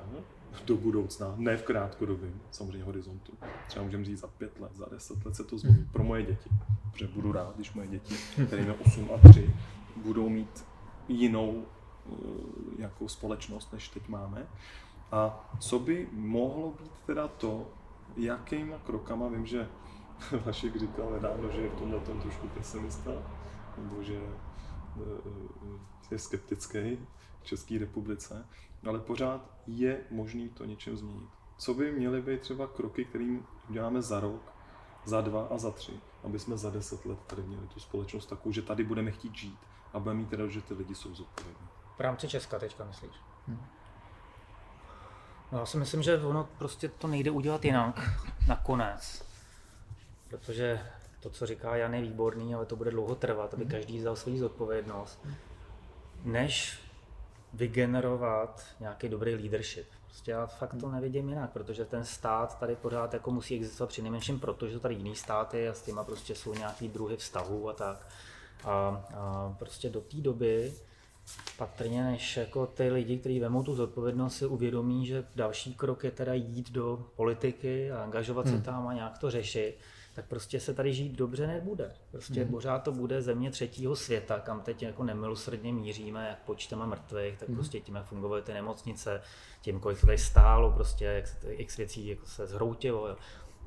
do 0.66 0.76
budoucna, 0.76 1.34
ne 1.36 1.56
v 1.56 1.62
krátkodobém 1.62 2.40
samozřejmě 2.50 2.84
horizontu. 2.84 3.32
Třeba 3.68 3.84
můžeme 3.84 4.04
říct 4.04 4.20
za 4.20 4.26
pět 4.26 4.60
let, 4.60 4.76
za 4.76 4.86
deset 4.90 5.26
let 5.26 5.36
se 5.36 5.44
to 5.44 5.58
změní 5.58 5.88
pro 5.92 6.04
moje 6.04 6.22
děti. 6.22 6.50
Protože 6.92 7.06
budu 7.06 7.32
rád, 7.32 7.56
když 7.56 7.72
moje 7.72 7.88
děti, 7.88 8.14
které 8.46 8.62
mají 8.62 8.78
8 8.86 9.10
a 9.14 9.28
3, 9.28 9.54
budou 9.96 10.28
mít 10.28 10.64
jinou 11.08 11.64
eh, 11.66 12.12
jako 12.78 13.08
společnost, 13.08 13.72
než 13.72 13.88
teď 13.88 14.08
máme. 14.08 14.46
A 15.12 15.50
co 15.61 15.78
by 15.78 16.09
mohlo 16.12 16.70
být 16.70 16.92
teda 17.06 17.28
to, 17.28 17.66
jakýma 18.16 18.78
krokama, 18.78 19.28
vím, 19.28 19.46
že 19.46 19.68
Vašek 20.44 20.76
říkal 20.76 21.11
nedávno, 21.11 21.50
že 21.50 21.61
je 21.61 21.68
v 21.68 21.78
tomhle 21.78 22.00
tom 22.00 22.20
trošku 22.20 22.48
pesimista, 22.48 23.11
nebo 23.76 24.02
že 24.02 24.20
eh, 24.96 26.11
je 26.11 26.18
skeptický 26.18 26.98
v 27.40 27.44
České 27.44 27.78
republice, 27.78 28.46
ale 28.86 28.98
pořád 28.98 29.50
je 29.66 30.00
možný 30.11 30.48
to 30.48 30.64
něčem 30.64 30.96
změnit. 30.96 31.28
Co 31.59 31.74
by 31.74 31.92
měly 31.92 32.22
být 32.22 32.40
třeba 32.40 32.66
kroky, 32.66 33.04
kterým 33.04 33.46
uděláme 33.70 34.02
za 34.02 34.20
rok, 34.20 34.52
za 35.04 35.20
dva 35.20 35.46
a 35.50 35.59
za 35.59 35.70
tři, 35.70 35.92
aby 36.24 36.38
jsme 36.38 36.56
za 36.56 36.70
deset 36.70 37.06
let 37.06 37.18
tady 37.26 37.42
měli 37.42 37.66
tu 37.66 37.80
společnost 37.80 38.26
takovou, 38.26 38.52
že 38.52 38.62
tady 38.62 38.84
budeme 38.84 39.11
chtít 39.11 39.34
žít 39.34 39.59
a 39.92 39.98
budeme 39.98 40.20
mít 40.20 40.28
teda, 40.28 40.46
že 40.46 40.62
ty 40.62 40.74
lidi 40.74 40.94
jsou 40.94 41.14
zodpovědní. 41.14 41.66
V 41.96 42.00
rámci 42.00 42.28
Česka 42.28 42.59
teďka 42.59 42.84
myslíš? 42.84 43.12
Hmm. 43.46 43.66
No, 45.53 45.59
já 45.59 45.66
si 45.66 45.76
myslím, 45.76 46.03
že 46.03 46.18
ono 46.18 46.49
prostě 46.59 46.88
to 46.88 47.07
nejde 47.07 47.30
udělat 47.30 47.64
jinak 47.64 48.01
nakonec. 48.49 49.24
Protože 50.28 50.80
to, 51.20 51.30
co 51.30 51.46
říká 51.46 51.76
Jan, 51.76 51.94
je 51.94 52.03
výborný, 52.03 52.55
ale 52.55 52.66
to 52.66 52.76
bude 52.76 52.90
dlouho 52.90 53.14
trvat, 53.14 53.55
aby 53.55 53.66
každý 53.66 53.99
vzal 53.99 54.16
svou 54.16 54.38
zodpovědnost, 54.38 55.26
než 56.24 56.80
vygenerovat 57.53 58.64
nějaký 58.80 59.09
dobrý 59.09 59.34
leadership. 59.34 59.86
Prostě 60.07 60.30
já 60.30 60.46
fakt 60.46 60.74
to 60.80 60.90
nevidím 60.90 61.28
jinak, 61.28 61.51
protože 61.51 61.84
ten 61.84 62.05
stát 62.05 62.59
tady 62.59 62.76
pořád 62.76 63.14
jako 63.14 63.30
musí 63.30 63.57
existovat 63.57 63.88
při 63.88 64.03
nejmenším 64.03 64.40
proto, 64.40 64.68
že 64.68 64.80
tady 64.80 64.94
jiný 64.94 65.16
státy 65.16 65.68
a 65.68 65.74
s 65.74 65.82
těma 65.82 66.05
prostě 66.05 66.34
jsou 66.34 66.55
nějaký 66.55 66.88
druhy 66.88 67.16
vztahů 67.16 67.68
a 67.68 67.72
tak. 67.72 68.07
A, 68.64 69.05
a 69.14 69.55
prostě 69.59 69.90
do 69.90 70.01
té 70.01 70.16
doby 70.16 70.74
patrně, 71.57 72.05
než 72.05 72.37
jako 72.37 72.66
ty 72.66 72.91
lidi, 72.91 73.18
kteří 73.18 73.41
vemou 73.41 73.62
tu 73.62 73.74
zodpovědnost, 73.74 74.37
si 74.37 74.47
uvědomí, 74.47 75.07
že 75.07 75.24
další 75.37 75.74
krok 75.74 76.05
je 76.05 76.11
teda 76.11 76.35
jít 76.35 76.70
do 76.70 77.07
politiky 77.16 77.93
a 77.93 78.03
angažovat 78.03 78.47
hmm. 78.47 78.57
se 78.57 78.64
tam 78.64 78.89
a 78.89 78.95
nějak 78.95 79.18
to 79.18 79.31
řešit, 79.31 79.79
tak 80.18 80.26
prostě 80.26 80.61
se 80.61 80.74
tady 80.74 80.95
žít 80.95 81.12
dobře 81.12 81.47
nebude. 81.47 81.93
Prostě 82.11 82.45
mm. 82.45 82.51
pořád 82.51 82.79
to 82.79 82.93
bude 82.93 83.22
země 83.22 83.51
třetího 83.51 83.97
světa, 83.97 84.39
kam 84.39 84.61
teď 84.61 84.83
jako 84.83 85.05
nemilosrdně 85.05 85.72
míříme, 85.72 86.29
jak 86.29 86.39
počteme 86.39 86.87
mrtvých, 86.87 87.39
tak 87.39 87.49
mm. 87.49 87.55
prostě 87.55 87.81
tím, 87.81 87.95
jak 87.95 88.07
fungovaly 88.07 88.43
ty 88.43 88.53
nemocnice, 88.53 89.22
tím, 89.62 89.81
kolik 89.81 90.01
to 90.01 90.07
tady 90.07 90.18
stálo, 90.18 90.72
prostě 90.72 91.05
jak 91.05 91.26
se 91.26 91.55
x 91.55 91.76
věcí 91.76 92.07
jako 92.07 92.26
se 92.26 92.47
zhroutilo. 92.47 93.09
Jo. 93.09 93.16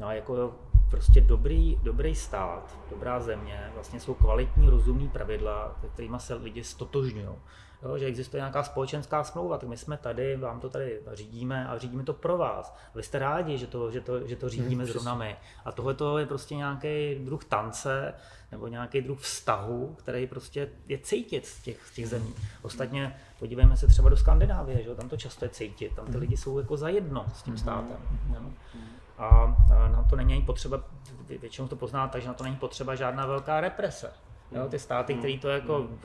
No 0.01 0.07
a 0.07 0.13
jako 0.13 0.55
prostě 0.89 1.21
dobrý, 1.21 1.79
dobrý 1.83 2.15
stát, 2.15 2.77
dobrá 2.89 3.19
země, 3.19 3.71
vlastně 3.73 3.99
jsou 3.99 4.13
kvalitní, 4.13 4.69
rozumní 4.69 5.09
pravidla, 5.09 5.75
se 5.81 5.87
kterými 5.87 6.19
se 6.19 6.33
lidi 6.33 6.63
stotožňují 6.63 7.35
jo, 7.83 7.97
že 7.97 8.05
existuje 8.05 8.41
nějaká 8.41 8.63
společenská 8.63 9.23
smlouva, 9.23 9.57
tak 9.57 9.69
my 9.69 9.77
jsme 9.77 9.97
tady, 9.97 10.37
vám 10.37 10.59
to 10.59 10.69
tady 10.69 10.99
řídíme 11.13 11.67
a 11.67 11.77
řídíme 11.77 12.03
to 12.03 12.13
pro 12.13 12.37
vás. 12.37 12.75
Vy 12.95 13.03
jste 13.03 13.19
rádi, 13.19 13.57
že 13.57 13.67
to, 13.67 13.91
že 13.91 14.01
to, 14.01 14.27
že 14.27 14.35
to 14.35 14.49
řídíme 14.49 14.83
hmm, 14.83 14.91
zrovna 14.93 15.15
my. 15.15 15.35
A 15.65 15.71
tohle 15.71 15.95
je 16.19 16.25
prostě 16.25 16.55
nějaký 16.55 17.15
druh 17.15 17.45
tance 17.45 18.13
nebo 18.51 18.67
nějaký 18.67 19.01
druh 19.01 19.19
vztahu, 19.19 19.95
který 19.99 20.27
prostě 20.27 20.69
je 20.87 20.97
cítit 20.97 21.45
z 21.45 21.61
těch, 21.61 21.85
z 21.85 21.95
těch 21.95 22.09
zemí. 22.09 22.33
Ostatně 22.61 23.19
podívejme 23.39 23.77
se 23.77 23.87
třeba 23.87 24.09
do 24.09 24.17
Skandinávie, 24.17 24.83
že 24.83 24.95
tam 24.95 25.09
to 25.09 25.17
často 25.17 25.45
je 25.45 25.49
cítit, 25.49 25.95
tam 25.95 26.05
ty 26.05 26.11
hmm. 26.11 26.21
lidi 26.21 26.37
jsou 26.37 26.59
jako 26.59 26.77
za 26.77 26.89
jedno 26.89 27.25
s 27.33 27.43
tím 27.43 27.53
hmm. 27.53 27.63
státem. 27.63 27.97
A 29.21 29.55
na 29.87 30.03
to 30.09 30.15
není 30.15 30.33
ani 30.33 30.45
potřeba, 30.45 30.83
většinou 31.41 31.67
to 31.67 31.75
poznáte, 31.75 32.21
že 32.21 32.27
na 32.27 32.33
to 32.33 32.43
není 32.43 32.55
potřeba 32.55 32.95
žádná 32.95 33.25
velká 33.25 33.61
represe. 33.61 34.13
Jo, 34.51 34.67
ty 34.67 34.79
státy, 34.79 35.13
které 35.13 35.37
to 35.37 35.49
jako 35.49 35.77
hmm. 35.77 35.99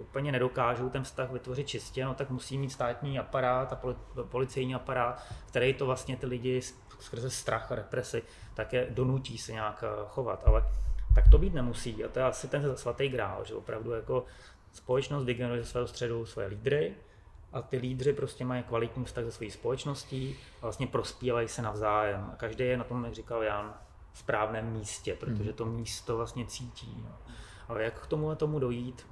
úplně 0.00 0.32
nedokážou 0.32 0.88
ten 0.88 1.02
vztah 1.02 1.30
vytvořit 1.30 1.68
čistě, 1.68 2.04
no, 2.04 2.14
tak 2.14 2.30
musí 2.30 2.58
mít 2.58 2.70
státní 2.70 3.18
aparát 3.18 3.72
a 3.72 3.80
policejní 4.22 4.74
aparát, 4.74 5.22
který 5.46 5.74
to 5.74 5.86
vlastně 5.86 6.16
ty 6.16 6.26
lidi 6.26 6.60
skrze 6.98 7.30
strach 7.30 7.72
a 7.72 7.74
represi 7.74 8.22
také 8.54 8.86
donutí 8.90 9.38
se 9.38 9.52
nějak 9.52 9.84
eh, 9.86 10.04
chovat. 10.08 10.42
Ale 10.46 10.64
tak 11.14 11.28
to 11.28 11.38
být 11.38 11.54
nemusí. 11.54 12.04
A 12.04 12.08
to 12.08 12.18
je 12.18 12.24
asi 12.24 12.48
ten 12.48 12.76
svatý 12.76 13.08
grál, 13.08 13.44
že 13.44 13.54
opravdu 13.54 13.90
jako 13.90 14.24
společnost 14.72 15.24
vygeneruje 15.24 15.62
ze 15.62 15.68
svého 15.68 15.86
středu 15.86 16.26
své 16.26 16.46
lídry, 16.46 16.94
a 17.52 17.62
ty 17.62 17.76
lídři 17.76 18.12
prostě 18.12 18.44
mají 18.44 18.62
kvalitní 18.62 19.04
vztah 19.04 19.24
se 19.24 19.32
svojí 19.32 19.50
společností 19.50 20.36
a 20.56 20.60
vlastně 20.62 20.86
prospívají 20.86 21.48
se 21.48 21.62
navzájem. 21.62 22.30
A 22.32 22.36
každý 22.36 22.64
je 22.64 22.76
na 22.76 22.84
tom, 22.84 23.04
jak 23.04 23.14
říkal 23.14 23.42
Jan, 23.42 23.74
správném 24.14 24.72
místě, 24.72 25.14
protože 25.14 25.42
hmm. 25.42 25.52
to 25.52 25.64
místo 25.64 26.16
vlastně 26.16 26.46
cítí. 26.46 27.02
No. 27.04 27.16
Ale 27.68 27.84
jak 27.84 28.00
k 28.00 28.06
tomu 28.06 28.34
tomu 28.34 28.58
dojít? 28.58 29.06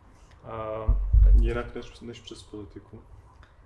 Uh, 0.89 0.95
jinak 1.43 1.75
než, 1.75 2.01
než 2.01 2.21
přes 2.21 2.43
politiku. 2.43 3.01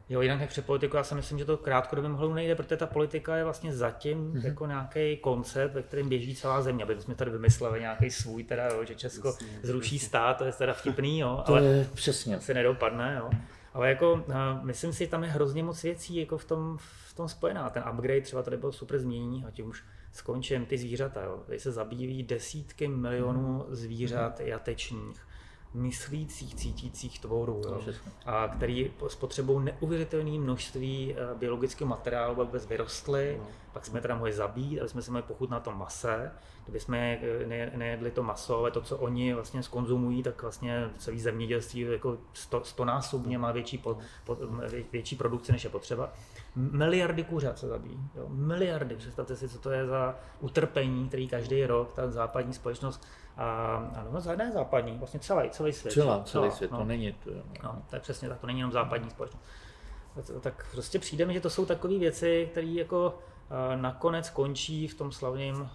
Jo, 0.08 0.20
jinak 0.20 0.38
než 0.38 0.48
přes 0.48 0.64
politiku, 0.64 0.96
já 0.96 1.04
si 1.04 1.14
myslím, 1.14 1.38
že 1.38 1.44
to 1.44 1.56
krátkodobým 1.56 2.14
hledu 2.14 2.34
nejde, 2.34 2.54
protože 2.54 2.76
ta 2.76 2.86
politika 2.86 3.36
je 3.36 3.44
vlastně 3.44 3.74
zatím 3.74 4.32
mm-hmm. 4.32 4.46
jako 4.46 4.66
nějaký 4.66 5.16
koncept, 5.16 5.74
ve 5.74 5.82
kterém 5.82 6.08
běží 6.08 6.34
celá 6.34 6.62
země, 6.62 6.84
aby 6.84 7.02
jsme 7.02 7.14
tady 7.14 7.30
vymysleli 7.30 7.80
nějaký 7.80 8.10
svůj, 8.10 8.44
teda, 8.44 8.66
jo, 8.66 8.84
že 8.84 8.94
Česko 8.94 9.28
jasně, 9.28 9.46
zruší 9.62 9.94
jasně. 9.94 10.08
stát, 10.08 10.36
to 10.36 10.44
je 10.44 10.52
teda 10.52 10.72
vtipný, 10.72 11.18
jo, 11.18 11.42
to 11.46 11.52
ale 11.52 11.64
je 11.64 11.88
přesně. 11.94 12.40
se 12.40 12.54
nedopadne. 12.54 13.16
Jo. 13.18 13.30
Ale 13.74 13.88
jako, 13.88 14.12
uh, 14.12 14.24
myslím 14.62 14.92
si, 14.92 15.06
tam 15.06 15.24
je 15.24 15.30
hrozně 15.30 15.62
moc 15.62 15.82
věcí 15.82 16.16
jako 16.16 16.38
v 16.38 16.44
tom, 16.44 16.78
v 16.80 17.14
tom 17.14 17.28
spojená. 17.28 17.70
Ten 17.70 17.84
upgrade 17.92 18.20
třeba 18.20 18.42
tady 18.42 18.56
byl 18.56 18.72
super 18.72 18.98
změnění, 18.98 19.44
a 19.44 19.50
tím 19.50 19.68
už 19.68 19.84
skončím, 20.12 20.66
ty 20.66 20.78
zvířata. 20.78 21.22
Jo. 21.22 21.42
Tady 21.46 21.60
se 21.60 21.72
zabíjí 21.72 22.22
desítky 22.22 22.88
milionů 22.88 23.64
mhm. 23.66 23.74
zvířat 23.74 24.40
mm. 24.40 24.46
jatečních 24.46 25.31
myslících, 25.74 26.54
cítících 26.54 27.18
tvorů, 27.18 27.62
jo, 27.64 27.80
a 28.26 28.48
který 28.48 28.90
spotřebou 29.08 29.58
neuvěřitelné 29.58 30.30
množství 30.30 31.14
eh, 31.14 31.34
biologického 31.34 31.88
materiálu 31.88 32.34
vůbec 32.34 32.66
vyrostly, 32.66 33.36
no. 33.38 33.46
pak 33.72 33.86
jsme 33.86 34.00
teda 34.00 34.14
mohli 34.14 34.32
zabít, 34.32 34.80
aby 34.80 34.88
jsme 34.88 35.02
si 35.02 35.10
mohli 35.10 35.22
pochutnat 35.22 35.62
to 35.62 35.72
mase, 35.72 36.32
kdyby 36.64 36.80
jsme 36.80 37.18
eh, 37.22 37.76
nejedli 37.76 38.10
to 38.10 38.22
maso, 38.22 38.58
ale 38.58 38.70
to, 38.70 38.80
co 38.80 38.98
oni 38.98 39.34
vlastně 39.34 39.62
skonzumují, 39.62 40.22
tak 40.22 40.42
vlastně 40.42 40.90
celý 40.98 41.20
zemědělství 41.20 41.80
jako 41.80 42.18
sto, 42.34 42.64
stonásobně 42.64 43.38
má 43.38 43.52
větší, 43.52 43.78
po, 43.78 43.98
po, 44.24 44.38
větší 44.92 45.16
produkci, 45.16 45.52
než 45.52 45.64
je 45.64 45.70
potřeba. 45.70 46.12
Miliardy 46.56 47.24
kuřat 47.24 47.58
se 47.58 47.68
zabíjí. 47.68 48.10
Jo? 48.14 48.26
Miliardy. 48.28 48.96
Představte 48.96 49.36
si, 49.36 49.48
co 49.48 49.58
to 49.58 49.70
je 49.70 49.86
za 49.86 50.14
utrpení, 50.40 51.08
který 51.08 51.28
každý 51.28 51.66
rok 51.66 51.92
ta 51.92 52.10
západní 52.10 52.52
společnost 52.52 53.06
a, 53.36 53.74
ano, 53.96 54.10
no, 54.12 54.36
ne 54.36 54.52
západní, 54.52 54.98
vlastně 54.98 55.20
celý, 55.20 55.50
celý 55.50 55.72
svět. 55.72 55.92
Celá, 55.92 56.22
celý 56.24 56.50
svět, 56.50 56.70
no, 56.70 56.78
to 56.78 56.84
není 56.84 57.12
to. 57.12 57.30
No, 57.62 57.82
to 57.90 57.96
je 57.96 58.00
přesně 58.00 58.28
tak, 58.28 58.38
to 58.38 58.46
není 58.46 58.58
jenom 58.58 58.72
západní 58.72 59.10
společnost. 59.10 59.44
Tak 60.40 60.66
prostě 60.72 60.98
přijde 60.98 61.26
mi, 61.26 61.34
že 61.34 61.40
to 61.40 61.50
jsou 61.50 61.66
takové 61.66 61.98
věci, 61.98 62.48
které 62.50 62.66
jako 62.66 63.18
nakonec 63.74 64.30
končí 64.30 64.88
v 64.88 64.94
tom 64.94 65.12
slavném 65.12 65.68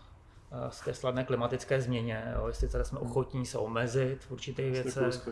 z 0.70 0.82
té 0.82 0.94
slavné 0.94 1.24
klimatické 1.24 1.82
změně, 1.82 2.34
jo, 2.36 2.48
jestli 2.48 2.68
teda 2.68 2.84
jsme 2.84 3.00
ochotní 3.00 3.46
se 3.46 3.58
omezit 3.58 4.24
v 4.24 4.32
určitých 4.32 4.72
věcech. 4.72 5.30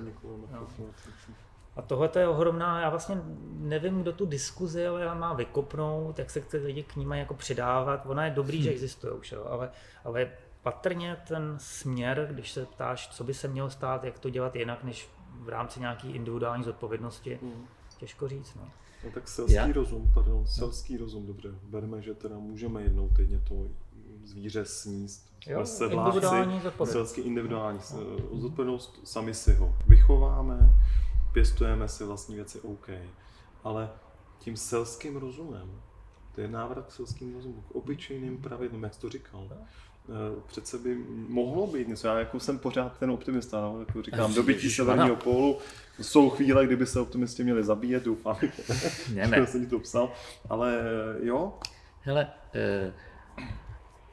A 1.75 1.81
tohle 1.81 2.09
je 2.19 2.27
ohromná, 2.27 2.81
já 2.81 2.89
vlastně 2.89 3.21
nevím, 3.59 4.01
kdo 4.01 4.13
tu 4.13 4.25
diskuzi 4.25 4.87
ale 4.87 5.15
má 5.15 5.33
vykopnout, 5.33 6.19
jak 6.19 6.29
se 6.29 6.41
ty 6.41 6.57
lidi 6.57 6.83
k 6.83 6.95
ní 6.95 7.05
mají 7.05 7.19
jako 7.19 7.33
přidávat. 7.33 8.05
Ona 8.05 8.25
je 8.25 8.31
dobrý, 8.31 8.57
hmm. 8.57 8.63
že 8.63 8.71
existuje 8.71 9.13
už, 9.13 9.31
jo, 9.31 9.45
ale, 9.49 9.69
ale 10.03 10.31
patrně 10.63 11.17
ten 11.27 11.55
směr, 11.57 12.27
když 12.31 12.51
se 12.51 12.65
ptáš, 12.65 13.09
co 13.09 13.23
by 13.23 13.33
se 13.33 13.47
mělo 13.47 13.69
stát, 13.69 14.03
jak 14.03 14.19
to 14.19 14.29
dělat 14.29 14.55
jinak, 14.55 14.83
než 14.83 15.09
v 15.39 15.49
rámci 15.49 15.79
nějaké 15.79 16.07
individuální 16.07 16.63
zodpovědnosti, 16.63 17.39
hmm. 17.41 17.65
těžko 17.97 18.27
říct. 18.27 18.55
No. 18.55 18.69
No 19.03 19.11
tak 19.11 19.27
selský 19.27 19.53
Já? 19.53 19.71
rozum, 19.71 20.11
pardon, 20.13 20.47
selský 20.47 20.97
rozum, 20.97 21.25
dobře. 21.25 21.49
Berme, 21.63 22.01
že 22.01 22.13
teda 22.13 22.37
můžeme 22.37 22.81
jednou 22.81 23.09
týdně 23.09 23.39
to 23.39 23.67
zvíře 24.23 24.65
sníst. 24.65 25.35
Jo, 25.47 25.65
individuální 25.89 26.61
zodpovědnost. 26.61 26.91
Selský 26.91 27.21
individuální 27.21 27.79
no. 27.93 28.39
zodpovědnost, 28.39 28.99
sami 29.03 29.33
si 29.33 29.53
ho 29.53 29.75
vychováme, 29.87 30.71
pěstujeme 31.35 31.87
si 31.87 32.03
vlastní 32.03 32.35
věci 32.35 32.59
OK, 32.59 32.89
ale 33.63 33.89
tím 34.39 34.57
selským 34.57 35.15
rozumem, 35.15 35.81
to 36.35 36.41
je 36.41 36.47
návrat 36.47 36.87
k 36.87 36.91
selským 36.91 37.35
rozumu, 37.35 37.61
k 37.61 37.75
obyčejným 37.75 38.37
pravidlům, 38.37 38.83
jak 38.83 38.93
jsi 38.93 38.99
to 38.99 39.09
říkal. 39.09 39.47
Eh, 39.51 40.41
přece 40.47 40.77
by 40.77 40.95
mohlo 41.29 41.67
být 41.67 41.87
něco. 41.87 42.07
Já 42.07 42.19
jako 42.19 42.39
jsem 42.39 42.59
pořád 42.59 42.97
ten 42.97 43.11
optimista, 43.11 43.61
no, 43.61 43.79
jako 43.79 44.01
říkám, 44.01 44.33
dobytí 44.33 44.69
severního 44.69 45.15
pólu. 45.15 45.57
Jsou 46.01 46.29
chvíle, 46.29 46.65
kdyby 46.65 46.85
se 46.85 46.99
optimisti 46.99 47.43
měli 47.43 47.63
zabíjet, 47.63 48.03
doufám, 48.03 48.37
ne, 49.13 49.27
ne. 49.27 49.47
jsem 49.47 49.65
to 49.65 49.79
psal, 49.79 50.11
ale 50.49 50.79
eh, 50.79 51.25
jo. 51.25 51.53
Hele, 52.01 52.27
eh, 52.53 52.93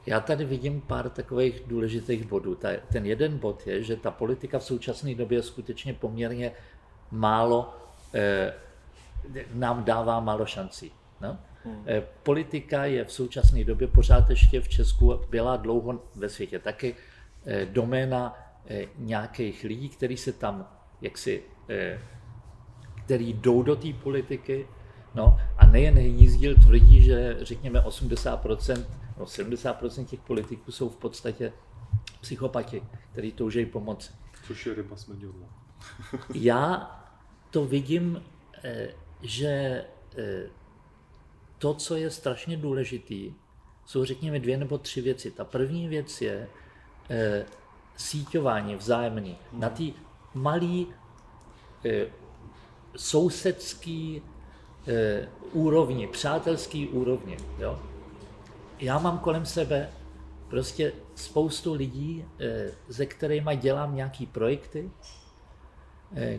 já 0.05 0.19
tady 0.19 0.45
vidím 0.45 0.81
pár 0.81 1.09
takových 1.09 1.61
důležitých 1.67 2.27
bodů. 2.27 2.57
ten 2.91 3.05
jeden 3.05 3.37
bod 3.37 3.67
je, 3.67 3.83
že 3.83 3.95
ta 3.95 4.11
politika 4.11 4.59
v 4.59 4.63
současné 4.63 5.15
době 5.15 5.37
je 5.37 5.43
skutečně 5.43 5.93
poměrně 5.93 6.51
málo, 7.13 7.75
eh, 8.13 8.53
nám 9.53 9.83
dává 9.83 10.19
málo 10.19 10.45
šancí. 10.45 10.91
No? 11.21 11.37
Hmm. 11.65 11.83
Eh, 11.85 12.03
politika 12.23 12.85
je 12.85 13.05
v 13.05 13.11
současné 13.11 13.63
době 13.63 13.87
pořád 13.87 14.29
ještě 14.29 14.61
v 14.61 14.69
Česku, 14.69 15.19
byla 15.29 15.57
dlouho 15.57 16.03
ve 16.15 16.29
světě 16.29 16.59
taky 16.59 16.95
eh, 17.45 17.65
doména 17.65 18.35
eh, 18.67 18.85
nějakých 18.97 19.63
lidí, 19.63 19.89
kteří 19.89 20.17
se 20.17 20.33
tam 20.33 20.67
jaksi, 21.01 21.43
který 23.05 23.33
jdou 23.33 23.63
do 23.63 23.75
té 23.75 23.93
politiky, 23.93 24.67
no 25.15 25.39
a 25.57 25.67
nejen 25.67 25.95
Hnízdil 25.95 26.55
tvrdí, 26.55 27.01
že 27.01 27.37
řekněme 27.41 27.79
80%, 27.79 28.85
no 29.17 29.25
70% 29.25 30.05
těch 30.05 30.19
politiků 30.19 30.71
jsou 30.71 30.89
v 30.89 30.95
podstatě 30.95 31.53
psychopati, 32.21 32.83
kteří 33.11 33.31
toužejí 33.31 33.65
pomoci. 33.65 34.11
Což 34.47 34.65
je 34.65 34.73
ryba 34.73 34.97
smrdělná. 34.97 35.47
Já 36.33 37.02
to 37.53 37.65
vidím, 37.65 38.23
že 39.21 39.83
to, 41.57 41.73
co 41.73 41.95
je 41.95 42.09
strašně 42.09 42.57
důležitý, 42.57 43.33
jsou 43.85 44.05
řekněme 44.05 44.39
dvě 44.39 44.57
nebo 44.57 44.77
tři 44.77 45.01
věci. 45.01 45.31
Ta 45.31 45.43
první 45.43 45.87
věc 45.87 46.21
je 46.21 46.47
e, 47.09 47.45
síťování 47.97 48.75
vzájemný 48.75 49.37
mm. 49.51 49.59
na 49.59 49.69
té 49.69 49.83
malý 50.33 50.87
e, 51.85 52.05
sousedský 52.95 54.21
e, 54.87 55.27
úrovni, 55.51 56.07
přátelský 56.07 56.87
úrovni. 56.87 57.37
Jo? 57.59 57.79
Já 58.79 58.99
mám 58.99 59.19
kolem 59.19 59.45
sebe 59.45 59.89
prostě 60.49 60.93
spoustu 61.15 61.73
lidí, 61.73 62.25
e, 62.39 62.71
se 62.93 63.05
kterými 63.05 63.55
dělám 63.55 63.95
nějaký 63.95 64.25
projekty, 64.25 64.91
Eh, 64.91 65.22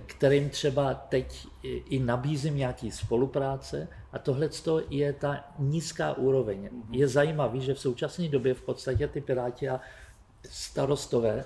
kterým 0.06 0.50
třeba 0.50 0.94
teď 0.94 1.46
i 1.64 1.98
nabízím 1.98 2.56
nějaký 2.56 2.90
spolupráce 2.90 3.88
a 4.12 4.18
tohle 4.18 4.48
je 4.90 5.12
ta 5.12 5.44
nízká 5.58 6.12
úroveň. 6.12 6.68
Mhm. 6.72 6.94
Je 6.94 7.08
zajímavý, 7.08 7.60
že 7.60 7.74
v 7.74 7.80
současné 7.80 8.28
době 8.28 8.54
v 8.54 8.62
podstatě 8.62 9.08
ty 9.08 9.20
piráti 9.20 9.68
a 9.68 9.80
starostové 10.50 11.44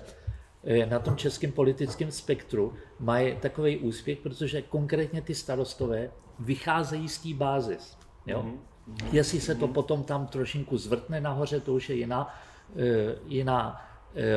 eh, 0.63 0.85
na 0.85 0.99
tom 0.99 1.15
českém 1.15 1.51
politickém 1.51 2.11
spektru 2.11 2.73
mají 2.99 3.35
takový 3.35 3.77
úspěch, 3.77 4.19
protože 4.19 4.61
konkrétně 4.61 5.21
ty 5.21 5.35
starostové 5.35 6.11
vycházejí 6.39 7.09
z 7.09 7.19
té 7.19 7.33
bázis. 7.33 7.97
Jo? 8.25 8.43
Mm-hmm. 8.43 9.05
Jestli 9.11 9.41
se 9.41 9.55
to 9.55 9.67
potom 9.67 10.03
tam 10.03 10.27
trošinku 10.27 10.77
zvrtne 10.77 11.21
nahoře, 11.21 11.59
to 11.59 11.73
už 11.73 11.89
je 11.89 11.95
jiná, 11.95 12.35
eh, 12.75 13.15
jiná 13.25 13.85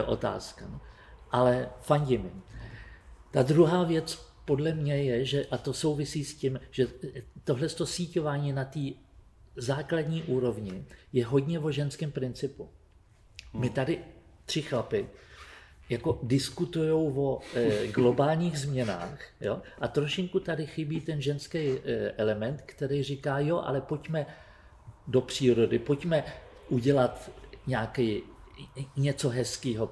otázka. 0.06 0.64
No. 0.70 0.80
Ale 1.30 1.68
fandím 1.80 2.20
jim. 2.20 2.42
Ta 3.32 3.42
druhá 3.42 3.84
věc 3.84 4.32
podle 4.44 4.74
mě 4.74 5.02
je, 5.02 5.24
že, 5.24 5.46
a 5.50 5.58
to 5.58 5.72
souvisí 5.72 6.24
s 6.24 6.34
tím, 6.34 6.60
že 6.70 6.86
tohle 7.44 7.68
síťování 7.68 8.52
na 8.52 8.64
té 8.64 8.80
základní 9.56 10.22
úrovni 10.22 10.84
je 11.12 11.26
hodně 11.26 11.58
o 11.58 11.70
ženském 11.70 12.12
principu. 12.12 12.68
My 13.54 13.66
hmm. 13.66 13.74
tady 13.74 13.98
tři 14.44 14.62
chlapy 14.62 15.06
jako 15.88 16.18
diskutují 16.22 16.90
o 16.90 17.38
e, 17.54 17.86
globálních 17.86 18.58
změnách 18.58 19.18
jo? 19.40 19.62
a 19.80 19.88
trošinku 19.88 20.40
tady 20.40 20.66
chybí 20.66 21.00
ten 21.00 21.22
ženský 21.22 21.58
e, 21.58 21.78
element, 22.16 22.62
který 22.66 23.02
říká, 23.02 23.38
jo, 23.38 23.62
ale 23.64 23.80
pojďme 23.80 24.26
do 25.06 25.20
přírody, 25.20 25.78
pojďme 25.78 26.24
udělat 26.68 27.30
nějaký 27.66 28.22
něco 28.96 29.28
hezkého, 29.28 29.86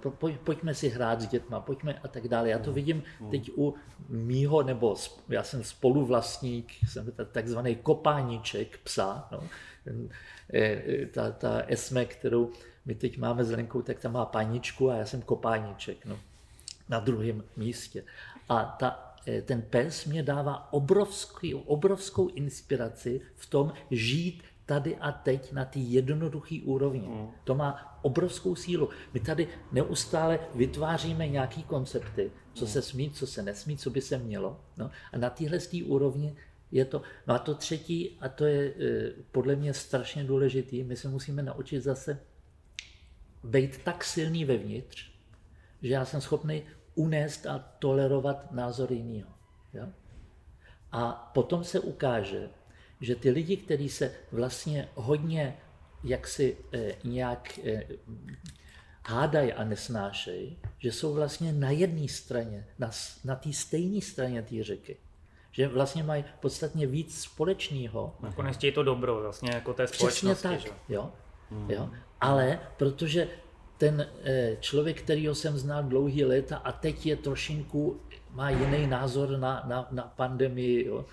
pojďme 0.44 0.74
si 0.74 0.88
hrát 0.88 1.20
s 1.20 1.26
dětma, 1.26 1.60
pojďme 1.60 1.98
a 1.98 2.08
tak 2.08 2.28
dále. 2.28 2.48
Já 2.48 2.58
to 2.58 2.72
vidím 2.72 3.02
teď 3.30 3.50
u 3.56 3.74
mýho, 4.08 4.62
nebo 4.62 4.96
já 5.28 5.42
jsem 5.42 5.64
spoluvlastník, 5.64 6.72
jsem 6.88 7.12
takzvaný 7.32 7.76
kopáníček 7.76 8.78
psa, 8.78 9.28
no. 9.32 9.42
E, 10.54 11.06
ta, 11.06 11.30
ta 11.30 11.62
esme, 11.66 12.04
kterou 12.04 12.52
my 12.84 12.94
teď 12.94 13.18
máme 13.18 13.44
s 13.44 13.50
Lenkou, 13.50 13.82
tak 13.82 13.98
ta 13.98 14.08
má 14.08 14.24
paničku 14.24 14.90
a 14.90 14.96
já 14.96 15.06
jsem 15.06 15.22
kopáníček 15.22 16.06
no, 16.06 16.18
na 16.88 17.00
druhém 17.00 17.44
místě. 17.56 18.04
A 18.48 18.64
ta, 18.64 19.14
e, 19.28 19.42
ten 19.42 19.62
pes 19.62 20.04
mě 20.04 20.22
dává 20.22 20.72
obrovský, 20.72 21.54
obrovskou 21.54 22.28
inspiraci 22.28 23.20
v 23.34 23.46
tom 23.46 23.72
žít 23.90 24.42
tady 24.70 24.96
a 24.96 25.12
teď 25.12 25.52
na 25.52 25.64
té 25.64 25.78
jednoduché 25.78 26.58
úrovni. 26.64 27.08
Mm. 27.08 27.28
To 27.44 27.54
má 27.54 27.98
obrovskou 28.02 28.54
sílu. 28.54 28.88
My 29.14 29.20
tady 29.20 29.48
neustále 29.72 30.38
vytváříme 30.54 31.28
nějaké 31.28 31.62
koncepty, 31.62 32.30
co 32.54 32.64
mm. 32.64 32.70
se 32.70 32.82
smí, 32.82 33.10
co 33.10 33.26
se 33.26 33.42
nesmí, 33.42 33.76
co 33.76 33.90
by 33.90 34.00
se 34.00 34.18
mělo. 34.18 34.60
No. 34.76 34.90
A 35.12 35.18
na 35.18 35.30
téhle 35.30 35.58
úrovni 35.84 36.36
je 36.70 36.84
to. 36.84 37.02
No 37.26 37.34
a 37.34 37.38
to 37.38 37.54
třetí, 37.54 38.18
a 38.20 38.28
to 38.28 38.44
je 38.44 38.62
e, 38.68 38.74
podle 39.32 39.56
mě 39.56 39.74
strašně 39.74 40.24
důležitý, 40.24 40.84
my 40.84 40.96
se 40.96 41.08
musíme 41.08 41.42
naučit 41.42 41.80
zase 41.80 42.18
být 43.44 43.84
tak 43.84 44.04
silný 44.04 44.44
vevnitř, 44.44 45.10
že 45.82 45.92
já 45.94 46.04
jsem 46.04 46.20
schopný 46.20 46.62
unést 46.94 47.46
a 47.46 47.58
tolerovat 47.58 48.52
názor 48.52 48.92
jiného. 48.92 49.30
A 50.92 51.30
potom 51.34 51.64
se 51.64 51.80
ukáže, 51.80 52.48
že 53.00 53.16
ty 53.16 53.30
lidi, 53.30 53.56
kteří 53.56 53.88
se 53.88 54.12
vlastně 54.32 54.88
hodně 54.94 55.56
jaksi 56.04 56.56
eh, 56.72 56.92
nějak 57.04 57.58
eh, 57.64 57.82
hádají 59.06 59.52
a 59.52 59.64
nesnášejí, 59.64 60.58
že 60.78 60.92
jsou 60.92 61.14
vlastně 61.14 61.52
na 61.52 61.70
jedné 61.70 62.08
straně, 62.08 62.66
na, 62.78 62.90
na 63.24 63.36
té 63.36 63.52
stejné 63.52 64.00
straně 64.00 64.42
té 64.42 64.62
řeky. 64.62 64.96
Že 65.52 65.68
vlastně 65.68 66.02
mají 66.02 66.24
podstatně 66.40 66.86
víc 66.86 67.22
společného. 67.22 68.16
Nakonec 68.20 68.64
je 68.64 68.72
to 68.72 68.82
dobro 68.82 69.20
vlastně 69.20 69.50
jako 69.54 69.74
té 69.74 69.86
společnosti. 69.86 70.48
Přesně 70.48 70.50
tak, 70.50 70.60
že? 70.60 70.68
jo. 70.88 71.12
Mm. 71.50 71.70
jo. 71.70 71.90
Ale 72.20 72.60
protože 72.76 73.28
ten 73.78 74.06
eh, 74.24 74.56
člověk, 74.60 75.02
kterýho 75.02 75.34
jsem 75.34 75.58
znal 75.58 75.82
dlouhý 75.82 76.24
léta 76.24 76.56
a 76.56 76.72
teď 76.72 77.06
je 77.06 77.16
trošinku, 77.16 78.00
má 78.30 78.50
jiný 78.50 78.86
názor 78.86 79.30
na, 79.30 79.64
na, 79.68 79.88
na 79.90 80.02
pandemii, 80.02 80.86
jo, 80.86 81.04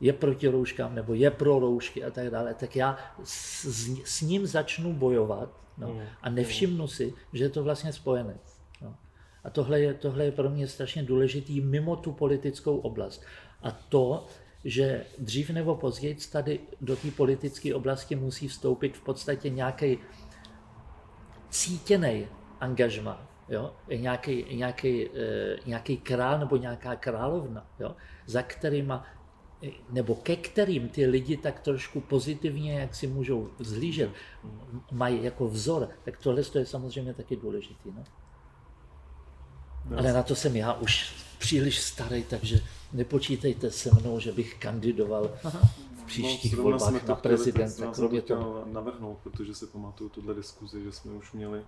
je 0.00 0.12
proti 0.12 0.48
rouškám 0.48 0.94
nebo 0.94 1.14
je 1.14 1.30
pro 1.30 1.58
roušky 1.58 2.04
a 2.04 2.10
tak 2.10 2.30
dále, 2.30 2.54
tak 2.54 2.76
já 2.76 2.98
s, 3.24 3.64
s 4.04 4.20
ním 4.20 4.46
začnu 4.46 4.92
bojovat 4.92 5.60
no, 5.78 5.88
mm. 5.88 6.00
a 6.22 6.30
nevšimnu 6.30 6.88
si, 6.88 7.14
že 7.32 7.44
je 7.44 7.48
to 7.48 7.62
vlastně 7.64 7.92
spojenec. 7.92 8.60
No. 8.82 8.96
A 9.44 9.50
tohle 9.50 9.80
je, 9.80 9.94
tohle 9.94 10.24
je 10.24 10.32
pro 10.32 10.50
mě 10.50 10.68
strašně 10.68 11.02
důležitý 11.02 11.60
mimo 11.60 11.96
tu 11.96 12.12
politickou 12.12 12.76
oblast. 12.76 13.22
A 13.62 13.70
to, 13.70 14.26
že 14.64 15.04
dřív 15.18 15.50
nebo 15.50 15.74
později 15.74 16.16
tady 16.32 16.60
do 16.80 16.96
té 16.96 17.10
politické 17.10 17.74
oblasti 17.74 18.16
musí 18.16 18.48
vstoupit 18.48 18.96
v 18.96 19.00
podstatě 19.00 19.50
nějaký 19.50 19.98
cítěný 21.50 22.26
angažma, 22.60 23.28
jo? 23.48 23.74
Nějaký, 23.96 24.56
nějaký, 24.56 25.06
e, 25.06 25.10
nějaký 25.66 25.96
král 25.96 26.38
nebo 26.38 26.56
nějaká 26.56 26.96
královna, 26.96 27.66
jo? 27.80 27.96
za 28.26 28.42
kterýma 28.42 29.04
nebo 29.90 30.14
ke 30.14 30.36
kterým 30.36 30.88
ty 30.88 31.06
lidi 31.06 31.36
tak 31.36 31.60
trošku 31.60 32.00
pozitivně, 32.00 32.80
jak 32.80 32.94
si 32.94 33.06
můžou 33.06 33.50
zhlížet, 33.58 34.10
mají 34.92 35.24
jako 35.24 35.48
vzor, 35.48 35.88
tak 36.04 36.18
tohle 36.18 36.42
je 36.54 36.66
samozřejmě 36.66 37.14
taky 37.14 37.36
důležitý. 37.36 37.90
No? 37.96 38.04
Ale 39.96 40.12
na 40.12 40.22
to 40.22 40.34
jsem 40.34 40.56
já 40.56 40.72
už 40.72 41.12
příliš 41.38 41.80
starý, 41.80 42.24
takže 42.24 42.60
nepočítejte 42.92 43.70
se 43.70 43.90
mnou, 44.00 44.20
že 44.20 44.32
bych 44.32 44.54
kandidoval 44.54 45.30
v 46.02 46.06
příštích 46.06 46.56
no, 46.56 46.62
volbách 46.62 47.06
na 47.06 47.14
prezidenta. 47.14 47.92
Kromě 47.94 48.22
to 48.22 48.64
navrhnout, 48.66 49.18
protože 49.22 49.54
si 49.54 49.66
pamatuju 49.66 50.10
tuhle 50.10 50.34
diskuzi, 50.34 50.84
že 50.84 50.92
jsme 50.92 51.12
už 51.12 51.32
měli 51.32 51.62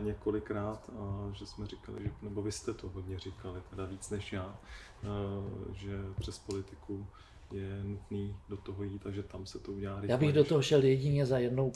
několikrát 0.00 0.90
a 0.98 1.30
že 1.32 1.46
jsme 1.46 1.66
říkali, 1.66 2.02
že, 2.02 2.10
nebo 2.22 2.42
vy 2.42 2.52
jste 2.52 2.74
to 2.74 2.88
hodně 2.88 3.18
říkali, 3.18 3.62
teda 3.70 3.84
víc 3.84 4.10
než 4.10 4.32
já, 4.32 4.58
Eh, 5.02 5.74
že 5.74 5.92
přes 6.20 6.38
politiku 6.38 7.06
je 7.52 7.84
nutný 7.84 8.36
do 8.48 8.56
toho 8.56 8.82
jít 8.82 9.02
takže 9.02 9.22
tam 9.22 9.46
se 9.46 9.58
to 9.58 9.72
udělá 9.72 10.00
rychle. 10.00 10.12
Já 10.12 10.16
bych 10.16 10.32
do 10.32 10.44
toho 10.44 10.62
šel 10.62 10.84
jedině 10.84 11.26
za 11.26 11.38
jednou, 11.38 11.72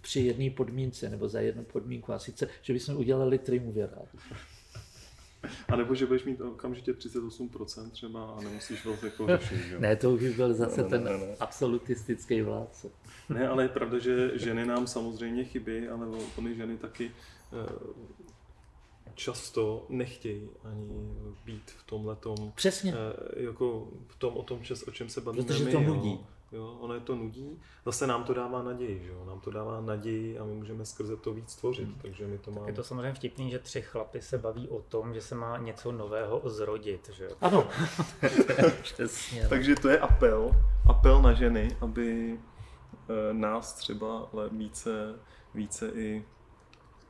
při 0.00 0.20
jedné 0.20 0.50
podmínce, 0.50 1.08
nebo 1.10 1.28
za 1.28 1.40
jednu 1.40 1.64
podmínku, 1.64 2.12
a 2.12 2.18
sice, 2.18 2.48
že 2.62 2.72
bychom 2.72 2.96
udělali 2.96 3.38
triumvirát. 3.38 4.08
A 5.68 5.76
nebo 5.76 5.94
že 5.94 6.06
budeš 6.06 6.24
mít 6.24 6.40
okamžitě 6.40 6.92
38% 6.92 7.90
třeba 7.90 8.30
a 8.30 8.40
nemusíš 8.40 8.84
vlastně 8.84 9.08
jako 9.08 9.26
řešit. 9.38 9.78
ne, 9.80 9.96
to 9.96 10.10
už 10.10 10.20
by 10.20 10.30
byl 10.30 10.54
zase 10.54 10.82
no, 10.82 10.88
ten 10.88 11.04
ne, 11.04 11.10
ne. 11.18 11.36
absolutistický 11.40 12.42
vládce. 12.42 12.90
Ne, 13.28 13.48
ale 13.48 13.62
je 13.64 13.68
pravda, 13.78 13.98
že 13.98 14.30
ženy 14.38 14.66
nám 14.66 14.86
samozřejmě 14.86 15.44
chybí, 15.44 15.88
ale 15.88 16.06
ony 16.38 16.54
ženy 16.54 16.76
taky 16.76 17.10
eh, 17.52 17.72
často 19.14 19.86
nechtějí 19.88 20.48
ani 20.64 20.88
být 21.44 21.70
v 21.70 21.82
tomhle 21.86 22.16
tom, 22.16 22.52
Přesně. 22.54 22.94
eh, 22.94 23.42
jako 23.42 23.88
v 24.08 24.16
tom, 24.16 24.36
o 24.36 24.42
tom, 24.42 24.62
čes, 24.62 24.82
o 24.88 24.90
čem 24.90 25.08
se 25.08 25.20
bavíme 25.20 25.44
Protože 25.44 25.64
to 25.64 25.80
nudí. 25.80 26.10
Jo, 26.10 26.26
ono 26.60 26.94
je 26.94 27.00
to 27.00 27.14
nudí. 27.14 27.60
Zase 27.86 28.06
nám 28.06 28.24
to 28.24 28.34
dává 28.34 28.62
naději, 28.62 29.02
že 29.04 29.08
jo? 29.12 29.24
Nám 29.24 29.40
to 29.40 29.50
dává 29.50 29.80
naději 29.80 30.38
a 30.38 30.44
my 30.44 30.54
můžeme 30.54 30.84
skrze 30.84 31.16
to 31.16 31.32
víc 31.34 31.56
tvořit, 31.56 31.84
Hmm. 31.88 31.98
takže 32.02 32.26
my 32.26 32.38
to 32.38 32.50
máme. 32.50 32.68
Je 32.68 32.72
to 32.74 32.84
samozřejmě 32.84 33.12
vtipný, 33.14 33.50
že 33.50 33.58
tři 33.58 33.82
chlapy 33.82 34.22
se 34.22 34.38
baví 34.38 34.68
o 34.68 34.82
tom, 34.82 35.14
že 35.14 35.20
se 35.20 35.34
má 35.34 35.58
něco 35.58 35.92
nového 35.92 36.42
zrodit, 36.44 37.10
že 37.12 37.24
jo. 37.24 37.30
Ano. 37.40 37.66
Přesně. 38.82 39.42
no. 39.42 39.48
Takže 39.48 39.74
to 39.74 39.88
je 39.88 39.98
apel, 39.98 40.50
apel 40.88 41.22
na 41.22 41.32
ženy, 41.32 41.76
aby 41.80 42.38
eh, 42.92 43.32
nás 43.34 43.72
třeba 43.74 44.28
ale 44.32 44.48
více, 44.48 45.14
více 45.54 45.88
i, 45.88 46.24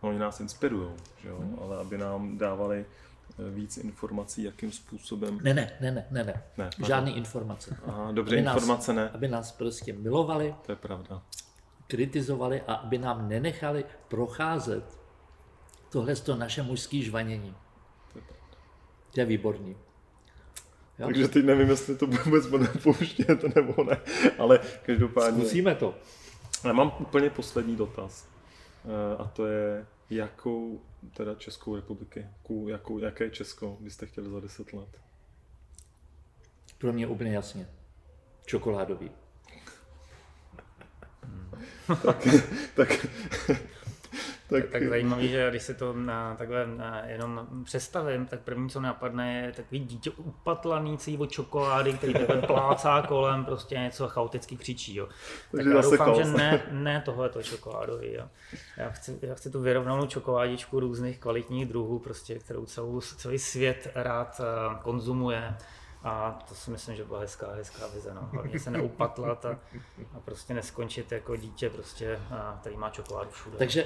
no, 0.03 0.09
oni 0.09 0.19
nás 0.19 0.41
inspirují, 0.41 0.89
že 1.17 1.29
jo? 1.29 1.37
Hmm. 1.39 1.57
ale 1.63 1.77
aby 1.79 1.99
nám 1.99 2.39
dávali 2.39 2.87
víc 3.39 3.77
informací, 3.77 4.43
jakým 4.43 4.73
způsobem. 4.73 5.39
Ne, 5.43 5.55
ne, 5.55 5.73
ne, 5.81 5.91
ne, 5.91 6.07
ne, 6.11 6.25
ne. 6.25 6.43
Ne, 6.59 6.71
Žádný 6.87 7.17
informace. 7.17 7.77
Aha, 7.87 8.13
dobře, 8.13 8.37
Aby 8.37 8.43
nás- 8.45 8.55
informace 8.57 8.93
ne, 8.93 9.11
Aby 9.11 9.29
nás 9.29 9.53
prostě 9.53 9.93
milovali, 9.93 10.55
to 10.67 10.73
je 10.73 10.77
pravda. 10.77 11.23
kritizovali 11.87 12.63
a 12.67 12.75
aby 12.75 12.99
nám 12.99 13.29
nenechali 13.29 13.85
procházet 14.09 14.99
tohle 15.91 16.17
to 16.17 16.37
naše 16.37 16.63
mužské 16.63 16.99
žvanění. 17.03 17.55
To 19.15 19.21
je 19.21 19.27
výborný. 19.27 19.77
Jo? 20.99 21.07
Takže 21.07 21.29
teď 21.29 21.45
nevím, 21.45 21.69
jestli 21.71 21.97
to 21.97 22.07
vůbec 22.07 22.47
bude 22.47 22.67
pouštět 22.83 23.55
nebo 23.57 23.85
ne, 23.85 24.01
ale 24.39 24.61
každopádně. 24.83 25.41
Zkusíme 25.41 25.75
to. 25.75 25.95
Já 26.65 26.73
mám 26.73 26.93
úplně 27.01 27.31
poslední 27.31 27.77
dotaz. 27.77 28.29
Eh, 28.85 29.17
A 29.19 29.25
to 29.25 29.47
je, 29.47 29.87
jakou 30.11 30.83
teda 31.17 31.35
Českou 31.35 31.77
republiky, 31.77 32.21
jakou, 32.21 32.69
jakou, 32.69 32.99
jaké 32.99 33.31
Česko 33.31 33.77
byste 33.81 34.07
chtěli 34.07 34.31
za 34.31 34.41
10 34.41 34.73
let? 34.73 35.01
Pro 36.79 36.93
mě 36.93 37.07
úplně 37.07 37.35
jasně. 37.35 37.69
Čokoládový. 38.47 39.11
tak, 42.03 42.29
tak, 42.77 43.07
tak, 44.53 44.71
Tak 44.71 44.89
zajímavý, 44.89 45.29
že 45.29 45.51
když 45.51 45.63
si 45.63 45.75
to 45.75 45.93
na, 45.93 46.35
takhle 46.37 46.67
na, 46.67 47.03
jenom 47.07 47.47
představím, 47.65 48.27
tak 48.27 48.41
první, 48.41 48.71
co 48.71 48.81
napadne, 48.81 49.43
je 49.47 49.53
takový 49.53 49.81
dítě 49.81 50.11
upatlaný 50.11 50.99
celý 50.99 51.19
od 51.19 51.31
čokolády, 51.31 51.93
který 51.93 52.13
takhle 52.13 52.43
plácá 52.47 53.03
kolem, 53.03 53.45
prostě 53.45 53.75
něco 53.75 54.09
chaoticky 54.09 54.57
křičí. 54.57 54.97
Jo. 54.97 55.07
Tak 55.07 55.15
Takže 55.53 55.71
já 55.71 55.81
doufám, 55.81 56.15
že 56.15 56.25
ne, 56.25 56.63
ne 56.71 57.03
tohle 57.05 57.29
to 57.29 57.43
čokoládový. 57.43 58.13
Jo. 58.13 58.29
Já, 58.77 58.91
chci, 58.91 59.19
já 59.23 59.35
chci 59.35 59.51
tu 59.51 59.61
vyrovnanou 59.61 60.07
čokoládičku 60.07 60.81
různých 60.81 61.19
kvalitních 61.19 61.67
druhů, 61.67 61.99
prostě, 61.99 62.39
kterou 62.39 62.67
celou, 62.67 63.01
celý 63.01 63.39
svět 63.39 63.91
rád 63.95 64.41
eh, 64.41 64.79
konzumuje. 64.83 65.55
A 66.05 66.39
to 66.49 66.55
si 66.55 66.71
myslím, 66.71 66.97
že 66.97 67.05
byla 67.05 67.21
hezká, 67.21 67.53
hezká 67.55 67.87
vize. 67.87 68.15
No. 68.15 68.29
Hlavně 68.33 68.59
se 68.59 68.71
neupatlat 68.71 69.45
a, 69.45 69.59
a 70.15 70.21
prostě 70.21 70.55
neskončit 70.55 71.13
jako 71.13 71.37
dítě, 71.37 71.71
prostě, 71.71 72.21
a, 72.31 72.59
který 72.61 72.77
má 72.77 72.91
čokoládu 72.91 73.31
všude. 73.31 73.59
Takže 73.59 73.85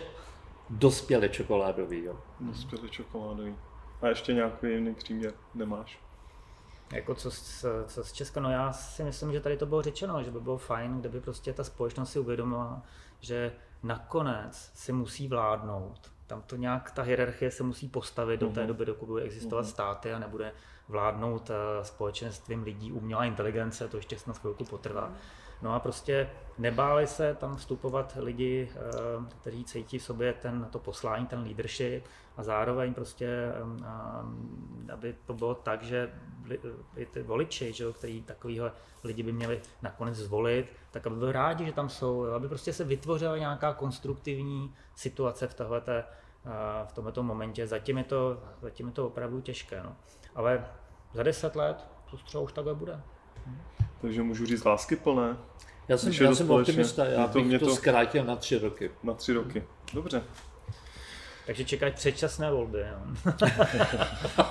dospělé 0.70 1.28
čokoládový. 1.28 2.04
Jo. 2.04 2.18
Dospělý 2.40 2.90
čokoládový. 2.90 3.56
A 4.02 4.08
ještě 4.08 4.32
nějaký 4.32 4.66
jiný 4.66 4.94
příměr 4.94 5.32
nemáš? 5.54 6.00
Jako 6.92 7.14
co, 7.14 7.30
z- 7.30 7.64
co 7.86 8.04
z 8.04 8.12
Česka, 8.12 8.40
no 8.40 8.50
já 8.50 8.72
si 8.72 9.04
myslím, 9.04 9.32
že 9.32 9.40
tady 9.40 9.56
to 9.56 9.66
bylo 9.66 9.82
řečeno, 9.82 10.22
že 10.22 10.30
by 10.30 10.40
bylo 10.40 10.58
fajn, 10.58 11.00
kdyby 11.00 11.20
prostě 11.20 11.52
ta 11.52 11.64
společnost 11.64 12.12
si 12.12 12.18
uvědomila, 12.18 12.82
že 13.20 13.52
nakonec 13.82 14.70
si 14.74 14.92
musí 14.92 15.28
vládnout. 15.28 16.12
Tam 16.26 16.42
to 16.42 16.56
nějak, 16.56 16.90
ta 16.90 17.02
hierarchie 17.02 17.50
se 17.50 17.62
musí 17.62 17.88
postavit 17.88 18.40
do 18.40 18.48
té 18.48 18.66
doby, 18.66 18.84
dokud 18.84 19.06
budou 19.06 19.24
existovat 19.24 19.66
státy 19.66 20.12
a 20.12 20.18
nebude 20.18 20.52
vládnout 20.88 21.50
eh, 21.50 21.84
společenstvím 21.84 22.62
lidí 22.62 22.92
umělá 22.92 23.24
inteligence, 23.24 23.88
to 23.88 23.96
ještě 23.96 24.18
snad 24.18 24.38
chvilku 24.38 24.64
potrvá. 24.64 25.12
No 25.62 25.74
a 25.74 25.80
prostě 25.80 26.30
nebáli 26.58 27.06
se 27.06 27.34
tam 27.34 27.56
vstupovat 27.56 28.18
lidi, 28.20 28.68
eh, 28.74 29.34
kteří 29.40 29.64
cítí 29.64 29.98
v 29.98 30.02
sobě 30.02 30.32
ten, 30.32 30.68
to 30.70 30.78
poslání, 30.78 31.26
ten 31.26 31.42
leadership 31.42 32.04
a 32.36 32.42
zároveň 32.42 32.94
prostě, 32.94 33.52
em, 33.62 33.76
em, 33.84 34.90
aby 34.92 35.16
to 35.26 35.34
bylo 35.34 35.54
tak, 35.54 35.82
že 35.82 36.12
i 36.96 37.06
ty 37.06 37.22
voliči, 37.22 37.72
že 37.72 37.92
který 37.92 38.22
takovýhle 38.22 38.72
lidi 39.04 39.22
by 39.22 39.32
měli 39.32 39.60
nakonec 39.82 40.14
zvolit, 40.14 40.72
tak 40.90 41.06
aby 41.06 41.16
byli 41.16 41.32
rádi, 41.32 41.66
že 41.66 41.72
tam 41.72 41.88
jsou, 41.88 42.24
aby 42.24 42.48
prostě 42.48 42.72
se 42.72 42.84
vytvořila 42.84 43.36
nějaká 43.36 43.74
konstruktivní 43.74 44.74
situace 44.94 45.46
v 45.46 45.54
tohleté, 45.54 46.04
eh, 46.04 46.86
v 46.86 46.92
tomto 46.92 47.22
momentě. 47.22 47.66
Zatím 47.66 47.98
je 47.98 48.04
to, 48.04 48.42
zatím 48.62 48.86
je 48.86 48.92
to 48.92 49.06
opravdu 49.06 49.40
těžké. 49.40 49.82
No. 49.82 49.96
Ale 50.34 50.66
za 51.12 51.22
deset 51.22 51.56
let 51.56 51.86
to 52.10 52.16
třeba 52.16 52.42
už 52.42 52.52
takhle 52.52 52.74
bude. 52.74 53.00
Takže 54.00 54.22
můžu 54.22 54.46
říct 54.46 54.64
lásky 54.64 54.96
plné 54.96 55.36
Já 55.88 55.96
jsem, 55.98 56.12
já 56.12 56.28
to 56.28 56.34
jsem 56.36 56.46
společně, 56.46 56.72
optimista, 56.72 57.04
já 57.04 57.22
je 57.22 57.28
to- 57.28 57.32
bych 57.38 57.46
mě 57.46 57.58
to, 57.58 57.66
to- 57.66 57.74
zkrátil 57.74 58.24
na 58.24 58.36
tři 58.36 58.58
roky. 58.58 58.90
na 59.02 59.14
tři 59.14 59.32
roky. 59.32 59.64
Dobře. 59.94 60.22
Takže 61.46 61.64
čekají 61.64 61.92
předčasné 61.92 62.50
volby. 62.50 62.80
Jo. 62.80 63.32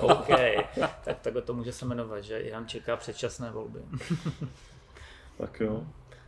OK, 0.00 0.28
tak 1.04 1.18
takhle 1.20 1.42
to 1.42 1.54
může 1.54 1.72
se 1.72 1.84
jmenovat, 1.84 2.20
že 2.24 2.42
Jan 2.42 2.66
čeká 2.68 2.96
předčasné 2.96 3.50
volby. 3.50 3.80
Tak 5.38 5.60
jo. 5.60 5.82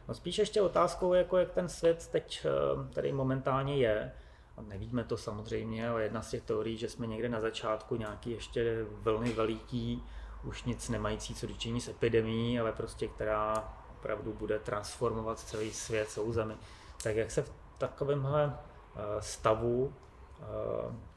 No 0.08 0.14
spíš 0.14 0.38
ještě 0.38 0.62
otázkou, 0.62 1.12
jako 1.14 1.36
jak 1.36 1.50
ten 1.50 1.68
svět 1.68 2.08
teď 2.12 2.46
eh, 2.46 2.94
tady 2.94 3.12
momentálně 3.12 3.76
je. 3.76 4.12
A 4.56 4.62
nevíme 4.62 5.04
to 5.04 5.16
samozřejmě, 5.16 5.88
ale 5.88 6.02
jedna 6.02 6.22
z 6.22 6.30
těch 6.30 6.42
teorií, 6.42 6.76
že 6.76 6.88
jsme 6.88 7.06
někde 7.06 7.28
na 7.28 7.40
začátku 7.40 7.96
nějaký 7.96 8.30
ještě 8.30 8.84
vlny 8.90 9.32
veliký, 9.32 10.02
už 10.44 10.64
nic 10.64 10.88
nemající 10.88 11.34
co 11.34 11.46
dočení 11.46 11.80
s 11.80 11.88
epidemí, 11.88 12.60
ale 12.60 12.72
prostě 12.72 13.08
která 13.08 13.74
opravdu 13.98 14.32
bude 14.32 14.58
transformovat 14.58 15.38
celý 15.38 15.72
svět, 15.72 16.08
celou 16.08 16.32
zemi. 16.32 16.54
Tak 17.02 17.16
jak 17.16 17.30
se 17.30 17.42
v 17.42 17.52
takovémhle 17.78 18.56
eh, 18.96 19.00
stavu 19.20 19.92
eh, 20.40 20.44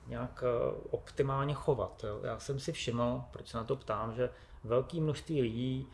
nějak 0.08 0.44
eh, 0.44 0.76
optimálně 0.90 1.54
chovat. 1.54 2.06
Já 2.24 2.40
jsem 2.40 2.60
si 2.60 2.72
všiml, 2.72 3.24
proč 3.32 3.48
se 3.48 3.58
na 3.58 3.64
to 3.64 3.76
ptám, 3.76 4.14
že 4.14 4.30
velké 4.64 5.02
množství 5.02 5.42
lidí 5.42 5.88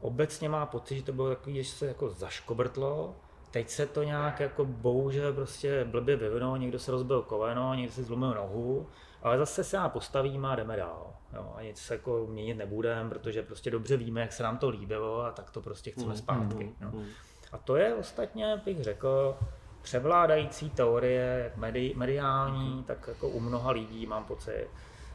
obecně 0.00 0.48
má 0.48 0.66
pocit, 0.66 0.96
že 0.96 1.02
to 1.02 1.12
bylo 1.12 1.28
takový, 1.28 1.64
že 1.64 1.70
se 1.70 1.86
jako 1.86 2.10
zaškobrtlo, 2.10 3.14
teď 3.50 3.68
se 3.68 3.86
to 3.86 4.02
nějak 4.02 4.40
jako 4.40 4.64
bohužel 4.64 5.32
prostě 5.32 5.84
blbě 5.84 6.16
vyvinulo, 6.16 6.56
někdo 6.56 6.78
se 6.78 6.90
rozbil 6.90 7.22
koleno, 7.22 7.74
někdo 7.74 7.92
si 7.92 8.02
zlomil 8.02 8.34
nohu, 8.34 8.88
ale 9.22 9.38
zase 9.38 9.64
se 9.64 9.76
nám 9.76 9.90
postavíme 9.90 10.48
a 10.48 10.54
jdeme 10.56 10.76
dál. 10.76 11.06
Jo, 11.34 11.52
a 11.56 11.62
nic 11.62 11.90
jako 11.90 12.26
měnit 12.30 12.54
nebudeme, 12.54 13.10
protože 13.10 13.42
prostě 13.42 13.70
dobře 13.70 13.96
víme, 13.96 14.20
jak 14.20 14.32
se 14.32 14.42
nám 14.42 14.58
to 14.58 14.68
líbilo 14.68 15.24
a 15.24 15.30
tak 15.30 15.50
to 15.50 15.60
prostě 15.62 15.90
chceme 15.90 16.16
zpátky. 16.16 16.72
No. 16.80 16.92
A 17.52 17.58
to 17.58 17.76
je 17.76 17.94
ostatně, 17.94 18.62
bych 18.64 18.80
řekl, 18.82 19.36
převládající 19.82 20.70
teorie, 20.70 21.40
jak 21.44 21.56
medi, 21.56 21.94
mediální, 21.96 22.84
tak 22.86 23.08
jako 23.08 23.28
u 23.28 23.40
mnoha 23.40 23.70
lidí 23.70 24.06
mám 24.06 24.24
pocit. 24.24 24.68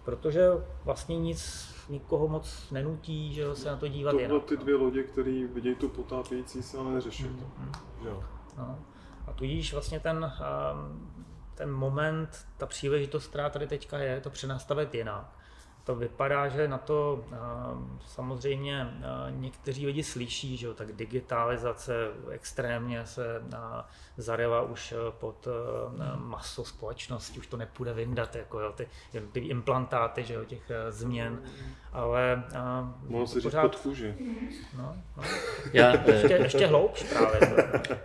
Protože 0.05 0.47
vlastně 0.83 1.19
nic 1.19 1.69
nikoho 1.89 2.27
moc 2.27 2.71
nenutí, 2.71 3.33
že 3.33 3.41
jo, 3.41 3.55
se 3.55 3.69
na 3.69 3.77
to 3.77 3.87
dívat 3.87 4.11
To 4.11 4.19
jinak. 4.19 4.43
ty 4.43 4.57
dvě 4.57 4.75
lodě, 4.75 5.03
které 5.03 5.47
vidějí 5.53 5.75
tu 5.75 5.89
potápějící 5.89 6.63
se, 6.63 6.77
ale 6.77 6.91
neřeší 6.91 7.23
to. 7.23 7.45
Jo. 8.05 8.23
No. 8.57 8.79
A 9.27 9.33
tudíž 9.33 9.73
vlastně 9.73 9.99
ten, 9.99 10.33
ehm, 10.39 11.16
ten 11.57 11.71
moment, 11.71 12.47
ta 12.57 12.65
příležitost, 12.65 13.27
která 13.27 13.49
tady 13.49 13.67
teďka 13.67 13.97
je, 13.97 14.21
to 14.21 14.29
přenastavit 14.29 14.95
jinak. 14.95 15.33
To 15.83 15.95
vypadá, 15.95 16.47
že 16.47 16.67
na 16.67 16.77
to 16.77 17.25
ehm, 17.31 17.99
samozřejmě 18.05 18.87
eh, 18.99 19.31
někteří 19.31 19.85
lidi 19.87 20.03
slyší, 20.03 20.57
že 20.57 20.67
jo, 20.67 20.73
tak 20.73 20.91
digitalizace 20.91 21.93
extrémně 22.31 23.05
se 23.05 23.41
eh, 23.53 23.57
zarila 24.17 24.61
už 24.61 24.91
eh, 24.91 24.95
pod 25.11 25.47
eh, 25.47 26.01
maso 26.17 26.65
společnosti, 26.65 27.39
už 27.39 27.47
to 27.47 27.57
nepůjde 27.57 27.93
vyndat, 27.93 28.35
jako 28.35 28.59
jo, 28.59 28.71
ty 28.71 28.87
jednotlivé 29.13 29.47
implantáty, 29.47 30.23
že 30.23 30.33
jo, 30.33 30.45
těch 30.45 30.69
eh, 30.71 30.91
změn, 30.91 31.41
ale 31.91 32.43
eh, 32.53 32.59
Mohlo 33.07 33.27
se 33.27 33.33
říct 33.33 33.43
pořád, 33.43 33.61
pod 33.61 33.75
kůži. 33.75 34.15
no, 34.77 34.95
no, 35.17 35.23
Já, 35.73 35.91
ještě, 35.91 36.35
eh, 36.35 36.43
ještě 36.43 36.67
hloubš 36.67 37.03
právě. 37.03 37.39
To, 37.39 37.95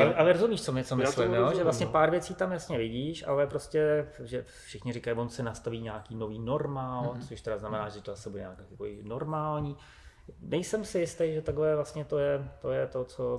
ale, 0.00 0.14
ale 0.14 0.32
rozumíš, 0.32 0.62
co, 0.62 0.72
my, 0.72 0.84
co 0.84 0.96
myslím, 0.96 1.34
jo? 1.34 1.52
že 1.56 1.62
vlastně 1.64 1.86
no. 1.86 1.92
pár 1.92 2.10
věcí 2.10 2.34
tam 2.34 2.52
jasně 2.52 2.78
vidíš, 2.78 3.24
ale 3.26 3.46
prostě, 3.46 4.06
že 4.24 4.44
všichni 4.64 4.92
říkají, 4.92 5.16
on 5.16 5.28
se 5.28 5.42
nastaví 5.42 5.80
nějaký 5.80 6.14
nový 6.14 6.38
normál, 6.38 7.02
Mhm. 7.02 7.20
mm-hmm. 7.20 7.28
což 7.28 7.40
teda 7.40 7.58
znamená, 7.58 7.88
že 7.88 8.00
to 8.00 8.12
asi 8.12 8.30
bude 8.30 8.40
nějaký 8.42 8.62
takový 8.70 9.00
normální. 9.02 9.76
Nejsem 10.40 10.84
si 10.84 10.98
jistý, 10.98 11.34
že 11.34 11.42
takhle 11.42 11.74
vlastně 11.76 12.04
to 12.04 12.18
je 12.18 12.48
to, 12.60 12.70
je 12.72 12.86
to 12.86 13.04
co 13.04 13.38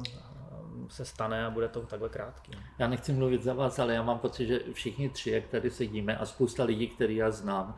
um, 0.63 0.89
se 0.89 1.05
stane 1.05 1.45
a 1.45 1.49
bude 1.49 1.67
to 1.67 1.81
takhle 1.81 2.09
krátký. 2.09 2.51
já 2.79 2.87
nechci 2.87 3.13
mluvit 3.13 3.43
za 3.43 3.53
vás, 3.53 3.79
ale 3.79 3.93
já 3.93 4.03
mám 4.03 4.19
pocit, 4.19 4.47
že 4.47 4.59
všichni 4.73 5.09
tři, 5.09 5.31
jak 5.31 5.47
tady 5.47 5.71
sedíme, 5.71 6.17
a 6.17 6.25
spousta 6.25 6.63
lidí, 6.63 6.87
který 6.87 7.15
já 7.15 7.31
znám, 7.31 7.77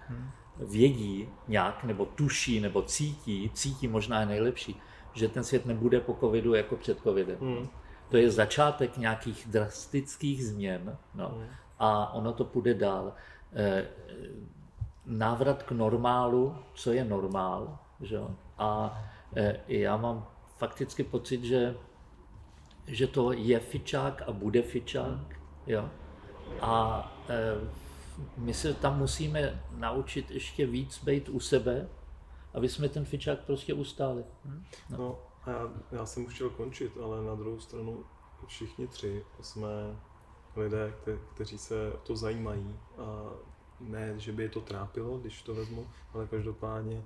vědí 0.57 1.29
nějak, 1.47 1.83
nebo 1.83 2.05
tuší, 2.05 2.59
nebo 2.59 2.81
cítí, 2.81 3.51
cítí 3.53 3.87
možná 3.87 4.19
je 4.19 4.25
nejlepší, 4.25 4.81
že 5.13 5.27
ten 5.27 5.43
svět 5.43 5.65
nebude 5.65 5.99
po 5.99 6.13
covidu 6.19 6.53
jako 6.53 6.75
před 6.75 6.99
covidem. 6.99 7.37
Hmm. 7.39 7.67
To 8.11 8.17
je 8.17 8.31
začátek 8.31 8.97
nějakých 8.97 9.47
drastických 9.47 10.45
změn 10.45 10.97
no, 11.15 11.37
a 11.79 12.13
ono 12.13 12.33
to 12.33 12.43
půjde 12.45 12.73
dál. 12.73 13.13
eh, 13.53 13.87
návrat 15.05 15.63
k 15.63 15.71
normálu, 15.71 16.55
co 16.73 16.91
je 16.91 17.05
normál. 17.05 17.79
Že? 18.01 18.19
A 18.57 19.01
eh, 19.35 19.59
já 19.67 19.97
mám 19.97 20.27
fakticky 20.57 21.03
pocit, 21.03 21.43
že, 21.43 21.75
že 22.87 23.07
to 23.07 23.31
je 23.31 23.59
fičák 23.59 24.21
a 24.27 24.31
bude 24.31 24.61
fičák. 24.61 25.39
Jo? 25.67 25.89
A 26.61 27.05
eh, 27.29 27.67
my 28.37 28.53
se 28.53 28.73
tam 28.73 28.97
musíme 28.97 29.63
naučit 29.77 30.31
ještě 30.31 30.65
víc 30.65 31.03
být 31.03 31.29
u 31.29 31.39
sebe, 31.39 31.87
aby 32.53 32.69
jsme 32.69 32.89
ten 32.89 33.05
fičák 33.05 33.39
prostě 33.39 33.73
ustáli. 33.73 34.23
No. 34.89 34.97
no 34.97 35.30
a 35.43 35.49
já, 35.49 35.69
já 35.91 36.05
jsem 36.05 36.25
už 36.25 36.35
chtěl 36.35 36.49
končit, 36.49 36.97
ale 37.03 37.23
na 37.23 37.35
druhou 37.35 37.59
stranu 37.59 38.03
všichni 38.47 38.87
tři 38.87 39.25
jsme 39.41 39.99
lidé, 40.55 40.93
kte, 41.01 41.17
kteří 41.33 41.57
se 41.57 41.93
to 42.03 42.15
zajímají 42.15 42.79
a 42.97 43.29
ne, 43.79 44.19
že 44.19 44.31
by 44.31 44.43
je 44.43 44.49
to 44.49 44.61
trápilo, 44.61 45.17
když 45.17 45.41
to 45.41 45.55
vezmu, 45.55 45.87
ale 46.13 46.27
každopádně 46.27 47.03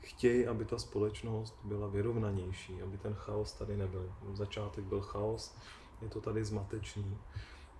chtějí, 0.00 0.46
aby 0.46 0.64
ta 0.64 0.78
společnost 0.78 1.58
byla 1.64 1.86
vyrovnanější, 1.86 2.82
aby 2.82 2.98
ten 2.98 3.14
chaos 3.14 3.52
tady 3.52 3.76
nebyl. 3.76 4.12
V 4.22 4.36
začátek 4.36 4.84
byl 4.84 5.00
chaos, 5.00 5.56
je 6.02 6.08
to 6.08 6.20
tady 6.20 6.44
zmatečný. 6.44 7.18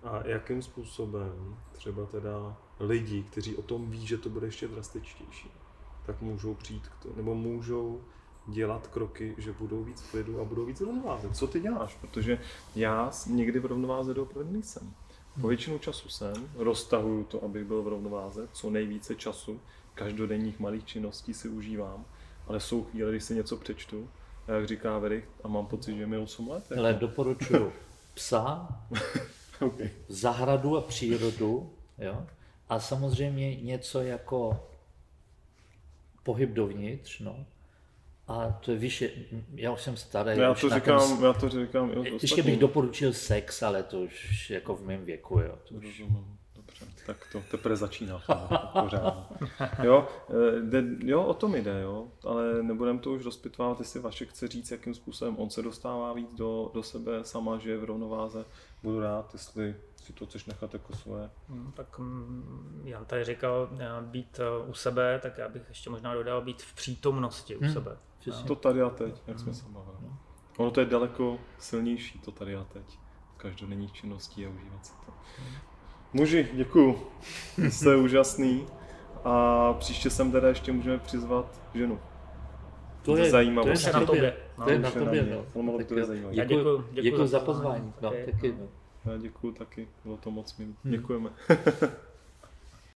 A 0.03 0.27
jakým 0.27 0.61
způsobem 0.61 1.57
třeba 1.71 2.05
teda 2.05 2.57
lidi, 2.79 3.23
kteří 3.23 3.55
o 3.55 3.61
tom 3.61 3.89
ví, 3.91 4.07
že 4.07 4.17
to 4.17 4.29
bude 4.29 4.47
ještě 4.47 4.67
drastičtější, 4.67 5.51
tak 6.05 6.21
můžou 6.21 6.53
přijít 6.53 6.87
k 6.87 7.03
to, 7.03 7.09
nebo 7.15 7.35
můžou 7.35 8.01
dělat 8.47 8.87
kroky, 8.87 9.35
že 9.37 9.53
budou 9.53 9.83
víc 9.83 10.01
v 10.01 10.11
klidu 10.11 10.41
a 10.41 10.43
budou 10.43 10.65
víc 10.65 10.79
v 10.79 10.83
rovnováze. 10.83 11.29
Co 11.29 11.47
ty 11.47 11.59
děláš? 11.59 11.97
Protože 12.01 12.39
já 12.75 13.11
někdy 13.27 13.59
v 13.59 13.65
rovnováze 13.65 14.13
doopravdy 14.13 14.51
nejsem. 14.51 14.93
Po 15.41 15.47
většinu 15.47 15.79
času 15.79 16.09
jsem, 16.09 16.49
roztahuju 16.55 17.23
to, 17.23 17.43
abych 17.43 17.63
byl 17.63 17.83
v 17.83 17.87
rovnováze, 17.87 18.47
co 18.53 18.69
nejvíce 18.69 19.15
času, 19.15 19.59
každodenních 19.93 20.59
malých 20.59 20.85
činností 20.85 21.33
si 21.33 21.49
užívám, 21.49 22.05
ale 22.47 22.59
jsou 22.59 22.83
chvíle, 22.83 23.11
když 23.11 23.23
si 23.23 23.35
něco 23.35 23.57
přečtu, 23.57 24.09
a 24.47 24.51
jak 24.51 24.67
říká 24.67 24.99
Verich, 24.99 25.23
a 25.43 25.47
mám 25.47 25.65
pocit, 25.65 25.97
že 25.97 26.07
mi 26.07 26.17
8 26.17 26.49
let. 26.49 26.71
Ale 26.77 26.87
jako. 26.89 26.99
doporučuju 26.99 27.71
psa, 28.13 28.67
okay. 29.61 29.89
zahradu 30.07 30.77
a 30.77 30.81
přírodu, 30.81 31.69
jo? 31.97 32.25
a 32.69 32.79
samozřejmě 32.79 33.55
něco 33.55 34.01
jako 34.01 34.59
pohyb 36.23 36.49
dovnitř, 36.49 37.19
no, 37.19 37.45
a 38.27 38.51
to 38.51 38.71
je 38.71 38.77
vyšší, 38.77 39.07
já 39.55 39.71
už 39.71 39.81
jsem 39.81 39.97
starý. 39.97 40.39
Já 40.39 40.53
to 40.53 40.69
říkám, 40.69 41.17
ten, 41.17 41.25
já 41.25 41.33
to 41.33 41.49
říkám. 41.49 41.89
Jo, 41.89 42.03
ještě 42.21 42.43
bych 42.43 42.59
doporučil 42.59 43.13
sex, 43.13 43.63
ale 43.63 43.83
to 43.83 43.99
už 43.99 44.49
jako 44.49 44.75
v 44.75 44.85
mém 44.85 45.05
věku, 45.05 45.39
jo. 45.39 45.57
To 45.69 45.75
už... 45.75 46.03
Dobře, 46.55 46.85
tak 47.05 47.17
to 47.31 47.41
teprve 47.51 47.75
začíná. 47.75 48.21
jo, 49.83 50.07
eh, 50.29 50.61
jde, 50.61 50.83
jo, 51.03 51.23
o 51.23 51.33
tom 51.33 51.55
jde, 51.55 51.81
jo, 51.81 52.07
ale 52.23 52.63
nebudeme 52.63 52.99
to 52.99 53.11
už 53.11 53.25
rozpitvávat, 53.25 53.79
jestli 53.79 53.99
Vašek 53.99 54.29
chce 54.29 54.47
říct, 54.47 54.71
jakým 54.71 54.93
způsobem 54.93 55.37
on 55.37 55.49
se 55.49 55.61
dostává 55.61 56.13
víc 56.13 56.29
do, 56.33 56.71
do 56.73 56.83
sebe 56.83 57.23
sama, 57.23 57.57
že 57.57 57.71
je 57.71 57.77
v 57.77 57.83
rovnováze. 57.83 58.45
Budu 58.83 58.99
rád, 58.99 59.29
jestli 59.33 59.75
si 59.95 60.13
to 60.13 60.25
chceš 60.25 60.45
nechat 60.45 60.73
jako 60.73 60.93
svoje. 60.93 61.29
Hmm, 61.49 61.71
tak 61.71 61.99
mm, 61.99 62.81
Jan 62.85 63.05
tady 63.05 63.23
říkal 63.23 63.69
eh, 63.79 63.85
být 64.01 64.39
eh, 64.39 64.67
u 64.67 64.73
sebe, 64.73 65.19
tak 65.23 65.37
já 65.37 65.49
bych 65.49 65.61
ještě 65.69 65.89
možná 65.89 66.13
dodal 66.13 66.41
být 66.41 66.61
v 66.61 66.75
přítomnosti 66.75 67.55
u 67.55 67.63
hmm. 67.63 67.73
sebe. 67.73 67.97
Přesně. 68.31 68.47
To 68.47 68.55
tady 68.55 68.81
a 68.81 68.89
teď, 68.89 69.21
jak 69.27 69.39
jsme 69.39 69.53
se 69.53 69.65
bavili. 69.69 69.97
No. 70.01 70.17
Ono 70.57 70.71
to 70.71 70.79
je 70.79 70.85
daleko 70.85 71.37
silnější, 71.59 72.19
to 72.19 72.31
tady 72.31 72.55
a 72.55 72.63
teď. 72.63 72.99
Každodenních 73.37 73.91
činností 73.91 74.45
a 74.45 74.49
užívat 74.49 74.85
si 74.85 74.93
to. 75.05 75.13
Muži, 76.13 76.49
děkuju. 76.53 76.99
Jste 77.69 77.95
úžasný. 77.95 78.65
A 79.23 79.73
příště 79.73 80.09
sem 80.09 80.31
teda 80.31 80.47
ještě 80.47 80.71
můžeme 80.71 80.97
přizvat 80.97 81.61
ženu. 81.73 81.99
To 83.01 83.17
je, 83.17 83.31
zajímavé. 83.31 83.73
To 83.73 83.87
je 83.87 83.93
na 83.93 84.05
tobě. 84.05 84.37
No, 84.57 84.65
to 84.65 84.71
je 84.71 84.79
na 84.79 84.91
tobě. 84.91 85.45
No. 85.55 85.83
To 85.87 85.99
je 85.99 86.05
zajímavé. 86.05 86.35
Děkuji, 86.35 86.57
děkuji, 86.57 87.01
děkuji 87.01 87.27
za 87.27 87.39
pozvání. 87.39 87.93
No, 88.01 88.11
taky, 88.25 88.55
no. 88.59 88.67
Já 89.11 89.17
děkuji 89.17 89.51
taky, 89.51 89.87
bylo 90.03 90.17
to 90.17 90.31
moc 90.31 90.57
milé. 90.57 90.73
Hmm. 90.83 90.93
Děkujeme. 90.93 91.29